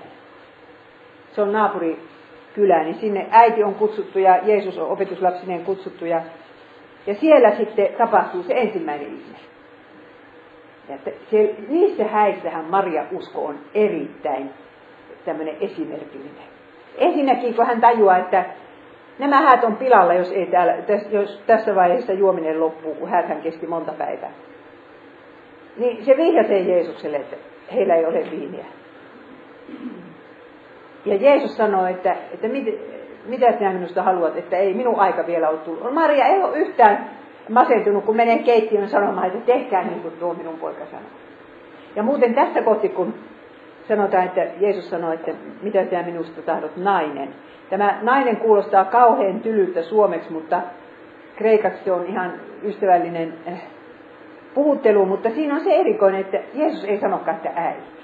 Se 1.33 1.43
on 1.43 1.53
naapurikylä, 1.53 2.83
niin 2.83 2.95
sinne 2.95 3.27
äiti 3.31 3.65
on 3.65 3.75
kutsuttu 3.75 4.19
ja 4.19 4.39
Jeesus 4.43 4.79
on 4.79 4.89
opetuslapsineen 4.89 5.65
kutsuttu 5.65 6.05
ja, 6.05 6.23
ja 7.07 7.15
siellä 7.15 7.51
sitten 7.57 7.89
tapahtuu 7.99 8.43
se 8.43 8.55
ensimmäinen 8.57 9.07
ihme. 9.07 9.39
Ja 10.89 10.99
se, 11.31 11.55
niissä 11.69 12.05
häissähän 12.05 12.65
Maria 12.65 13.05
usko 13.13 13.45
on 13.45 13.59
erittäin 13.75 14.51
tämmöinen 15.25 15.57
esimerkillinen. 15.61 16.51
Ensinnäkin, 16.99 17.55
kun 17.55 17.67
hän 17.67 17.81
tajuaa, 17.81 18.17
että 18.17 18.45
nämä 19.21 19.41
häät 19.41 19.65
on 19.65 19.77
pilalla, 19.77 20.15
jos, 20.15 20.33
ei 20.33 20.47
täällä, 20.47 20.75
jos 21.11 21.43
tässä 21.47 21.75
vaiheessa 21.75 22.13
juominen 22.13 22.61
loppuu, 22.61 22.95
kun 22.95 23.09
hän 23.09 23.43
kesti 23.43 23.67
monta 23.67 23.93
päivää. 23.93 24.31
Niin 25.77 26.05
se 26.05 26.17
vihjasee 26.17 26.61
Jeesukselle, 26.61 27.17
että 27.17 27.37
heillä 27.75 27.95
ei 27.95 28.07
ole 28.07 28.31
viiniä. 28.31 28.65
Ja 31.05 31.17
Jeesus 31.17 31.57
sanoi, 31.57 31.91
että, 31.91 32.17
että 32.35 32.49
mit, 32.49 32.65
mitä 33.27 33.53
sinä 33.53 33.73
minusta 33.73 34.03
haluat, 34.03 34.37
että 34.37 34.57
ei 34.57 34.75
minun 34.75 35.01
aika 35.01 35.27
vielä 35.27 35.49
ole 35.49 35.59
tullut. 35.59 35.95
Maria 35.95 36.27
ei 36.27 36.43
ole 36.43 36.59
yhtään 36.59 37.11
masentunut, 37.49 38.05
kun 38.05 38.17
menee 38.17 38.39
keittiöön 38.39 38.89
sanomaan, 38.89 39.27
että 39.27 39.53
tehkää 39.53 39.85
niin 39.85 40.01
kuin 40.01 40.15
tuo 40.21 40.35
minun 40.35 40.59
poika 40.59 40.87
sanoo. 40.87 41.11
Ja 41.97 42.03
muuten 42.03 42.35
tässä 42.35 42.63
kohti, 42.63 42.89
kun 42.89 43.15
sanotaan, 43.91 44.25
että 44.25 44.47
Jeesus 44.61 44.91
sanoi, 44.91 45.15
että 45.15 45.33
mitä 45.63 45.85
sinä 45.85 46.03
minusta 46.03 46.43
tahdot 46.43 46.77
nainen. 46.77 47.29
Tämä 47.71 47.99
nainen 48.03 48.37
kuulostaa 48.37 48.85
kauhean 48.85 49.41
tylyltä 49.41 49.83
suomeksi, 49.83 50.33
mutta 50.33 50.63
kreikaksi 51.37 51.85
se 51.85 51.93
on 51.93 52.07
ihan 52.07 52.33
ystävällinen 52.63 53.35
eh, 53.47 53.63
puhuttelu, 54.55 55.07
mutta 55.07 55.31
siinä 55.31 55.55
on 55.55 55.61
se 55.61 55.77
erikoinen, 55.77 56.21
että 56.21 56.39
Jeesus 56.55 56.85
ei 56.85 57.01
sanokaan, 57.01 57.37
että 57.37 57.51
äiti. 57.57 58.01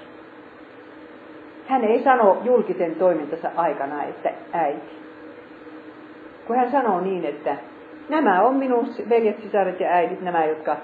Hän 1.67 1.83
ei 1.83 2.03
sano 2.03 2.41
julkisen 2.43 2.95
toimintansa 2.95 3.51
aikana, 3.55 4.03
että 4.03 4.31
äiti. 4.53 4.97
Kun 6.47 6.55
hän 6.55 6.71
sanoo 6.71 7.01
niin, 7.01 7.25
että 7.25 7.55
nämä 8.09 8.41
on 8.41 8.55
minun 8.55 8.87
veljet, 9.09 9.41
sisaret 9.41 9.79
ja 9.79 9.89
äidit, 9.89 10.21
nämä, 10.21 10.45
jotka 10.45 10.77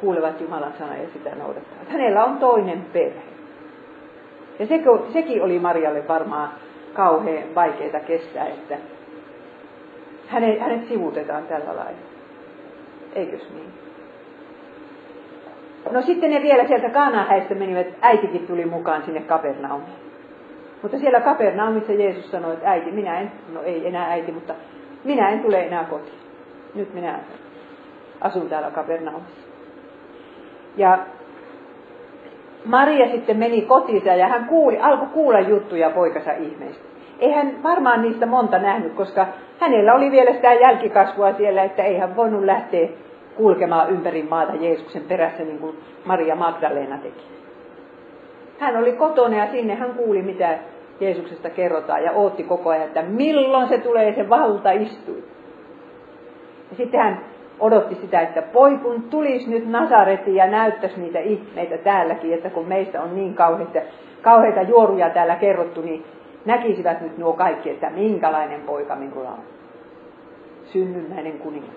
kuulevat 0.00 0.40
Jumalan 0.40 0.72
sanaa 0.78 0.96
ja 0.96 1.08
sitä 1.12 1.30
noudattavat. 1.34 1.88
Hänellä 1.88 2.24
on 2.24 2.36
toinen 2.36 2.84
perhe. 2.92 3.35
Ja 4.58 4.66
sekin 5.12 5.42
oli 5.42 5.58
Marjalle 5.58 6.08
varmaan 6.08 6.48
kauhean 6.94 7.54
vaikeaa 7.54 8.00
kestää, 8.06 8.46
että 8.46 8.76
hänet, 10.26 10.60
hänet 10.60 10.88
sivutetaan 10.88 11.46
tällä 11.46 11.76
lailla. 11.76 12.00
Eikös 13.14 13.50
niin? 13.54 13.72
No 15.90 16.02
sitten 16.02 16.30
ne 16.30 16.42
vielä 16.42 16.66
sieltä 16.66 16.90
Kaanahäistä 16.90 17.54
menivät, 17.54 17.86
äitikin 18.00 18.46
tuli 18.46 18.64
mukaan 18.64 19.02
sinne 19.04 19.20
Kapernaumiin. 19.20 20.06
Mutta 20.82 20.98
siellä 20.98 21.20
Kapernaumissa 21.20 21.92
Jeesus 21.92 22.30
sanoi, 22.30 22.54
että 22.54 22.70
äiti, 22.70 22.90
minä 22.90 23.20
en, 23.20 23.32
no 23.52 23.62
ei 23.62 23.86
enää 23.86 24.10
äiti, 24.10 24.32
mutta 24.32 24.54
minä 25.04 25.28
en 25.30 25.40
tule 25.40 25.60
enää 25.60 25.84
kotiin. 25.84 26.18
Nyt 26.74 26.94
minä 26.94 27.18
asun 28.20 28.48
täällä 28.48 28.70
Kapernaumissa. 28.70 29.46
Ja 30.76 30.98
Maria 32.66 33.10
sitten 33.10 33.36
meni 33.36 33.62
kotiinsa 33.62 34.08
ja 34.08 34.28
hän 34.28 34.44
kuuli, 34.44 34.78
alkoi 34.80 35.06
kuulla 35.06 35.40
juttuja 35.40 35.90
poikansa 35.90 36.32
ihmeistä. 36.32 36.84
Ei 37.18 37.32
hän 37.32 37.62
varmaan 37.62 38.02
niistä 38.02 38.26
monta 38.26 38.58
nähnyt, 38.58 38.92
koska 38.92 39.26
hänellä 39.58 39.94
oli 39.94 40.10
vielä 40.10 40.32
sitä 40.32 40.54
jälkikasvua 40.54 41.32
siellä, 41.32 41.62
että 41.62 41.82
ei 41.82 41.98
hän 41.98 42.16
voinut 42.16 42.44
lähteä 42.44 42.88
kulkemaan 43.36 43.90
ympäri 43.90 44.22
maata 44.22 44.52
Jeesuksen 44.54 45.02
perässä 45.02 45.42
niin 45.42 45.58
kuin 45.58 45.76
Maria 46.04 46.34
Magdalena 46.34 46.98
teki. 46.98 47.24
Hän 48.58 48.76
oli 48.76 48.92
kotona 48.92 49.36
ja 49.36 49.50
sinne 49.50 49.74
hän 49.74 49.94
kuuli, 49.94 50.22
mitä 50.22 50.58
Jeesuksesta 51.00 51.50
kerrotaan 51.50 52.04
ja 52.04 52.12
ootti 52.12 52.42
koko 52.42 52.70
ajan, 52.70 52.84
että 52.84 53.02
milloin 53.02 53.68
se 53.68 53.78
tulee 53.78 54.14
se 54.14 54.28
valta 54.28 54.70
istui. 54.70 55.24
Ja 56.70 56.76
sitten 56.76 57.00
hän 57.00 57.20
odotti 57.60 57.94
sitä, 57.94 58.20
että 58.20 58.42
poi 58.42 58.78
kun 58.78 59.02
tulisi 59.02 59.50
nyt 59.50 59.68
Nasaretiin 59.68 60.36
ja 60.36 60.46
näyttäisi 60.46 61.00
niitä 61.00 61.18
ihmeitä 61.18 61.78
täälläkin, 61.78 62.34
että 62.34 62.50
kun 62.50 62.66
meistä 62.66 63.02
on 63.02 63.14
niin 63.14 63.34
kauheita, 63.34 63.80
kauheita 64.22 64.62
juoruja 64.62 65.10
täällä 65.10 65.36
kerrottu, 65.36 65.82
niin 65.82 66.04
näkisivät 66.44 67.00
nyt 67.00 67.18
nuo 67.18 67.32
kaikki, 67.32 67.70
että 67.70 67.90
minkälainen 67.90 68.60
poika 68.60 68.96
minulla 68.96 69.28
on. 69.28 69.42
Synnynnäinen 70.64 71.38
kuningas. 71.38 71.76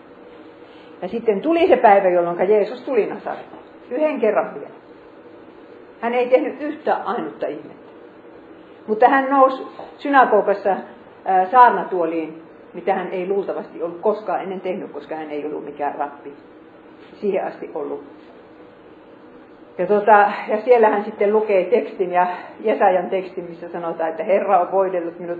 Ja 1.01 1.07
sitten 1.07 1.41
tuli 1.41 1.67
se 1.67 1.77
päivä, 1.77 2.09
jolloin 2.09 2.49
Jeesus 2.49 2.81
tuli 2.81 3.05
Nasaretiin. 3.05 3.61
Yhden 3.91 4.19
kerran 4.19 4.53
vielä. 4.53 4.69
Hän 6.01 6.13
ei 6.13 6.29
tehnyt 6.29 6.61
yhtä 6.61 6.95
ainutta 6.95 7.47
ihmettä. 7.47 7.89
Mutta 8.87 9.09
hän 9.09 9.29
nousi 9.29 9.67
synagogassa 9.97 10.75
saarnatuoliin 11.51 12.48
mitä 12.73 12.93
hän 12.93 13.07
ei 13.11 13.27
luultavasti 13.27 13.83
ollut 13.83 14.01
koskaan 14.01 14.41
ennen 14.41 14.61
tehnyt, 14.61 14.91
koska 14.91 15.15
hän 15.15 15.31
ei 15.31 15.45
ollut 15.45 15.65
mikään 15.65 15.95
rappi 15.95 16.33
siihen 17.21 17.47
asti 17.47 17.71
ollut. 17.75 18.03
Ja, 19.77 19.87
tuota, 19.87 20.31
ja 20.47 20.61
siellä 20.61 20.89
hän 20.89 21.05
sitten 21.05 21.33
lukee 21.33 21.65
tekstin 21.65 22.11
ja 22.11 22.27
Jesajan 22.59 23.09
tekstin, 23.09 23.45
missä 23.49 23.69
sanotaan, 23.69 24.09
että 24.09 24.23
Herra 24.23 24.59
on 24.59 24.71
voidellut 24.71 25.19
minut 25.19 25.39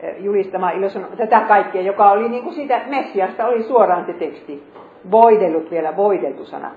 eh, 0.00 0.14
julistamaan 0.18 0.76
ilosan, 0.76 1.06
tätä 1.16 1.40
kaikkea, 1.40 1.82
joka 1.82 2.10
oli 2.10 2.28
niin 2.28 2.42
kuin 2.42 2.54
siitä 2.54 2.80
Messiasta, 2.86 3.46
oli 3.46 3.62
suoraan 3.62 4.06
se 4.06 4.12
teksti. 4.12 4.62
Voidellut 5.10 5.70
vielä, 5.70 5.96
voideltu 5.96 6.44
sana. 6.44 6.70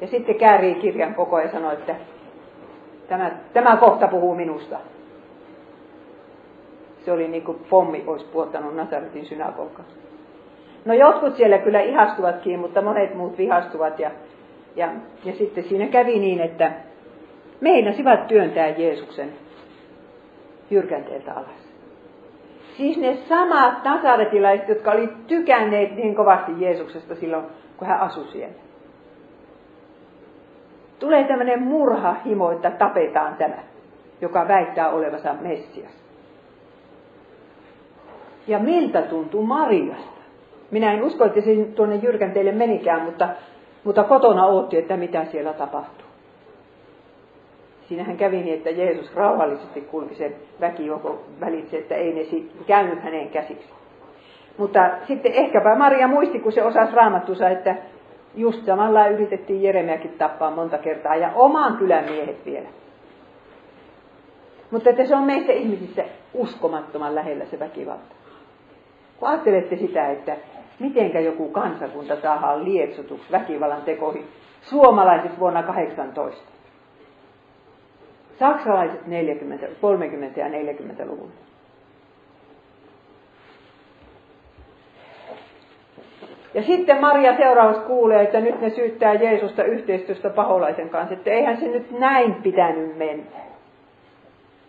Ja 0.00 0.06
sitten 0.06 0.34
käärii 0.34 0.74
kirjan 0.74 1.14
koko 1.14 1.40
ja 1.40 1.50
sanoi, 1.50 1.72
että 1.72 1.94
tämä, 3.08 3.30
tämä 3.52 3.76
kohta 3.76 4.08
puhuu 4.08 4.34
minusta. 4.34 4.76
Se 7.06 7.12
oli 7.12 7.28
niin 7.28 7.42
kuin 7.42 7.58
pommi 7.70 8.04
olisi 8.06 8.26
puottanut 8.32 8.76
Nazaretin 8.76 9.26
synagoga. 9.26 9.82
No 10.84 10.94
jotkut 10.94 11.36
siellä 11.36 11.58
kyllä 11.58 11.80
ihastuvatkin, 11.80 12.60
mutta 12.60 12.82
monet 12.82 13.14
muut 13.14 13.38
vihastuvat 13.38 13.98
ja 13.98 14.10
Ja, 14.76 14.88
ja 15.24 15.32
sitten 15.32 15.64
siinä 15.64 15.86
kävi 15.86 16.18
niin, 16.18 16.40
että 16.40 16.72
meinasivat 17.60 18.26
työntää 18.26 18.68
Jeesuksen 18.68 19.32
jyrkänteeltä 20.70 21.32
alas. 21.32 21.66
Siis 22.76 22.96
ne 22.96 23.18
samat 23.28 23.84
nasaretilaiset, 23.84 24.68
jotka 24.68 24.90
oli 24.90 25.08
tykänneet 25.26 25.96
niin 25.96 26.14
kovasti 26.14 26.52
Jeesuksesta 26.58 27.14
silloin, 27.14 27.44
kun 27.76 27.88
hän 27.88 28.00
asui 28.00 28.26
siellä. 28.32 28.54
Tulee 30.98 31.24
tämmöinen 31.24 31.62
murhahimo, 31.62 32.50
että 32.50 32.70
tapetaan 32.70 33.36
tämä, 33.36 33.58
joka 34.20 34.48
väittää 34.48 34.90
olevansa 34.90 35.34
Messias. 35.40 36.05
Ja 38.46 38.58
miltä 38.58 39.02
tuntuu 39.02 39.42
Mariasta? 39.42 40.20
Minä 40.70 40.92
en 40.92 41.02
usko, 41.02 41.24
että 41.24 41.40
se 41.40 41.54
tuonne 41.74 42.00
teille 42.34 42.52
menikään, 42.52 43.02
mutta, 43.02 43.28
mutta 43.84 44.04
kotona 44.04 44.46
ootti, 44.46 44.78
että 44.78 44.96
mitä 44.96 45.24
siellä 45.24 45.52
tapahtuu. 45.52 46.06
Siinähän 47.88 48.16
kävi 48.16 48.42
niin, 48.42 48.54
että 48.54 48.70
Jeesus 48.70 49.14
rauhallisesti 49.14 49.80
kulki 49.80 50.14
sen 50.14 50.34
väkijoukon 50.60 51.18
välitse, 51.40 51.78
että 51.78 51.94
ei 51.94 52.12
ne 52.12 52.24
käynyt 52.66 53.02
hänen 53.02 53.28
käsiksi. 53.28 53.68
Mutta 54.58 54.90
sitten 55.06 55.32
ehkäpä 55.32 55.74
Maria 55.74 56.08
muisti, 56.08 56.40
kun 56.40 56.52
se 56.52 56.62
osasi 56.62 56.94
raamattusa, 56.94 57.48
että 57.48 57.76
just 58.34 58.64
samalla 58.66 59.06
yritettiin 59.06 59.62
Jeremiakin 59.62 60.14
tappaa 60.18 60.50
monta 60.50 60.78
kertaa 60.78 61.16
ja 61.16 61.30
omaan 61.34 61.76
kylän 61.76 62.04
miehet 62.04 62.46
vielä. 62.46 62.68
Mutta 64.70 64.90
että 64.90 65.04
se 65.04 65.16
on 65.16 65.24
meistä 65.24 65.52
ihmisissä 65.52 66.04
uskomattoman 66.34 67.14
lähellä 67.14 67.44
se 67.44 67.58
väkivalta. 67.58 68.15
Kun 69.18 69.28
ajattelette 69.28 69.76
sitä, 69.76 70.08
että 70.10 70.36
mitenkä 70.78 71.20
joku 71.20 71.48
kansakunta 71.48 72.20
saadaan 72.20 72.64
lietsotuksi 72.64 73.32
väkivallan 73.32 73.82
tekoihin, 73.82 74.24
suomalaiset 74.60 75.38
vuonna 75.38 75.62
18. 75.62 76.52
Saksalaiset 78.38 79.06
40, 79.06 79.66
30 79.80 80.40
ja 80.40 80.48
40-luvulla. 80.48 81.46
Ja 86.54 86.62
sitten 86.62 87.00
Maria 87.00 87.36
seuraavaksi 87.36 87.82
kuulee, 87.82 88.22
että 88.22 88.40
nyt 88.40 88.60
ne 88.60 88.70
syyttää 88.70 89.14
Jeesusta 89.14 89.64
yhteistyöstä 89.64 90.30
paholaisen 90.30 90.88
kanssa, 90.88 91.14
että 91.14 91.30
eihän 91.30 91.56
se 91.56 91.66
nyt 91.66 91.98
näin 91.98 92.34
pitänyt 92.34 92.96
mennä. 92.98 93.36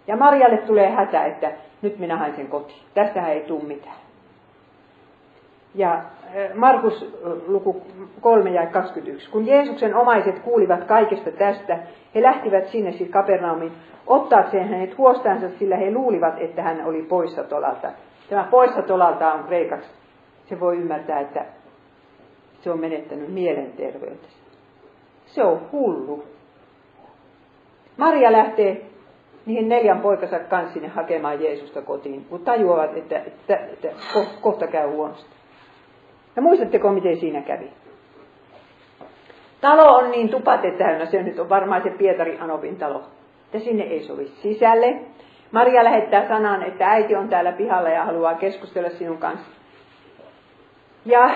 Ja 0.07 0.15
Marialle 0.15 0.57
tulee 0.57 0.89
hätä, 0.89 1.25
että 1.25 1.51
nyt 1.81 1.99
minä 1.99 2.17
hain 2.17 2.35
sen 2.35 2.47
kotiin. 2.47 2.79
Tästähän 2.93 3.31
ei 3.31 3.41
tule 3.41 3.63
mitään. 3.63 4.06
Ja 5.77 6.01
Markus 6.55 7.15
luku 7.47 7.81
3 8.21 8.49
ja 8.49 8.65
21. 8.65 9.29
Kun 9.29 9.47
Jeesuksen 9.47 9.95
omaiset 9.95 10.39
kuulivat 10.39 10.83
kaikesta 10.83 11.31
tästä, 11.31 11.79
he 12.15 12.21
lähtivät 12.23 12.67
sinne 12.67 12.91
siis 12.91 13.09
Kapernaumin 13.09 13.71
ottaakseen 14.07 14.69
hänet 14.69 14.97
huostaansa, 14.97 15.49
sillä 15.59 15.77
he 15.77 15.91
luulivat, 15.91 16.33
että 16.37 16.61
hän 16.61 16.85
oli 16.85 17.01
poissa 17.01 17.43
tolalta. 17.43 17.91
Tämä 18.29 18.47
poissa 18.51 18.81
tolalta 18.81 19.33
on 19.33 19.43
kreikaksi. 19.43 19.89
Se 20.49 20.59
voi 20.59 20.77
ymmärtää, 20.77 21.19
että 21.19 21.45
se 22.61 22.71
on 22.71 22.79
menettänyt 22.79 23.33
mielenterveytensä. 23.33 24.37
Se 25.25 25.43
on 25.43 25.61
hullu. 25.71 26.23
Maria 27.97 28.31
lähtee 28.31 28.81
niihin 29.45 29.69
neljän 29.69 29.99
poikansa 29.99 30.39
kanssa 30.39 30.73
sinne 30.73 30.87
hakemaan 30.87 31.43
Jeesusta 31.43 31.81
kotiin, 31.81 32.25
kun 32.29 32.39
tajuavat, 32.39 32.97
että, 32.97 33.17
että, 33.17 33.55
että 33.55 33.87
kohta 34.41 34.67
käy 34.67 34.89
huonosti. 34.89 35.36
Ja 36.37 36.41
muistatteko, 36.41 36.91
miten 36.91 37.17
siinä 37.17 37.41
kävi? 37.41 37.69
Talo 39.61 39.97
on 39.97 40.11
niin 40.11 40.29
tupate 40.29 40.71
täynnä, 40.71 41.05
se 41.05 41.23
nyt 41.23 41.39
on 41.39 41.49
varmaan 41.49 41.83
se 41.83 41.89
Pietari 41.89 42.37
Anovin 42.39 42.75
talo, 42.75 43.03
että 43.45 43.59
sinne 43.59 43.83
ei 43.83 44.03
sovi 44.03 44.25
sisälle. 44.27 44.99
Maria 45.51 45.83
lähettää 45.83 46.27
sanan, 46.27 46.63
että 46.63 46.87
äiti 46.87 47.15
on 47.15 47.29
täällä 47.29 47.51
pihalla 47.51 47.89
ja 47.89 48.05
haluaa 48.05 48.35
keskustella 48.35 48.89
sinun 48.89 49.17
kanssa. 49.17 49.51
Ja 51.05 51.29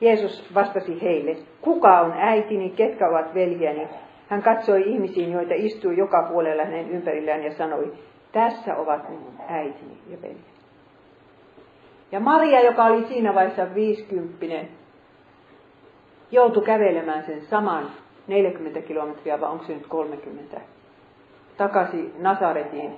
Jeesus 0.00 0.54
vastasi 0.54 1.02
heille, 1.02 1.36
kuka 1.60 2.00
on 2.00 2.12
äitini, 2.18 2.70
ketkä 2.70 3.08
ovat 3.08 3.34
veljeni? 3.34 3.88
Hän 4.28 4.42
katsoi 4.42 4.82
ihmisiin, 4.86 5.32
joita 5.32 5.54
istui 5.56 5.96
joka 5.96 6.28
puolella 6.32 6.64
hänen 6.64 6.90
ympärillään 6.90 7.44
ja 7.44 7.54
sanoi, 7.54 7.92
tässä 8.32 8.76
ovat 8.76 9.08
minun 9.08 9.34
äitini 9.48 9.98
ja 10.10 10.16
veljeni. 10.22 10.53
Ja 12.12 12.20
Maria, 12.20 12.60
joka 12.60 12.84
oli 12.84 13.06
siinä 13.08 13.34
vaiheessa 13.34 13.74
viisikymppinen, 13.74 14.68
joutui 16.30 16.64
kävelemään 16.64 17.24
sen 17.24 17.42
saman 17.50 17.90
40 18.26 18.82
kilometriä, 18.82 19.40
vai 19.40 19.50
onko 19.50 19.64
se 19.64 19.72
nyt 19.74 19.86
30, 19.86 20.60
takaisin 21.56 22.12
Nasaretiin. 22.18 22.96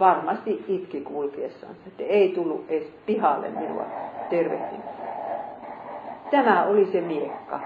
Varmasti 0.00 0.64
itki 0.68 1.00
kulkiessaan, 1.00 1.74
että 1.86 2.02
ei 2.02 2.28
tullut 2.28 2.64
edes 2.68 2.88
pihalle 3.06 3.48
minua 3.50 3.86
tervehtimään. 4.30 5.00
Tämä 6.30 6.64
oli 6.64 6.86
se 6.92 7.00
miekka. 7.00 7.60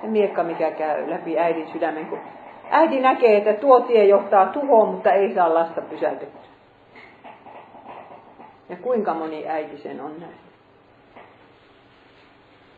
Se 0.00 0.06
miekka, 0.06 0.42
mikä 0.42 0.70
käy 0.70 1.10
läpi 1.10 1.38
äidin 1.38 1.68
sydämen, 1.72 2.06
kun 2.06 2.18
äiti 2.70 3.00
näkee, 3.00 3.36
että 3.36 3.52
tuo 3.52 3.80
tie 3.80 4.04
johtaa 4.04 4.46
tuhoon, 4.46 4.88
mutta 4.88 5.12
ei 5.12 5.34
saa 5.34 5.54
lasta 5.54 5.80
pysäytettyä. 5.80 6.50
Ja 8.70 8.76
kuinka 8.76 9.14
moni 9.14 9.48
äiti 9.48 9.78
sen 9.78 10.00
on 10.00 10.20
näin. 10.20 10.34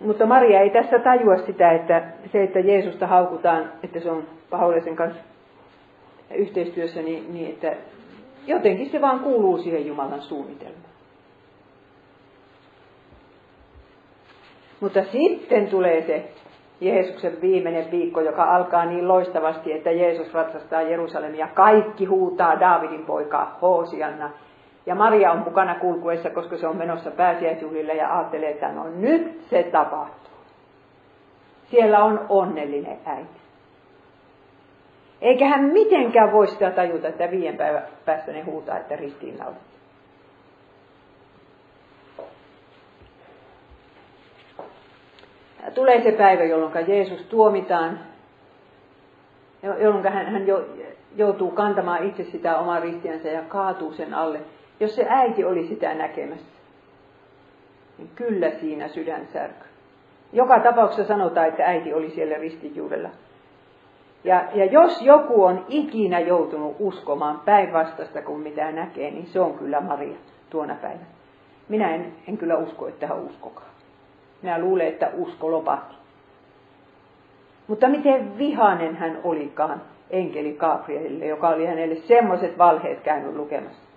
Mutta 0.01 0.27
Maria 0.27 0.61
ei 0.61 0.71
tässä 0.71 0.99
tajua 0.99 1.37
sitä, 1.37 1.73
että 1.73 2.03
se, 2.33 2.43
että 2.43 2.59
Jeesusta 2.59 3.07
haukutaan, 3.07 3.73
että 3.83 4.01
se 4.01 4.11
on 4.11 4.27
pahoillisen 4.51 4.97
kanssa 4.97 5.23
yhteistyössä, 6.35 7.03
niin, 7.03 7.35
niin 7.35 7.51
että 7.51 7.73
jotenkin 8.47 8.91
se 8.91 9.01
vaan 9.01 9.21
kuuluu 9.21 9.59
siihen 9.59 9.87
Jumalan 9.87 10.23
suunnitelmaan. 10.23 10.93
Mutta 14.81 15.05
sitten 15.13 15.69
tulee 15.69 16.07
se 16.07 16.33
Jeesuksen 16.81 17.41
viimeinen 17.41 17.91
viikko, 17.91 18.21
joka 18.21 18.45
alkaa 18.45 18.85
niin 18.85 19.09
loistavasti, 19.09 19.73
että 19.73 19.91
Jeesus 19.91 20.35
ratsastaa 20.35 20.83
Jerusalemia. 20.83 21.49
Kaikki 21.55 22.05
huutaa 22.05 22.61
Daavidin 22.61 23.07
poikaa 23.07 23.59
Hoosianna. 23.63 24.31
Ja 24.87 24.95
Maria 24.95 25.33
on 25.33 25.39
mukana 25.39 25.75
kulkuessa, 25.75 26.31
koska 26.31 26.57
se 26.57 26.67
on 26.67 26.77
menossa 26.77 27.11
pääsiäisjuhlille 27.11 27.93
ja 27.93 28.19
ajattelee, 28.19 28.51
että 28.51 28.69
no 28.69 28.85
nyt 28.89 29.41
se 29.51 29.63
tapahtuu. 29.63 30.33
Siellä 31.71 32.05
on 32.05 32.27
onnellinen 32.29 32.99
äiti. 33.07 33.43
Eikä 35.21 35.49
hän 35.49 35.65
mitenkään 35.65 36.33
voi 36.33 36.47
sitä 36.47 36.71
tajuta, 36.71 37.09
että 37.09 37.31
viien 37.31 37.57
päivän 37.57 37.83
päästä 38.05 38.33
ne 38.33 38.43
huutaa, 38.43 38.79
että 38.79 38.97
ristiinnaulittu. 38.97 39.73
Tulee 45.75 46.03
se 46.03 46.13
päivä, 46.13 46.45
jolloin 46.45 46.89
Jeesus 46.89 47.23
tuomitaan, 47.23 47.99
jolloin 49.63 50.13
hän, 50.13 50.27
hän 50.27 50.47
joutuu 51.17 51.51
kantamaan 51.51 52.05
itse 52.05 52.25
sitä 52.25 52.59
omaa 52.59 52.81
ristiänsä 52.81 53.29
ja 53.29 53.43
kaatuu 53.43 53.93
sen 53.93 54.15
alle. 54.15 54.41
Jos 54.81 54.95
se 54.95 55.07
äiti 55.09 55.45
oli 55.45 55.67
sitä 55.67 55.95
näkemässä, 55.95 56.47
niin 57.99 58.11
kyllä 58.15 58.51
siinä 58.51 58.89
sydän 58.89 59.27
särky. 59.33 59.65
Joka 60.33 60.61
tapauksessa 60.61 61.05
sanotaan, 61.05 61.49
että 61.49 61.65
äiti 61.65 61.95
oli 61.95 62.11
siellä 62.11 62.37
ristin 62.37 62.77
juurella. 62.77 63.09
Ja, 64.25 64.45
ja 64.55 64.65
jos 64.65 65.03
joku 65.03 65.45
on 65.45 65.67
ikinä 65.69 66.21
joutunut 66.21 66.77
uskomaan 66.79 67.41
päinvastaista 67.45 68.23
kuin 68.23 68.41
mitä 68.41 68.73
näkee, 68.73 69.11
niin 69.11 69.27
se 69.27 69.41
on 69.41 69.55
kyllä 69.55 69.81
Maria 69.81 70.17
tuona 70.51 70.75
päivänä. 70.75 71.07
Minä 71.69 71.95
en, 71.95 72.13
en 72.29 72.39
kyllä 72.39 72.57
usko, 72.57 72.89
että 72.89 73.07
hän 73.07 73.21
uskokaa. 73.21 73.71
Minä 74.43 74.59
luulen, 74.59 74.87
että 74.87 75.11
usko 75.17 75.51
lopahti. 75.51 75.95
Mutta 77.67 77.89
miten 77.89 78.39
vihanen 78.39 78.97
hän 78.97 79.19
olikaan 79.25 79.83
enkeli 80.11 80.53
Gabrielille, 80.53 81.27
joka 81.27 81.49
oli 81.49 81.67
hänelle 81.67 81.95
semmoiset 81.95 82.59
valheet 82.59 83.01
käynyt 83.01 83.37
lukemassa. 83.37 83.92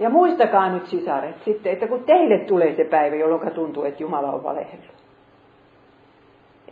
Ja 0.00 0.10
muistakaa 0.10 0.72
nyt 0.72 0.86
sisaret 0.86 1.36
sitten, 1.44 1.72
että 1.72 1.86
kun 1.86 2.04
teille 2.04 2.38
tulee 2.38 2.76
se 2.76 2.84
päivä, 2.84 3.16
jolloin 3.16 3.50
tuntuu, 3.50 3.84
että 3.84 4.02
Jumala 4.02 4.32
on 4.32 4.42
valehellut. 4.42 5.00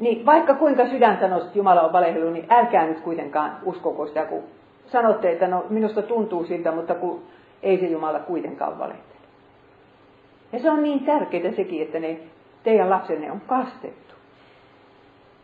Niin 0.00 0.26
vaikka 0.26 0.54
kuinka 0.54 0.86
sydän 0.88 1.18
sanoo, 1.20 1.38
että 1.38 1.58
Jumala 1.58 1.82
on 1.82 1.92
valehellut, 1.92 2.32
niin 2.32 2.46
älkää 2.50 2.86
nyt 2.86 3.00
kuitenkaan 3.00 3.56
uskoko 3.64 4.06
sitä, 4.06 4.24
kun 4.24 4.42
sanotte, 4.86 5.32
että 5.32 5.48
no 5.48 5.66
minusta 5.70 6.02
tuntuu 6.02 6.44
siltä, 6.44 6.72
mutta 6.72 6.94
kun 6.94 7.22
ei 7.62 7.78
se 7.80 7.86
Jumala 7.86 8.18
kuitenkaan 8.18 8.78
valehtele. 8.78 9.18
Ja 10.52 10.58
se 10.58 10.70
on 10.70 10.82
niin 10.82 11.04
tärkeää 11.04 11.52
sekin, 11.52 11.82
että 11.82 12.00
ne 12.00 12.20
teidän 12.62 12.90
lapsenne 12.90 13.32
on 13.32 13.40
kastettu. 13.46 14.14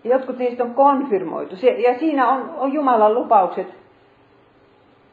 Jotkut 0.05 0.39
niistä 0.39 0.65
on 0.65 0.75
konfirmoitu. 0.75 1.55
Ja 1.79 1.99
siinä 1.99 2.29
on, 2.29 2.51
on 2.57 2.73
Jumalan 2.73 3.15
lupaukset 3.15 3.67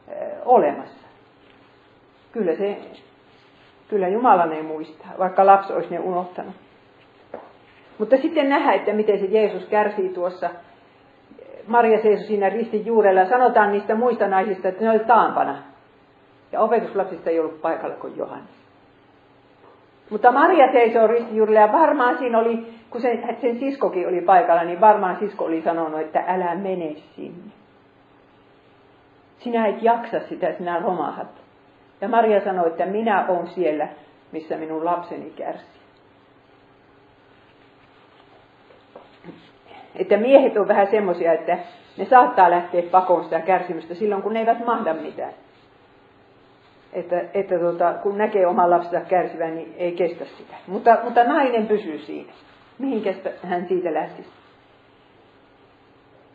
ö, 0.08 0.12
olemassa. 0.44 1.01
Kyllä 2.32 2.54
se, 2.56 2.78
kyllä 3.88 4.08
Jumala 4.08 4.46
ne 4.46 4.62
muistaa, 4.62 5.10
vaikka 5.18 5.46
lapsi 5.46 5.72
olisi 5.72 5.90
ne 5.90 5.98
unohtanut. 5.98 6.54
Mutta 7.98 8.16
sitten 8.16 8.48
nähdään, 8.48 8.74
että 8.74 8.92
miten 8.92 9.18
se 9.18 9.26
Jeesus 9.26 9.68
kärsii 9.68 10.08
tuossa. 10.08 10.50
Maria 11.66 12.02
seisoi 12.02 12.26
siinä 12.26 12.48
ristin 12.48 12.86
juurella 12.86 13.24
sanotaan 13.24 13.72
niistä 13.72 13.94
muista 13.94 14.28
naisista, 14.28 14.68
että 14.68 14.84
ne 14.84 14.90
oli 14.90 14.98
taampana. 14.98 15.56
Ja 16.52 16.60
opetuslapsista 16.60 17.30
ei 17.30 17.40
ollut 17.40 17.62
paikalla 17.62 17.94
kuin 17.94 18.16
Johannes. 18.16 18.50
Mutta 20.10 20.32
Maria 20.32 20.72
seisoo 20.72 21.06
ristin 21.06 21.36
juurella 21.36 21.60
ja 21.60 21.72
varmaan 21.72 22.18
siinä 22.18 22.38
oli, 22.38 22.66
kun 22.90 23.00
sen, 23.00 23.36
sen 23.40 23.58
siskokin 23.58 24.08
oli 24.08 24.20
paikalla, 24.20 24.64
niin 24.64 24.80
varmaan 24.80 25.16
sisko 25.20 25.44
oli 25.44 25.62
sanonut, 25.62 26.00
että 26.00 26.24
älä 26.26 26.54
mene 26.54 26.94
sinne. 27.16 27.52
Sinä 29.38 29.66
et 29.66 29.82
jaksa 29.82 30.20
sitä, 30.28 30.52
sinä 30.52 30.78
romahat. 30.78 31.41
Ja 32.02 32.08
Maria 32.08 32.44
sanoi, 32.44 32.66
että 32.68 32.86
minä 32.86 33.26
olen 33.28 33.46
siellä, 33.46 33.88
missä 34.32 34.56
minun 34.56 34.84
lapseni 34.84 35.30
kärsii. 35.30 35.82
Että 39.96 40.16
miehet 40.16 40.56
on 40.56 40.68
vähän 40.68 40.86
semmoisia, 40.90 41.32
että 41.32 41.58
ne 41.96 42.04
saattaa 42.04 42.50
lähteä 42.50 42.82
pakoon 42.82 43.24
sitä 43.24 43.40
kärsimystä 43.40 43.94
silloin, 43.94 44.22
kun 44.22 44.32
ne 44.32 44.40
eivät 44.40 44.64
mahda 44.64 44.94
mitään. 44.94 45.32
Että, 46.92 47.20
että 47.34 47.58
tuota, 47.58 47.94
kun 47.94 48.18
näkee 48.18 48.46
oman 48.46 48.70
lapsensa 48.70 49.08
kärsivän, 49.08 49.54
niin 49.54 49.74
ei 49.76 49.92
kestä 49.92 50.24
sitä. 50.24 50.54
Mutta, 50.66 50.98
mutta 51.04 51.24
nainen 51.24 51.66
pysyy 51.66 51.98
siinä. 51.98 52.32
Mihin 52.78 53.14
hän 53.42 53.68
siitä 53.68 53.94
lähtisi? 53.94 54.28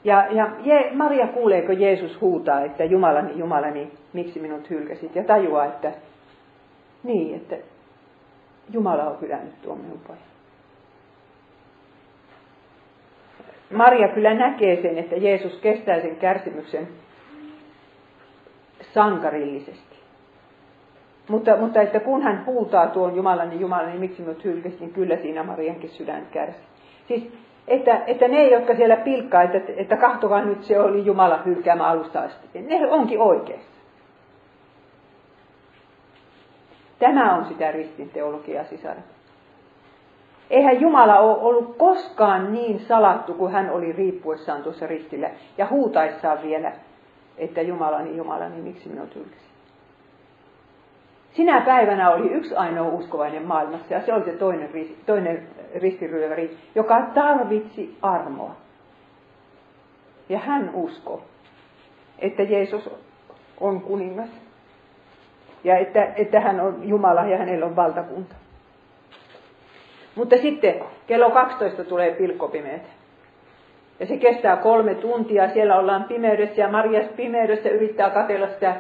Ja, 0.04 0.28
ja 0.32 0.50
Je, 0.64 0.92
Maria 0.94 1.28
kuuleeko 1.28 1.72
Jeesus 1.72 2.22
huutaa, 2.22 2.62
että 2.62 2.84
Jumalani, 2.84 3.40
Jumalani, 3.40 3.92
miksi 4.14 4.40
minut 4.40 4.70
hylkäsit? 4.70 5.16
Ja 5.16 5.24
tajuaa, 5.24 5.66
että 5.66 5.92
niin, 7.04 7.36
että 7.36 7.56
Jumala 8.74 9.04
on 9.04 9.22
hylännyt 9.22 9.62
tuon 9.62 9.78
minun 9.78 10.00
pojan. 10.08 10.22
Maria 13.74 14.08
kyllä 14.08 14.34
näkee 14.34 14.82
sen, 14.82 14.98
että 14.98 15.16
Jeesus 15.16 15.60
kestää 15.60 16.02
sen 16.02 16.16
kärsimyksen 16.16 16.88
sankarillisesti. 18.94 19.98
Mutta, 21.30 21.58
mutta 21.58 21.82
että 21.82 22.00
kun 22.00 22.22
hän 22.22 22.46
huutaa 22.46 22.88
tuon 22.88 23.16
Jumalan 23.16 23.50
niin 23.50 23.62
Jumalan, 23.62 23.88
niin 23.88 24.00
miksi 24.00 24.22
minut 24.22 24.44
hylkäsit, 24.44 24.80
niin 24.80 24.94
kyllä 24.94 25.18
siinä 25.18 25.44
Mariankin 25.44 25.90
sydän 25.90 26.28
kärsi. 26.32 26.60
Siis, 27.08 27.32
että, 27.68 28.02
että 28.08 28.28
ne, 28.28 28.48
jotka 28.48 28.76
siellä 28.76 28.96
pilkkaa, 28.96 29.42
että, 29.42 29.62
että 29.78 29.98
kahtokaa 29.98 30.42
nyt 30.42 30.64
se 30.64 30.80
oli 30.80 31.06
Jumala 31.06 31.40
hylkäämä 31.46 31.88
alusta 31.88 32.20
asti, 32.20 32.62
ne 32.62 32.88
onkin 32.88 33.20
oikeassa. 33.20 33.78
Tämä 37.00 37.36
on 37.36 37.46
sitä 37.46 37.72
ristin 37.72 38.10
teologiaa 38.10 38.64
sisaret. 38.64 39.04
Eihän 40.50 40.82
Jumala 40.82 41.20
ole 41.20 41.38
ollut 41.42 41.78
koskaan 41.78 42.54
niin 42.54 42.80
salattu 42.80 43.34
kuin 43.34 43.52
hän 43.52 43.70
oli 43.70 43.92
riippuessaan 43.92 44.64
tuossa 44.64 44.88
ristillä 44.88 45.30
ja 45.58 45.68
huutaissaan 45.70 46.38
vielä, 46.44 46.72
että 47.38 47.62
Jumalani, 47.62 48.18
Jumalani, 48.18 48.62
miksi 48.62 48.90
minut 48.90 49.16
hylkäsi. 49.16 49.48
Sinä 51.32 51.62
päivänä 51.62 52.12
oli 52.12 52.28
yksi 52.28 52.56
ainoa 52.56 52.88
uskovainen 52.88 53.46
maailmassa 53.46 53.94
ja 53.94 54.02
se 54.02 54.14
oli 54.14 54.26
se 54.26 54.32
toinen, 54.32 54.70
toinen 55.06 55.48
ristiryöväri, 55.80 56.58
joka 56.76 57.02
tarvitsi 57.14 57.98
armoa. 58.02 58.56
Ja 60.30 60.40
hän 60.40 60.72
usko, 60.74 61.22
että 62.20 62.44
Jeesus 62.44 62.90
on 63.60 63.82
kuningas 63.82 64.30
ja 65.64 65.78
että, 65.78 66.14
että 66.16 66.40
hän 66.40 66.60
on 66.60 66.90
Jumala 66.90 67.26
ja 67.26 67.38
hänellä 67.38 67.66
on 67.66 67.76
valtakunta. 67.76 68.36
Mutta 70.16 70.38
sitten 70.38 70.76
kello 71.08 71.32
12 71.32 71.84
tulee 71.84 72.12
pilkkopimeät. 72.12 72.82
Ja 74.00 74.06
se 74.06 74.18
kestää 74.18 74.58
kolme 74.58 74.96
tuntia, 74.96 75.50
siellä 75.50 75.80
ollaan 75.80 76.04
pimeydessä 76.04 76.62
ja 76.62 76.68
Marjas 76.68 77.06
pimeydessä 77.16 77.70
yrittää 77.70 78.10
katella 78.10 78.48
sitä 78.48 78.76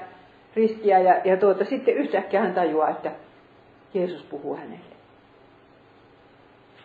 ristiä 0.55 0.99
ja, 0.99 1.21
ja 1.23 1.37
tuota, 1.37 1.65
sitten 1.65 1.93
yhtäkkiä 1.93 2.41
hän 2.41 2.53
tajuaa, 2.53 2.89
että 2.89 3.11
Jeesus 3.93 4.23
puhuu 4.23 4.55
hänelle. 4.55 4.96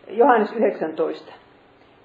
Johannes 0.09 0.53
19. 0.53 1.33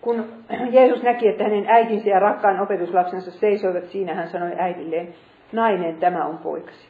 Kun 0.01 0.25
Jeesus 0.71 1.03
näki, 1.03 1.27
että 1.27 1.43
hänen 1.43 1.65
äitinsä 1.67 2.09
ja 2.09 2.19
rakkaan 2.19 2.59
opetuslapsensa 2.59 3.31
seisoivat 3.31 3.85
siinä, 3.85 4.13
hän 4.13 4.29
sanoi 4.29 4.51
äidilleen, 4.57 5.15
nainen, 5.51 5.97
tämä 5.97 6.25
on 6.25 6.37
poikasi. 6.37 6.87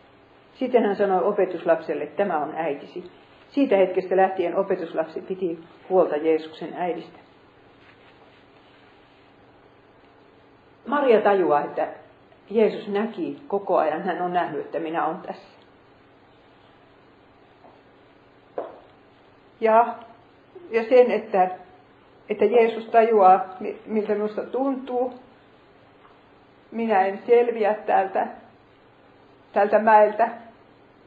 Sitten 0.54 0.86
hän 0.86 0.96
sanoi 0.96 1.24
opetuslapselle, 1.24 2.08
tämä 2.08 2.38
on 2.38 2.54
äitisi. 2.56 3.12
Siitä 3.50 3.78
hetkestä 3.78 4.18
lähtien 4.18 4.56
opetuslapsi 4.56 5.22
piti 5.22 5.60
huolta 5.90 6.16
Jeesuksen 6.16 6.74
äidistä. 6.74 7.20
Maria 10.88 11.22
tajuaa, 11.22 11.64
että 11.64 11.88
Jeesus 12.50 12.88
näki 12.88 13.42
koko 13.48 13.78
ajan, 13.78 14.02
hän 14.02 14.22
on 14.22 14.34
nähnyt, 14.34 14.66
että 14.66 14.80
minä 14.80 15.06
olen 15.06 15.18
tässä. 15.18 15.58
Ja, 19.62 19.96
ja 20.72 20.84
sen, 20.84 21.12
että, 21.12 21.50
että 22.30 22.46
Jeesus 22.46 22.86
tajuaa, 22.86 23.46
miltä 23.86 24.14
minusta 24.14 24.44
tuntuu. 24.44 25.14
Minä 26.72 27.06
en 27.06 27.20
selviä 27.28 27.74
täältä, 27.74 28.28
tältä 29.54 29.80
mäeltä 29.80 30.30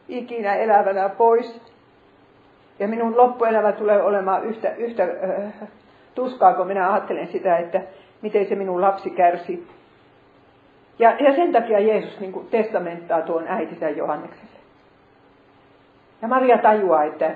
ikinä 0.09 0.55
elävänä 0.55 1.09
pois. 1.09 1.61
Ja 2.79 2.89
minun 2.89 3.17
loppuelämä 3.17 3.73
tulee 3.73 4.03
olemaan 4.03 4.45
yhtä, 4.45 4.75
yhtä 4.75 5.03
äh, 5.03 5.69
tuskaa, 6.15 6.55
kun 6.55 6.67
minä 6.67 6.93
ajattelen 6.93 7.29
sitä, 7.29 7.57
että 7.59 7.83
miten 8.23 8.49
se 8.49 8.55
minun 8.55 8.81
lapsi 8.81 9.11
kärsi. 9.11 9.67
Ja, 10.99 11.17
ja 11.19 11.35
sen 11.35 11.53
takia 11.53 11.81
Jeesus 11.81 12.21
niin 12.21 12.33
kuin 12.33 12.47
testamenttaa 12.47 13.23
tuon 13.23 13.45
äitinsä 13.49 13.91
Johannekselle. 13.91 14.51
Ja 16.23 16.29
Maria 16.29 16.59
tajuaa, 16.59 17.05
että 17.05 17.35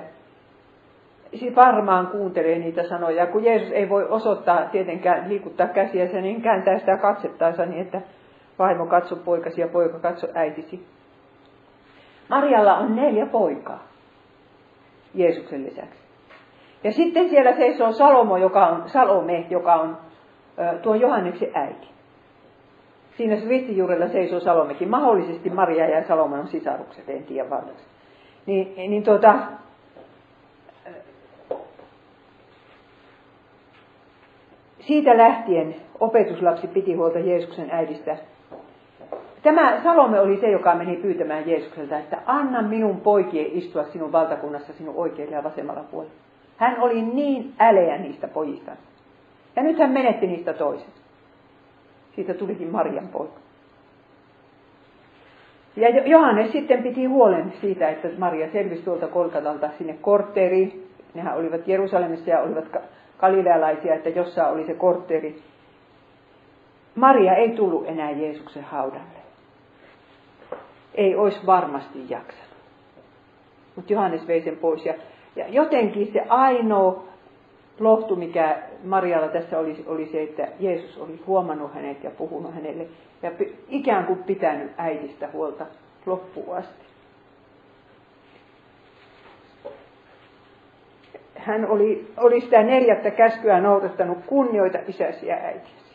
varmaan 1.55 2.07
kuuntelee 2.07 2.59
niitä 2.59 2.83
sanoja. 2.83 3.27
Kun 3.27 3.43
Jeesus 3.43 3.71
ei 3.71 3.89
voi 3.89 4.07
osoittaa 4.09 4.65
tietenkään 4.71 5.29
liikuttaa 5.29 5.67
käsiänsä, 5.67 6.21
niin 6.21 6.41
kääntää 6.41 6.79
sitä 6.79 6.97
katsettaansa 6.97 7.65
niin, 7.65 7.81
että 7.81 8.01
vaimo 8.59 8.85
katso 8.85 9.15
poikasi 9.15 9.61
ja 9.61 9.67
poika 9.67 9.99
katso 9.99 10.27
äitisi. 10.33 10.85
Marjalla 12.29 12.77
on 12.77 12.95
neljä 12.95 13.25
poikaa. 13.25 13.83
Jeesuksen 15.13 15.65
lisäksi. 15.65 15.99
Ja 16.83 16.91
sitten 16.91 17.29
siellä 17.29 17.55
seisoo 17.55 17.91
Salomo, 17.91 18.37
joka 18.37 18.67
on, 18.67 18.83
Salome, 18.89 19.45
joka 19.49 19.73
on 19.73 19.97
tuo 20.81 20.95
Johanneksen 20.95 21.49
äiti. 21.53 21.87
Siinä 23.17 23.37
ristijuurella 23.49 24.07
seisoo 24.07 24.39
Salomekin. 24.39 24.89
Mahdollisesti 24.89 25.49
Maria 25.49 25.89
ja 25.89 26.07
Salome 26.07 26.39
on 26.39 26.47
sisarukset, 26.47 27.09
en 27.09 27.23
tiedä 27.23 27.49
varmasti. 27.49 27.87
Niin, 28.45 28.73
niin 28.75 29.03
tuota, 29.03 29.35
siitä 34.87 35.17
lähtien 35.17 35.75
opetuslapsi 35.99 36.67
piti 36.67 36.93
huolta 36.93 37.19
Jeesuksen 37.19 37.69
äidistä 37.71 38.17
Tämä 39.45 39.81
Salome 39.83 40.19
oli 40.19 40.39
se, 40.39 40.51
joka 40.51 40.75
meni 40.75 40.95
pyytämään 40.95 41.49
Jeesukselta, 41.49 41.99
että 41.99 42.17
anna 42.25 42.61
minun 42.61 43.01
poikien 43.01 43.47
istua 43.51 43.83
sinun 43.83 44.11
valtakunnassa 44.11 44.73
sinun 44.73 44.95
oikealla 44.95 45.35
ja 45.35 45.43
vasemmalla 45.43 45.83
puolella. 45.91 46.13
Hän 46.57 46.79
oli 46.79 47.01
niin 47.01 47.53
äleä 47.59 47.97
niistä 47.97 48.27
pojista. 48.27 48.71
Ja 49.55 49.63
nyt 49.63 49.79
hän 49.79 49.91
menetti 49.91 50.27
niistä 50.27 50.53
toiset. 50.53 50.93
Siitä 52.15 52.33
tulikin 52.33 52.71
Marian 52.71 53.07
poika. 53.07 53.39
Ja 55.75 55.89
Johannes 55.89 56.51
sitten 56.51 56.83
piti 56.83 57.05
huolen 57.05 57.53
siitä, 57.61 57.89
että 57.89 58.07
Maria 58.17 58.51
selvisi 58.51 58.83
tuolta 58.83 59.07
Kolkatalta 59.07 59.69
sinne 59.77 59.97
kortteeriin. 60.01 60.87
Nehän 61.13 61.37
olivat 61.37 61.67
Jerusalemissa 61.67 62.29
ja 62.29 62.39
olivat 62.39 62.65
galilealaisia, 63.25 63.95
että 63.95 64.09
jossain 64.09 64.53
oli 64.53 64.65
se 64.65 64.73
kortteeri. 64.73 65.41
Maria 66.95 67.35
ei 67.35 67.49
tullut 67.49 67.87
enää 67.87 68.11
Jeesuksen 68.11 68.63
haudalle 68.63 69.25
ei 70.95 71.15
olisi 71.15 71.45
varmasti 71.45 71.99
jaksanut. 72.09 72.55
Mutta 73.75 73.93
Johannes 73.93 74.27
vei 74.27 74.41
sen 74.41 74.57
pois. 74.57 74.85
Ja, 74.85 74.93
ja 75.35 75.47
jotenkin 75.47 76.13
se 76.13 76.25
ainoa 76.29 77.03
lohtu, 77.79 78.15
mikä 78.15 78.57
Marialla 78.83 79.27
tässä 79.27 79.59
oli, 79.59 79.83
oli 79.87 80.05
se, 80.05 80.23
että 80.23 80.47
Jeesus 80.59 80.97
oli 80.97 81.21
huomannut 81.27 81.73
hänet 81.73 82.03
ja 82.03 82.11
puhunut 82.11 82.53
hänelle 82.53 82.87
ja 83.23 83.31
ikään 83.69 84.05
kuin 84.05 84.23
pitänyt 84.23 84.71
äidistä 84.77 85.29
huolta 85.33 85.65
loppuun 86.05 86.57
asti. 86.57 86.85
Hän 91.35 91.67
oli, 91.67 92.07
oli 92.17 92.41
sitä 92.41 92.63
neljättä 92.63 93.11
käskyä 93.11 93.59
noudattanut 93.59 94.17
kunnioita 94.25 94.77
isäsi 94.87 95.27
ja 95.27 95.35
äitisi. 95.35 95.85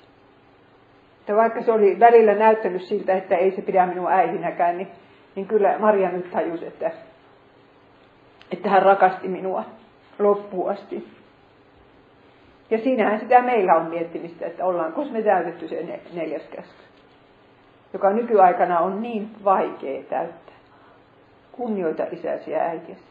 Että 1.21 1.37
vaikka 1.37 1.63
se 1.63 1.73
oli 1.73 2.01
välillä 2.01 2.35
näyttänyt 2.35 2.83
siltä, 2.83 3.15
että 3.15 3.37
ei 3.37 3.51
se 3.51 3.63
pidä 3.63 3.87
minua 3.87 4.11
äitinäkään, 4.11 4.79
niin, 4.79 4.89
niin 5.35 5.47
kyllä 5.47 5.79
Maria 5.79 6.11
nyt 6.11 6.31
tajusi, 6.31 6.67
että, 6.67 6.91
että 8.53 8.69
hän 8.71 8.83
rakasti 8.83 9.29
minua 9.29 9.65
loppuun 10.19 10.71
asti. 10.71 11.09
Ja 12.71 12.79
siinähän 12.79 13.21
sitä 13.21 13.43
meillä 13.43 13.75
on 13.75 13.87
miettimistä, 13.87 14.47
että 14.47 14.65
ollaanko 14.65 15.05
me 15.05 15.23
täytetty 15.23 15.69
se 15.69 16.01
neljäs 16.13 16.43
käsky, 16.43 16.83
joka 17.93 18.11
nykyaikana 18.11 18.81
on 18.81 19.03
niin 19.03 19.31
vaikea 19.45 20.03
täyttää. 20.03 20.55
Kunnioita 21.53 22.07
isäsi 22.13 22.51
ja 22.51 22.59
äitiäsi. 22.59 23.03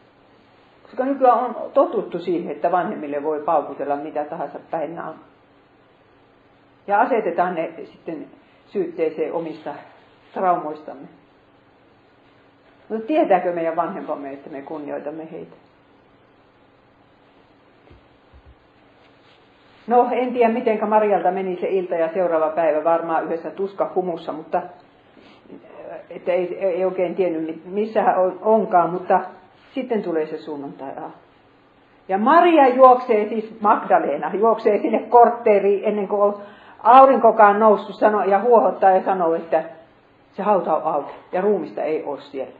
Koska 0.90 1.04
nykyään 1.04 1.38
on 1.38 1.70
totuttu 1.74 2.18
siihen, 2.18 2.52
että 2.52 2.72
vanhemmille 2.72 3.22
voi 3.22 3.40
paukutella 3.40 3.96
mitä 3.96 4.24
tahansa 4.24 4.58
päin 4.70 5.00
on. 5.00 5.14
Ja 6.86 7.00
asetetaan 7.00 7.54
ne 7.54 7.72
sitten 7.84 8.26
syytteeseen 8.66 9.32
omista 9.32 9.74
traumoistamme. 10.34 11.08
Mutta 12.88 13.06
tietääkö 13.06 13.52
meidän 13.52 13.76
vanhempamme, 13.76 14.32
että 14.32 14.50
me 14.50 14.62
kunnioitamme 14.62 15.28
heitä? 15.32 15.56
No, 19.86 20.08
en 20.12 20.32
tiedä 20.32 20.52
miten 20.52 20.88
Marjalta 20.88 21.30
meni 21.30 21.56
se 21.60 21.68
ilta 21.68 21.94
ja 21.94 22.12
seuraava 22.14 22.50
päivä 22.50 22.84
varmaan 22.84 23.24
yhdessä 23.24 23.50
tuska 23.50 23.92
humussa, 23.94 24.32
mutta 24.32 24.62
että 26.10 26.32
ei, 26.32 26.58
ei 26.58 26.84
oikein 26.84 27.14
tiennyt 27.14 27.64
missä 27.64 28.02
hän 28.02 28.14
onkaan, 28.40 28.90
mutta 28.90 29.20
sitten 29.74 30.02
tulee 30.02 30.26
se 30.26 30.38
sunnuntai 30.38 30.92
Ja 32.08 32.18
Maria 32.18 32.68
juoksee, 32.68 33.28
siis 33.28 33.60
Magdalena, 33.60 34.34
juoksee 34.34 34.78
sinne 34.78 34.98
kortteeriin 34.98 35.84
ennen 35.84 36.08
kuin 36.08 36.34
aurinkokaan 36.82 37.60
noussut 37.60 37.96
sano, 37.96 38.24
ja 38.24 38.38
huohottaa 38.40 38.90
ja 38.90 39.04
sanoo, 39.04 39.34
että 39.34 39.64
se 40.32 40.42
hauta 40.42 40.76
on 40.76 40.94
auki 40.94 41.12
ja 41.32 41.40
ruumista 41.40 41.82
ei 41.82 42.04
ole 42.04 42.20
siellä. 42.20 42.52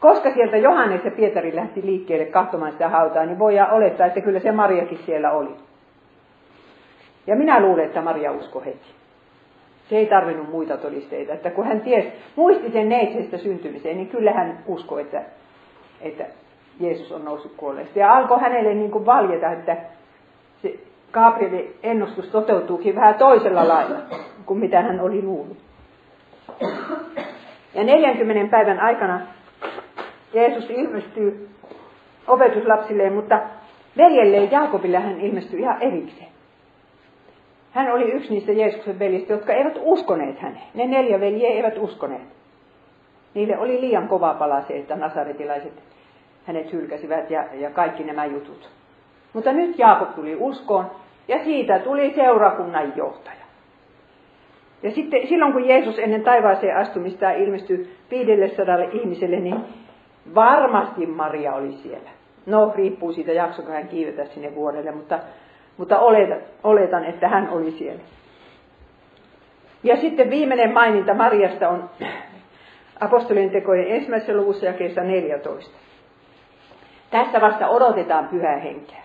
Koska 0.00 0.30
sieltä 0.30 0.56
Johannes 0.56 1.04
ja 1.04 1.10
Pietari 1.10 1.56
lähti 1.56 1.82
liikkeelle 1.82 2.24
katsomaan 2.24 2.72
sitä 2.72 2.88
hautaa, 2.88 3.26
niin 3.26 3.38
voidaan 3.38 3.72
olettaa, 3.72 4.06
että 4.06 4.20
kyllä 4.20 4.40
se 4.40 4.52
Mariakin 4.52 5.00
siellä 5.06 5.30
oli. 5.30 5.56
Ja 7.26 7.36
minä 7.36 7.60
luulen, 7.60 7.84
että 7.84 8.02
Maria 8.02 8.32
usko 8.32 8.60
heti. 8.60 8.97
Se 9.88 9.96
ei 9.96 10.06
tarvinnut 10.06 10.50
muita 10.50 10.76
todisteita. 10.76 11.32
Että 11.32 11.50
kun 11.50 11.66
hän 11.66 11.80
ties, 11.80 12.04
muisti 12.36 12.70
sen 12.72 12.88
neitsestä 12.88 13.38
syntymiseen, 13.38 13.96
niin 13.96 14.08
kyllä 14.08 14.32
hän 14.32 14.58
uskoi, 14.66 15.00
että, 15.00 15.22
että 16.00 16.24
Jeesus 16.80 17.12
on 17.12 17.24
noussut 17.24 17.52
kuolleesta. 17.56 17.98
Ja 17.98 18.16
alkoi 18.16 18.40
hänelle 18.40 18.74
niin 18.74 18.90
kuin 18.90 19.06
valjeta, 19.06 19.52
että 19.52 19.76
se 20.62 20.74
Gabrielin 21.12 21.74
ennustus 21.82 22.28
toteutuukin 22.28 22.94
vähän 22.94 23.14
toisella 23.14 23.68
lailla 23.68 23.96
kuin 24.46 24.60
mitä 24.60 24.82
hän 24.82 25.00
oli 25.00 25.22
luullut. 25.22 25.58
Ja 27.74 27.84
40 27.84 28.50
päivän 28.50 28.80
aikana 28.80 29.20
Jeesus 30.34 30.70
ilmestyy 30.70 31.48
opetuslapsilleen, 32.26 33.12
mutta 33.12 33.40
veljelleen 33.96 34.50
Jaakobille 34.50 34.98
hän 34.98 35.20
ilmestyy 35.20 35.58
ihan 35.60 35.82
erikseen. 35.82 36.28
Hän 37.72 37.92
oli 37.92 38.12
yksi 38.12 38.30
niistä 38.30 38.52
Jeesuksen 38.52 38.98
veljistä, 38.98 39.32
jotka 39.32 39.52
eivät 39.52 39.78
uskoneet 39.80 40.38
häneen. 40.38 40.66
Ne 40.74 40.86
neljä 40.86 41.20
veljeä 41.20 41.50
eivät 41.50 41.78
uskoneet. 41.78 42.28
Niille 43.34 43.58
oli 43.58 43.80
liian 43.80 44.08
kova 44.08 44.34
pala 44.34 44.60
se, 44.60 44.78
että 44.78 44.96
nasaretilaiset 44.96 45.82
hänet 46.46 46.72
hylkäsivät 46.72 47.30
ja, 47.30 47.44
ja 47.52 47.70
kaikki 47.70 48.04
nämä 48.04 48.26
jutut. 48.26 48.70
Mutta 49.32 49.52
nyt 49.52 49.78
Jaakob 49.78 50.14
tuli 50.14 50.36
uskoon 50.40 50.90
ja 51.28 51.44
siitä 51.44 51.78
tuli 51.78 52.12
seurakunnan 52.14 52.92
johtaja. 52.96 53.48
Ja 54.82 54.90
sitten 54.90 55.26
silloin 55.26 55.52
kun 55.52 55.68
Jeesus 55.68 55.98
ennen 55.98 56.22
taivaaseen 56.24 56.76
astumista 56.76 57.30
ilmestyi 57.30 57.90
500 58.10 58.76
ihmiselle, 58.92 59.40
niin 59.40 59.64
varmasti 60.34 61.06
Maria 61.06 61.54
oli 61.54 61.72
siellä. 61.72 62.10
No, 62.46 62.72
riippuu 62.76 63.12
siitä, 63.12 63.32
jaksoko 63.32 63.72
hän 63.72 63.88
kiivetä 63.88 64.24
sinne 64.24 64.54
vuodelle, 64.54 64.92
mutta, 64.92 65.18
mutta 65.78 65.98
oletan, 65.98 66.38
oletan, 66.64 67.04
että 67.04 67.28
hän 67.28 67.48
oli 67.50 67.70
siellä. 67.70 68.02
Ja 69.82 69.96
sitten 69.96 70.30
viimeinen 70.30 70.72
maininta 70.72 71.14
Mariasta 71.14 71.68
on 71.68 71.90
apostolien 73.00 73.50
tekojen 73.50 73.88
ensimmäisessä 73.88 74.36
luvussa 74.36 74.66
ja 74.66 74.72
kesä 74.72 75.04
14. 75.04 75.76
Tässä 77.10 77.40
vasta 77.40 77.68
odotetaan 77.68 78.28
pyhää 78.28 78.56
henkeä. 78.56 79.02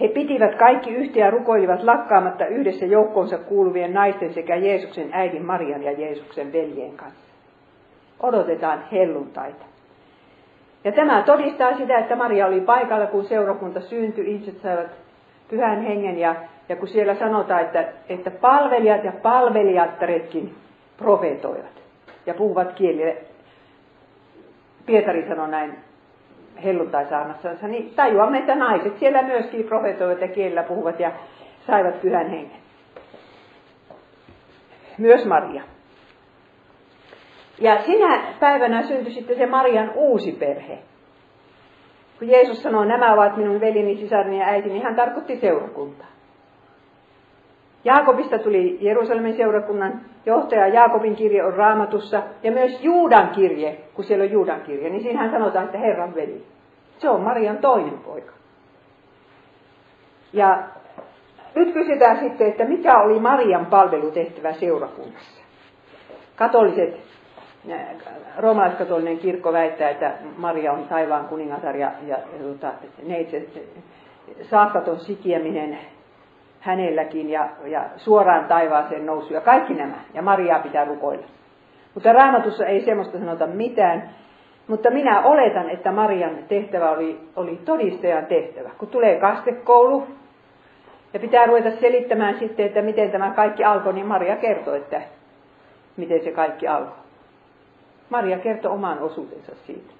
He 0.00 0.08
pitivät 0.08 0.54
kaikki 0.54 0.90
yhtä 0.90 1.18
ja 1.18 1.30
rukoilivat 1.30 1.82
lakkaamatta 1.82 2.46
yhdessä 2.46 2.86
joukkoonsa 2.86 3.38
kuuluvien 3.38 3.94
naisten 3.94 4.34
sekä 4.34 4.56
Jeesuksen 4.56 5.08
äidin 5.12 5.46
Marian 5.46 5.82
ja 5.82 5.92
Jeesuksen 5.92 6.52
veljen 6.52 6.96
kanssa. 6.96 7.26
Odotetaan 8.20 8.84
helluntaita. 8.92 9.64
Ja 10.84 10.92
tämä 10.92 11.22
todistaa 11.22 11.76
sitä, 11.76 11.98
että 11.98 12.16
Maria 12.16 12.46
oli 12.46 12.60
paikalla, 12.60 13.06
kun 13.06 13.24
seurakunta 13.24 13.80
syntyi, 13.80 14.30
ihmiset 14.32 14.60
saivat 14.62 15.05
pyhän 15.48 15.82
hengen 15.82 16.18
ja, 16.18 16.34
ja 16.68 16.76
kun 16.76 16.88
siellä 16.88 17.14
sanotaan, 17.14 17.60
että, 17.60 17.84
että 18.08 18.30
palvelijat 18.30 19.04
ja 19.04 19.12
palvelijattaretkin 19.12 20.54
profetoivat 20.96 21.82
ja 22.26 22.34
puhuvat 22.34 22.72
kielillä. 22.72 23.14
Pietari 24.86 25.28
sanoi 25.28 25.48
näin 25.48 25.78
helluntaisaarnassa, 26.64 27.68
niin 27.68 27.92
tajuamme, 27.96 28.38
että 28.38 28.54
naiset 28.54 28.98
siellä 28.98 29.22
myöskin 29.22 29.64
profetoivat 29.64 30.20
ja 30.20 30.28
kielellä 30.28 30.62
puhuvat 30.62 31.00
ja 31.00 31.12
saivat 31.66 32.00
pyhän 32.00 32.30
hengen. 32.30 32.60
Myös 34.98 35.24
Maria. 35.24 35.62
Ja 37.58 37.82
sinä 37.82 38.22
päivänä 38.40 38.82
syntyi 38.82 39.12
sitten 39.12 39.36
se 39.36 39.46
Marian 39.46 39.90
uusi 39.94 40.32
perhe. 40.32 40.78
Kun 42.18 42.28
Jeesus 42.28 42.62
sanoi, 42.62 42.86
nämä 42.86 43.12
ovat 43.12 43.36
minun 43.36 43.60
velini, 43.60 43.96
sisarni 43.96 44.40
ja 44.40 44.46
äitini, 44.46 44.82
hän 44.82 44.96
tarkoitti 44.96 45.36
seurakuntaa. 45.40 46.06
Jaakobista 47.84 48.38
tuli 48.38 48.78
Jerusalemin 48.80 49.36
seurakunnan 49.36 50.00
johtaja. 50.26 50.66
Jaakobin 50.66 51.16
kirje 51.16 51.44
on 51.44 51.54
raamatussa. 51.54 52.22
Ja 52.42 52.52
myös 52.52 52.84
Juudan 52.84 53.28
kirje, 53.28 53.78
kun 53.94 54.04
siellä 54.04 54.22
on 54.22 54.30
Juudan 54.30 54.60
kirje, 54.60 54.90
niin 54.90 55.02
siinähän 55.02 55.30
sanotaan, 55.30 55.64
että 55.64 55.78
Herran 55.78 56.14
veli. 56.14 56.44
Se 56.98 57.08
on 57.08 57.20
Marian 57.20 57.58
toinen 57.58 57.98
poika. 57.98 58.32
Ja 60.32 60.62
nyt 61.54 61.72
kysytään 61.72 62.18
sitten, 62.18 62.48
että 62.48 62.64
mikä 62.64 62.98
oli 62.98 63.20
Marian 63.20 63.66
palvelutehtävä 63.66 64.52
seurakunnassa. 64.52 65.42
Katoliset, 66.36 67.00
roomalaiskatolinen 68.38 69.18
kirkko 69.18 69.52
väittää, 69.52 69.90
että 69.90 70.12
Maria 70.36 70.72
on 70.72 70.84
taivaan 70.84 71.28
kuningatar 71.28 71.76
ja, 71.76 71.90
ja 72.06 72.16
tuota, 72.42 72.72
neitse, 73.06 73.46
saakkaton 74.42 75.00
sikieminen 75.00 75.78
hänelläkin 76.60 77.30
ja, 77.30 77.48
ja 77.64 77.84
suoraan 77.96 78.44
taivaaseen 78.44 79.06
nousu 79.06 79.34
ja 79.34 79.40
kaikki 79.40 79.74
nämä. 79.74 79.96
Ja 80.14 80.22
Mariaa 80.22 80.58
pitää 80.58 80.84
rukoilla. 80.84 81.26
Mutta 81.94 82.12
raamatussa 82.12 82.66
ei 82.66 82.84
semmoista 82.84 83.18
sanota 83.18 83.46
mitään. 83.46 84.10
Mutta 84.66 84.90
minä 84.90 85.22
oletan, 85.22 85.70
että 85.70 85.92
Marian 85.92 86.38
tehtävä 86.48 86.90
oli, 86.90 87.20
oli 87.36 87.60
todistajan 87.64 88.26
tehtävä. 88.26 88.70
Kun 88.78 88.88
tulee 88.88 89.20
kastekoulu 89.20 90.06
ja 91.14 91.20
pitää 91.20 91.46
ruveta 91.46 91.70
selittämään 91.80 92.38
sitten, 92.38 92.66
että 92.66 92.82
miten 92.82 93.10
tämä 93.10 93.30
kaikki 93.30 93.64
alkoi, 93.64 93.92
niin 93.92 94.06
Maria 94.06 94.36
kertoi, 94.36 94.76
että 94.76 95.02
miten 95.96 96.24
se 96.24 96.32
kaikki 96.32 96.68
alkoi. 96.68 97.05
Maria 98.10 98.38
kertoi 98.38 98.72
oman 98.72 98.98
osuutensa 98.98 99.52
siitä. 99.66 99.92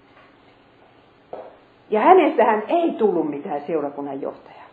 Ja 1.90 2.00
hänestähän 2.00 2.62
ei 2.68 2.92
tullut 2.92 3.30
mitään 3.30 3.60
seurakunnan 3.60 4.22
johtajaa. 4.22 4.66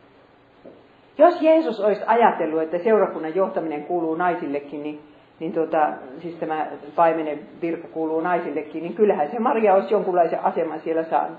Jos 1.18 1.42
Jeesus 1.42 1.80
olisi 1.80 2.02
ajatellut, 2.06 2.62
että 2.62 2.78
seurakunnan 2.78 3.36
johtaminen 3.36 3.84
kuuluu 3.84 4.16
naisillekin, 4.16 4.84
niin, 4.84 5.00
niin 5.40 5.54
tuota, 5.54 5.90
siis 6.20 6.36
tämä 6.36 6.68
paimenen 6.96 7.40
virka 7.62 7.88
kuuluu 7.88 8.22
naisillekin, 8.22 8.84
niin 8.84 8.94
kyllähän 8.94 9.32
se 9.32 9.40
Maria 9.40 9.74
olisi 9.74 9.94
jonkunlaisen 9.94 10.44
aseman 10.44 10.80
siellä 10.80 11.04
saanut. 11.04 11.38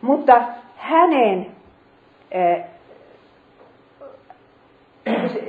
Mutta 0.00 0.42
hänen 0.76 1.46
eh, 2.30 2.64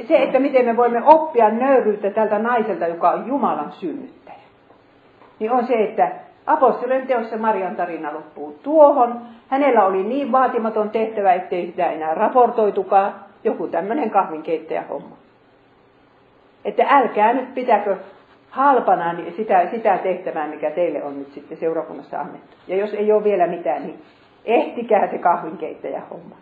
se, 0.08 0.24
että 0.24 0.40
miten 0.40 0.66
me 0.66 0.78
voimme 0.78 1.02
oppia 1.06 1.50
nöyryyttä 1.50 2.10
tältä 2.10 2.40
naiselta, 2.40 2.88
joka 2.88 3.12
on 3.12 3.28
Jumalan 3.28 3.72
synnyttäjä, 3.72 4.21
niin 5.42 5.52
on 5.52 5.68
se, 5.68 5.74
että 5.74 6.12
apostolien 6.46 7.08
teossa 7.08 7.38
Marian 7.38 7.76
tarina 7.76 8.14
loppuu 8.14 8.60
tuohon. 8.64 9.22
Hänellä 9.48 9.86
oli 9.86 10.04
niin 10.04 10.32
vaatimaton 10.32 10.90
tehtävä, 10.90 11.34
ettei 11.34 11.66
sitä 11.66 11.92
enää 11.92 12.14
raportoitukaan. 12.14 13.16
Joku 13.44 13.68
tämmöinen 13.68 14.10
kahvinkeittäjähomma. 14.10 15.18
Että 16.66 16.86
älkää 16.90 17.34
nyt 17.34 17.54
pitäkö 17.54 17.98
halpana 18.50 19.16
sitä, 19.38 19.68
sitä 19.72 19.98
tehtävää, 19.98 20.48
mikä 20.48 20.72
teille 20.72 21.04
on 21.04 21.20
nyt 21.20 21.32
sitten 21.32 21.58
seurakunnassa 21.58 22.20
annettu. 22.20 22.56
Ja 22.68 22.76
jos 22.76 22.94
ei 22.94 23.12
ole 23.12 23.24
vielä 23.24 23.48
mitään, 23.48 23.84
niin 23.84 24.02
ehtikää 24.46 25.08
se 25.12 25.18
kahvinkeittäjähomma. 25.18 26.36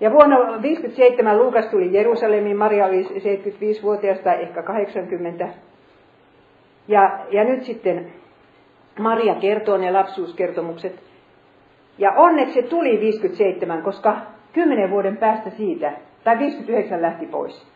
Ja 0.00 0.12
vuonna 0.12 0.36
1957 0.36 1.38
Luukas 1.38 1.66
tuli 1.66 1.92
Jerusalemiin, 1.92 2.56
Maria 2.56 2.86
oli 2.86 3.02
75-vuotias 3.02 4.18
tai 4.18 4.42
ehkä 4.42 4.62
80. 4.62 5.48
Ja, 6.90 7.18
ja 7.30 7.44
nyt 7.44 7.64
sitten 7.64 8.12
Maria 8.98 9.34
kertoo 9.34 9.76
ne 9.76 9.92
lapsuuskertomukset. 9.92 11.02
Ja 11.98 12.12
onneksi 12.12 12.54
se 12.54 12.62
tuli 12.62 13.00
57, 13.00 13.82
koska 13.82 14.16
10 14.52 14.90
vuoden 14.90 15.16
päästä 15.16 15.50
siitä, 15.50 15.92
tai 16.24 16.38
59 16.38 17.02
lähti 17.02 17.26
pois. 17.26 17.66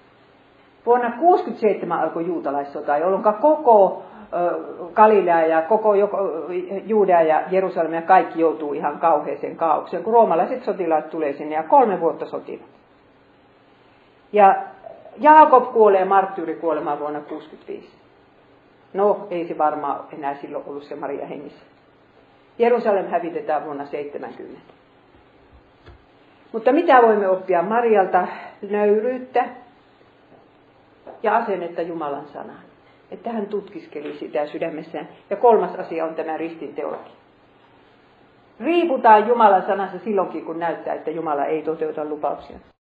Vuonna 0.86 1.10
67 1.18 2.00
alkoi 2.00 2.26
juutalaissota, 2.26 2.98
jolloin 2.98 3.22
koko 3.22 4.02
Galilea 4.94 5.46
ja 5.46 5.62
koko 5.62 5.94
Juudea 6.86 7.22
ja 7.22 7.42
Jerusalem 7.50 7.94
ja 7.94 8.02
kaikki 8.02 8.40
joutuu 8.40 8.72
ihan 8.72 8.98
kauheeseen 8.98 9.56
kaaukseen, 9.56 10.04
kun 10.04 10.12
roomalaiset 10.12 10.64
sotilaat 10.64 11.10
tulee 11.10 11.32
sinne 11.32 11.54
ja 11.54 11.62
kolme 11.62 12.00
vuotta 12.00 12.26
sotivat. 12.26 12.66
Ja 14.32 14.54
Jaakob 15.18 15.72
kuolee 15.72 16.04
marttyyrikuolemaan 16.04 16.98
vuonna 16.98 17.20
65. 17.20 18.03
No, 18.94 19.26
ei 19.30 19.48
se 19.48 19.58
varmaan 19.58 20.04
enää 20.18 20.34
silloin 20.34 20.64
ollut 20.66 20.84
se 20.84 20.96
Maria 20.96 21.26
hengissä. 21.26 21.64
Jerusalem 22.58 23.06
hävitetään 23.06 23.64
vuonna 23.64 23.86
70. 23.86 24.60
Mutta 26.52 26.72
mitä 26.72 27.02
voimme 27.02 27.28
oppia 27.28 27.62
Marialta? 27.62 28.26
Nöyryyttä 28.70 29.44
ja 31.22 31.36
asennetta 31.36 31.82
Jumalan 31.82 32.26
sanaan. 32.32 32.64
Että 33.10 33.32
hän 33.32 33.46
tutkiskeli 33.46 34.16
sitä 34.18 34.46
sydämessään. 34.46 35.08
Ja 35.30 35.36
kolmas 35.36 35.74
asia 35.74 36.04
on 36.04 36.14
tämä 36.14 36.36
ristin 36.36 36.74
teologia. 36.74 37.12
Riiputaan 38.60 39.28
Jumalan 39.28 39.66
sanassa 39.66 39.98
silloinkin, 39.98 40.44
kun 40.44 40.58
näyttää, 40.58 40.94
että 40.94 41.10
Jumala 41.10 41.44
ei 41.44 41.62
toteuta 41.62 42.04
lupauksia. 42.04 42.58